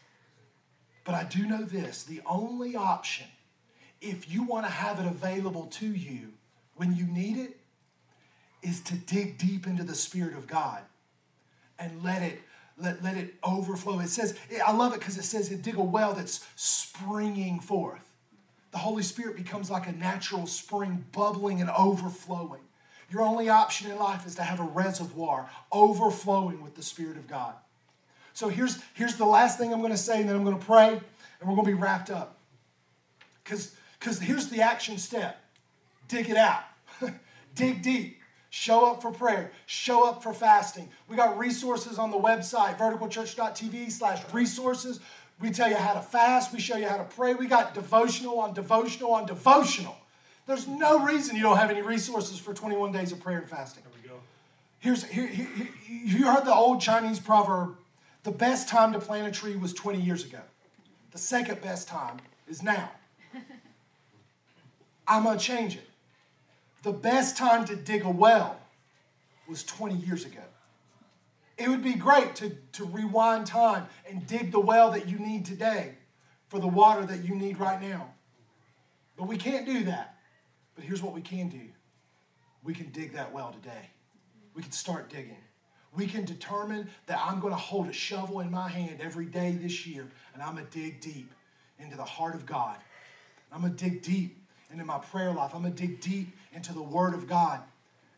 But 1.06 1.16
I 1.16 1.24
do 1.24 1.46
know 1.46 1.64
this 1.64 2.04
the 2.04 2.22
only 2.26 2.76
option, 2.76 3.28
if 4.04 4.32
you 4.32 4.44
want 4.44 4.66
to 4.66 4.72
have 4.72 5.00
it 5.00 5.06
available 5.06 5.66
to 5.68 5.88
you 5.88 6.34
when 6.76 6.96
you 6.96 7.06
need 7.06 7.38
it, 7.38 7.58
is 8.62 8.82
to 8.82 8.96
dig 8.96 9.38
deep 9.38 9.68
into 9.68 9.84
the 9.84 9.96
Spirit 9.96 10.36
of 10.36 10.48
God 10.48 10.82
and 11.80 12.04
let 12.04 12.22
it 12.22 12.40
let, 12.78 13.04
let 13.04 13.18
it 13.18 13.36
overflow. 13.44 14.00
It 14.00 14.10
says, 14.10 14.36
I 14.66 14.72
love 14.72 14.94
it 14.94 15.00
because 15.00 15.18
it 15.18 15.24
says, 15.24 15.50
dig 15.50 15.76
a 15.76 15.84
well 15.84 16.14
that's 16.14 16.46
springing 16.56 17.60
forth. 17.60 18.04
The 18.72 18.80
Holy 18.80 19.04
Spirit 19.04 19.38
becomes 19.38 19.70
like 19.70 19.88
a 19.88 19.92
natural 19.92 20.48
spring, 20.48 21.06
bubbling 21.12 21.62
and 21.62 21.70
overflowing. 21.70 22.62
Your 23.12 23.22
only 23.22 23.48
option 23.48 23.92
in 23.92 24.00
life 24.00 24.26
is 24.26 24.34
to 24.36 24.44
have 24.44 24.60
a 24.60 24.64
reservoir 24.64 25.48
overflowing 25.72 26.64
with 26.64 26.76
the 26.76 26.82
Spirit 26.82 27.18
of 27.18 27.28
God. 27.28 27.54
So 28.34 28.50
here's, 28.50 28.80
here's 28.96 29.16
the 29.18 29.26
last 29.26 29.60
thing 29.60 29.72
I'm 29.72 29.82
going 29.82 29.92
to 29.92 29.98
say, 29.98 30.22
and 30.22 30.28
then 30.28 30.36
I'm 30.36 30.44
going 30.44 30.58
to 30.58 30.66
pray, 30.66 30.90
and 30.90 31.50
we're 31.50 31.54
going 31.54 31.68
to 31.68 31.76
be 31.76 31.80
wrapped 31.80 32.10
up. 32.10 32.40
Because 33.44 33.76
here's 34.04 34.50
the 34.50 34.62
action 34.62 34.98
step 34.98 35.40
dig 36.08 36.30
it 36.30 36.38
out, 36.38 36.64
dig 37.56 37.82
deep. 37.82 38.20
Show 38.50 38.86
up 38.86 39.02
for 39.02 39.12
prayer. 39.12 39.52
Show 39.66 40.08
up 40.08 40.22
for 40.22 40.32
fasting. 40.32 40.88
We 41.08 41.16
got 41.16 41.40
resources 41.40 41.98
on 41.98 42.12
the 42.12 42.20
website, 42.20 42.78
verticalchurch.tv 42.78 43.92
slash 43.92 44.22
resources. 44.32 45.00
We 45.42 45.50
tell 45.50 45.70
you 45.70 45.76
how 45.76 45.94
to 45.94 46.02
fast. 46.02 46.54
We 46.54 46.60
show 46.60 46.78
you 46.78 46.88
how 46.88 46.98
to 46.98 47.04
pray. 47.04 47.34
We 47.34 47.48
got 47.48 47.74
devotional 47.74 48.40
on 48.40 48.54
devotional 48.54 49.12
on 49.14 49.26
devotional. 49.26 49.98
There's 50.46 50.68
no 50.68 51.04
reason 51.04 51.36
you 51.36 51.42
don't 51.42 51.58
have 51.58 51.72
any 51.72 51.82
resources 51.82 52.38
for 52.38 52.54
21 52.54 52.92
days 52.92 53.12
of 53.12 53.20
prayer 53.20 53.40
and 53.40 53.50
fasting. 53.50 53.84
There 53.84 53.94
we 54.04 54.08
go. 54.08 54.16
Here's 54.78 55.04
here, 55.04 55.26
here, 55.26 55.48
here, 55.56 55.70
you 55.88 56.26
heard 56.28 56.46
the 56.46 56.54
old 56.54 56.80
Chinese 56.80 57.20
proverb, 57.20 57.76
the 58.22 58.32
best 58.32 58.70
time 58.70 58.94
to 58.94 59.00
plant 59.00 59.28
a 59.28 59.32
tree 59.32 59.56
was 59.56 59.74
20 59.74 60.00
years 60.00 60.26
ago. 60.26 60.42
The 61.12 61.18
second 61.18 61.60
best 61.62 61.88
time 61.88 62.18
is 62.48 62.62
now. 62.62 62.92
I'm 65.08 65.24
going 65.24 65.38
to 65.38 65.44
change 65.44 65.76
it. 65.76 65.88
The 66.84 66.92
best 66.92 67.38
time 67.38 67.66
to 67.66 67.76
dig 67.76 68.04
a 68.04 68.10
well 68.10 68.60
was 69.48 69.64
20 69.64 69.96
years 69.96 70.26
ago. 70.26 70.42
It 71.58 71.70
would 71.70 71.84
be 71.84 71.94
great 71.94 72.36
to, 72.38 72.56
to 72.74 72.86
rewind 72.86 73.46
time 73.46 73.86
and 74.10 74.26
dig 74.26 74.52
the 74.52 74.60
well 74.60 74.92
that 74.92 75.08
you 75.08 75.20
need 75.20 75.46
today 75.46 75.96
for 76.48 76.60
the 76.60 76.68
water 76.68 77.06
that 77.06 77.24
you 77.24 77.36
need 77.36 77.60
right 77.60 77.82
now. 77.82 78.12
But 79.18 79.28
we 79.28 79.38
can't 79.38 79.66
do 79.66 79.84
that. 79.86 80.18
But 80.76 80.84
here's 80.84 81.02
what 81.02 81.14
we 81.14 81.22
can 81.22 81.50
do 81.50 81.62
we 82.64 82.74
can 82.74 82.90
dig 82.92 83.14
that 83.14 83.32
well 83.34 83.52
today. 83.52 83.90
We 84.56 84.62
can 84.62 84.72
start 84.72 85.10
digging. 85.10 85.38
We 85.96 86.08
can 86.08 86.26
determine 86.26 86.90
that 87.06 87.20
I'm 87.24 87.40
going 87.40 87.54
to 87.54 87.60
hold 87.60 87.88
a 87.88 87.94
shovel 87.94 88.40
in 88.40 88.50
my 88.50 88.68
hand 88.68 89.00
every 89.02 89.26
day 89.26 89.52
this 89.52 89.86
year 89.86 90.08
and 90.34 90.42
I'm 90.42 90.54
going 90.56 90.66
to 90.66 90.72
dig 90.72 91.02
deep 91.02 91.32
into 91.78 91.98
the 91.98 92.04
heart 92.04 92.36
of 92.36 92.46
God. 92.46 92.78
I'm 93.52 93.62
going 93.62 93.76
to 93.76 93.90
dig 93.90 94.02
deep 94.02 94.43
into 94.74 94.84
my 94.84 94.98
prayer 94.98 95.32
life. 95.32 95.52
I'm 95.54 95.62
going 95.62 95.74
to 95.74 95.88
dig 95.88 96.02
deep 96.02 96.36
into 96.52 96.74
the 96.74 96.82
Word 96.82 97.14
of 97.14 97.28
God 97.28 97.62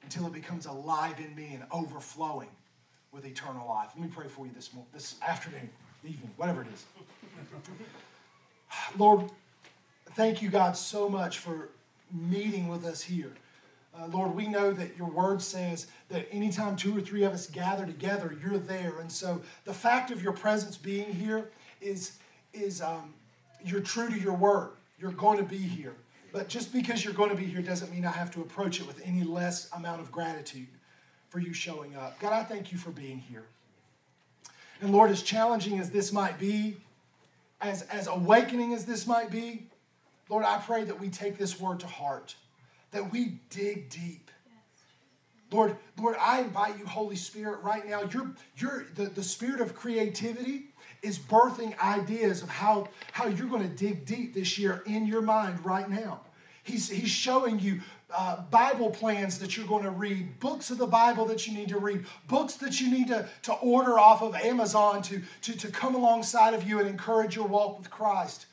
until 0.01 0.25
it 0.25 0.33
becomes 0.33 0.65
alive 0.65 1.19
in 1.19 1.35
me 1.35 1.51
and 1.53 1.63
overflowing 1.71 2.47
with 3.11 3.25
eternal 3.25 3.67
life. 3.67 3.89
Let 3.95 4.03
me 4.03 4.11
pray 4.13 4.27
for 4.27 4.45
you 4.45 4.51
this, 4.55 4.73
morning, 4.73 4.89
this 4.93 5.15
afternoon, 5.21 5.69
evening, 6.03 6.31
whatever 6.37 6.61
it 6.61 6.67
is. 6.73 6.85
Lord, 8.97 9.29
thank 10.13 10.41
you, 10.41 10.49
God, 10.49 10.77
so 10.77 11.09
much 11.09 11.39
for 11.39 11.69
meeting 12.11 12.69
with 12.69 12.85
us 12.85 13.01
here. 13.01 13.33
Uh, 13.97 14.07
Lord, 14.07 14.35
we 14.35 14.47
know 14.47 14.71
that 14.71 14.97
your 14.97 15.09
word 15.09 15.41
says 15.41 15.87
that 16.09 16.27
anytime 16.31 16.75
two 16.75 16.97
or 16.97 17.01
three 17.01 17.23
of 17.23 17.33
us 17.33 17.47
gather 17.47 17.85
together, 17.85 18.37
you're 18.41 18.59
there. 18.59 18.99
And 18.99 19.11
so 19.11 19.41
the 19.65 19.73
fact 19.73 20.11
of 20.11 20.21
your 20.21 20.33
presence 20.33 20.77
being 20.77 21.13
here 21.13 21.49
is, 21.81 22.17
is 22.53 22.81
um, 22.81 23.13
you're 23.63 23.81
true 23.81 24.09
to 24.09 24.19
your 24.19 24.35
word. 24.35 24.71
You're 24.99 25.11
going 25.11 25.37
to 25.37 25.43
be 25.43 25.57
here. 25.57 25.95
But 26.35 26.49
just 26.49 26.73
because 26.73 27.05
you're 27.05 27.13
going 27.13 27.29
to 27.29 27.35
be 27.37 27.45
here 27.45 27.61
doesn't 27.61 27.89
mean 27.89 28.03
I 28.03 28.11
have 28.11 28.29
to 28.31 28.41
approach 28.41 28.81
it 28.81 28.85
with 28.85 29.01
any 29.05 29.23
less 29.23 29.71
amount 29.71 30.01
of 30.01 30.11
gratitude 30.11 30.67
for 31.29 31.39
you 31.39 31.53
showing 31.53 31.95
up. 31.95 32.19
God, 32.19 32.33
I 32.33 32.43
thank 32.43 32.73
you 32.73 32.77
for 32.77 32.91
being 32.91 33.19
here. 33.19 33.45
And 34.81 34.91
Lord, 34.91 35.11
as 35.11 35.21
challenging 35.23 35.79
as 35.79 35.91
this 35.91 36.11
might 36.11 36.37
be, 36.37 36.75
as, 37.61 37.83
as 37.83 38.07
awakening 38.07 38.73
as 38.73 38.83
this 38.83 39.07
might 39.07 39.31
be, 39.31 39.67
Lord, 40.27 40.43
I 40.43 40.57
pray 40.57 40.83
that 40.83 40.99
we 40.99 41.07
take 41.07 41.37
this 41.37 41.57
word 41.57 41.79
to 41.79 41.87
heart, 41.87 42.35
that 42.91 43.13
we 43.13 43.39
dig 43.49 43.89
deep. 43.89 44.29
Lord, 45.51 45.77
Lord, 45.97 46.17
I 46.19 46.41
invite 46.41 46.77
you, 46.77 46.85
Holy 46.85 47.15
Spirit, 47.15 47.63
right 47.63 47.87
now. 47.87 48.01
You're, 48.11 48.33
you're 48.57 48.87
the, 48.95 49.05
the 49.05 49.23
spirit 49.23 49.61
of 49.61 49.73
creativity 49.73 50.65
is 51.05 51.19
birthing 51.19 51.77
ideas 51.79 52.41
of 52.41 52.49
how, 52.49 52.89
how 53.11 53.27
you're 53.27 53.47
going 53.47 53.61
to 53.61 53.75
dig 53.75 54.05
deep 54.05 54.33
this 54.33 54.57
year 54.57 54.83
in 54.85 55.05
your 55.05 55.21
mind 55.21 55.63
right 55.63 55.89
now. 55.89 56.21
He's, 56.63 56.89
he's 56.89 57.11
showing 57.11 57.59
you 57.59 57.81
uh, 58.15 58.41
Bible 58.49 58.89
plans 58.89 59.37
that 59.39 59.55
you're 59.55 59.67
going 59.67 59.83
to 59.83 59.91
read, 59.91 60.39
books 60.39 60.71
of 60.71 60.79
the 60.79 60.87
Bible 60.87 61.25
that 61.25 61.45
you 61.47 61.53
need 61.53 61.69
to 61.69 61.77
read, 61.77 62.05
books 62.27 62.55
that 62.55 62.81
you 62.81 62.89
need 62.89 63.07
to, 63.07 63.27
to 63.43 63.53
order 63.53 63.99
off 63.99 64.23
of 64.23 64.35
Amazon 64.35 65.01
to, 65.03 65.21
to, 65.43 65.55
to 65.57 65.67
come 65.69 65.93
alongside 65.93 66.53
of 66.53 66.67
you 66.67 66.79
and 66.79 66.89
encourage 66.89 67.35
your 67.35 67.47
walk 67.47 67.77
with 67.77 67.89
Christ. 67.91 68.47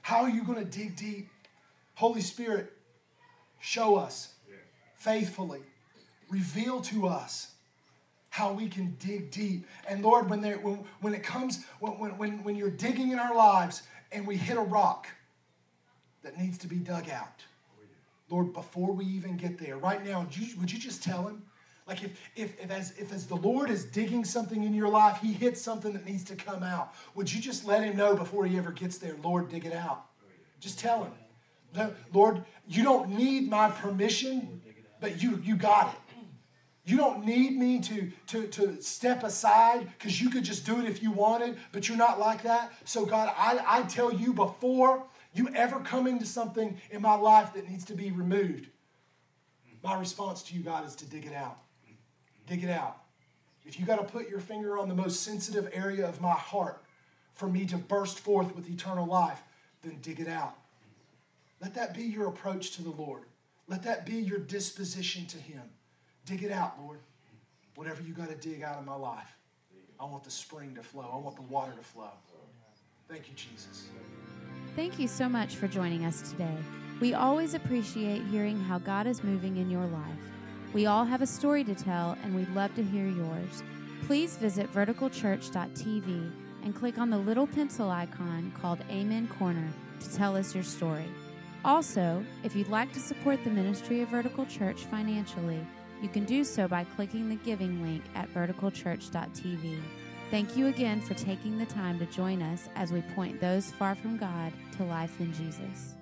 How 0.00 0.22
are 0.22 0.30
you 0.30 0.42
going 0.42 0.58
to 0.58 0.64
dig 0.64 0.96
deep? 0.96 1.28
Holy 1.94 2.20
Spirit, 2.20 2.72
show 3.60 3.96
us 3.96 4.34
faithfully, 4.96 5.60
reveal 6.28 6.80
to 6.80 7.06
us 7.06 7.51
how 8.32 8.50
we 8.50 8.66
can 8.66 8.96
dig 8.98 9.30
deep. 9.30 9.66
And 9.86 10.02
Lord, 10.02 10.30
when, 10.30 10.40
there, 10.40 10.56
when, 10.56 10.82
when 11.02 11.12
it 11.12 11.22
comes, 11.22 11.66
when, 11.80 12.16
when, 12.16 12.42
when 12.42 12.56
you're 12.56 12.70
digging 12.70 13.10
in 13.10 13.18
our 13.18 13.36
lives 13.36 13.82
and 14.10 14.26
we 14.26 14.38
hit 14.38 14.56
a 14.56 14.62
rock 14.62 15.06
that 16.22 16.38
needs 16.38 16.56
to 16.58 16.66
be 16.66 16.76
dug 16.76 17.10
out, 17.10 17.42
Lord, 18.30 18.54
before 18.54 18.90
we 18.92 19.04
even 19.04 19.36
get 19.36 19.58
there, 19.58 19.76
right 19.76 20.02
now, 20.02 20.20
would 20.20 20.34
you, 20.34 20.58
would 20.58 20.72
you 20.72 20.78
just 20.78 21.02
tell 21.02 21.26
him? 21.28 21.42
Like 21.86 22.02
if, 22.02 22.18
if, 22.34 22.58
if, 22.58 22.70
as, 22.70 22.94
if 22.96 23.12
as 23.12 23.26
the 23.26 23.34
Lord 23.34 23.68
is 23.68 23.84
digging 23.84 24.24
something 24.24 24.64
in 24.64 24.72
your 24.72 24.88
life, 24.88 25.18
he 25.20 25.34
hits 25.34 25.60
something 25.60 25.92
that 25.92 26.06
needs 26.06 26.24
to 26.24 26.34
come 26.34 26.62
out, 26.62 26.94
would 27.14 27.30
you 27.30 27.38
just 27.38 27.66
let 27.66 27.84
him 27.84 27.98
know 27.98 28.16
before 28.16 28.46
he 28.46 28.56
ever 28.56 28.70
gets 28.70 28.96
there, 28.96 29.14
Lord, 29.22 29.50
dig 29.50 29.66
it 29.66 29.74
out? 29.74 30.06
Just 30.58 30.78
tell 30.78 31.04
him. 31.04 31.92
Lord, 32.14 32.42
you 32.66 32.82
don't 32.82 33.10
need 33.10 33.50
my 33.50 33.70
permission, 33.70 34.62
but 35.00 35.22
you, 35.22 35.38
you 35.44 35.54
got 35.54 35.92
it. 35.92 36.00
You 36.84 36.96
don't 36.96 37.24
need 37.24 37.56
me 37.56 37.80
to, 37.80 38.10
to, 38.28 38.46
to 38.48 38.82
step 38.82 39.22
aside 39.22 39.88
because 39.96 40.20
you 40.20 40.30
could 40.30 40.42
just 40.42 40.66
do 40.66 40.80
it 40.80 40.86
if 40.86 41.02
you 41.02 41.12
wanted, 41.12 41.56
but 41.70 41.88
you're 41.88 41.96
not 41.96 42.18
like 42.18 42.42
that. 42.42 42.72
So, 42.84 43.06
God, 43.06 43.32
I, 43.36 43.60
I 43.66 43.82
tell 43.82 44.12
you 44.12 44.32
before 44.32 45.04
you 45.32 45.48
ever 45.54 45.78
come 45.80 46.08
into 46.08 46.26
something 46.26 46.76
in 46.90 47.00
my 47.00 47.14
life 47.14 47.54
that 47.54 47.68
needs 47.68 47.84
to 47.84 47.94
be 47.94 48.10
removed, 48.10 48.66
my 49.82 49.98
response 49.98 50.42
to 50.44 50.54
you, 50.54 50.62
God, 50.62 50.84
is 50.84 50.96
to 50.96 51.06
dig 51.06 51.24
it 51.24 51.34
out. 51.34 51.58
Dig 52.48 52.64
it 52.64 52.70
out. 52.70 52.98
If 53.64 53.78
you 53.78 53.86
got 53.86 53.96
to 53.96 54.12
put 54.12 54.28
your 54.28 54.40
finger 54.40 54.78
on 54.78 54.88
the 54.88 54.94
most 54.94 55.22
sensitive 55.22 55.68
area 55.72 56.08
of 56.08 56.20
my 56.20 56.32
heart 56.32 56.82
for 57.34 57.48
me 57.48 57.64
to 57.66 57.76
burst 57.76 58.18
forth 58.18 58.54
with 58.56 58.68
eternal 58.68 59.06
life, 59.06 59.40
then 59.82 59.98
dig 60.02 60.20
it 60.20 60.28
out. 60.28 60.56
Let 61.60 61.74
that 61.74 61.94
be 61.94 62.02
your 62.02 62.28
approach 62.28 62.72
to 62.72 62.82
the 62.82 62.90
Lord. 62.90 63.22
Let 63.68 63.84
that 63.84 64.04
be 64.04 64.16
your 64.16 64.38
disposition 64.38 65.26
to 65.26 65.38
Him. 65.38 65.62
Dig 66.26 66.42
it 66.44 66.52
out, 66.52 66.74
Lord. 66.82 67.00
Whatever 67.74 68.02
you 68.02 68.12
got 68.14 68.28
to 68.28 68.36
dig 68.36 68.62
out 68.62 68.78
of 68.78 68.84
my 68.84 68.94
life, 68.94 69.36
I 69.98 70.04
want 70.04 70.24
the 70.24 70.30
spring 70.30 70.74
to 70.74 70.82
flow. 70.82 71.08
I 71.12 71.16
want 71.16 71.36
the 71.36 71.42
water 71.42 71.72
to 71.72 71.82
flow. 71.82 72.10
Thank 73.08 73.28
you, 73.28 73.34
Jesus. 73.34 73.88
Thank 74.74 74.98
you 74.98 75.08
so 75.08 75.28
much 75.28 75.56
for 75.56 75.68
joining 75.68 76.04
us 76.04 76.30
today. 76.30 76.56
We 77.00 77.14
always 77.14 77.54
appreciate 77.54 78.22
hearing 78.30 78.58
how 78.58 78.78
God 78.78 79.06
is 79.06 79.22
moving 79.22 79.56
in 79.56 79.70
your 79.70 79.86
life. 79.86 80.18
We 80.72 80.86
all 80.86 81.04
have 81.04 81.20
a 81.20 81.26
story 81.26 81.64
to 81.64 81.74
tell, 81.74 82.16
and 82.22 82.34
we'd 82.34 82.48
love 82.54 82.74
to 82.76 82.82
hear 82.82 83.06
yours. 83.06 83.62
Please 84.06 84.36
visit 84.36 84.72
verticalchurch.tv 84.72 86.32
and 86.64 86.74
click 86.74 86.98
on 86.98 87.10
the 87.10 87.18
little 87.18 87.46
pencil 87.46 87.90
icon 87.90 88.52
called 88.60 88.78
Amen 88.90 89.28
Corner 89.28 89.68
to 90.00 90.14
tell 90.14 90.36
us 90.36 90.54
your 90.54 90.64
story. 90.64 91.06
Also, 91.64 92.24
if 92.42 92.56
you'd 92.56 92.68
like 92.68 92.92
to 92.92 93.00
support 93.00 93.42
the 93.44 93.50
ministry 93.50 94.00
of 94.00 94.08
Vertical 94.08 94.46
Church 94.46 94.84
financially, 94.84 95.60
you 96.02 96.08
can 96.08 96.24
do 96.24 96.44
so 96.44 96.68
by 96.68 96.84
clicking 96.84 97.28
the 97.28 97.36
giving 97.36 97.80
link 97.82 98.02
at 98.14 98.28
verticalchurch.tv. 98.34 99.80
Thank 100.30 100.56
you 100.56 100.66
again 100.66 101.00
for 101.00 101.14
taking 101.14 101.58
the 101.58 101.66
time 101.66 101.98
to 101.98 102.06
join 102.06 102.42
us 102.42 102.68
as 102.74 102.90
we 102.90 103.02
point 103.14 103.40
those 103.40 103.70
far 103.72 103.94
from 103.94 104.16
God 104.16 104.52
to 104.76 104.84
life 104.84 105.20
in 105.20 105.32
Jesus. 105.32 105.94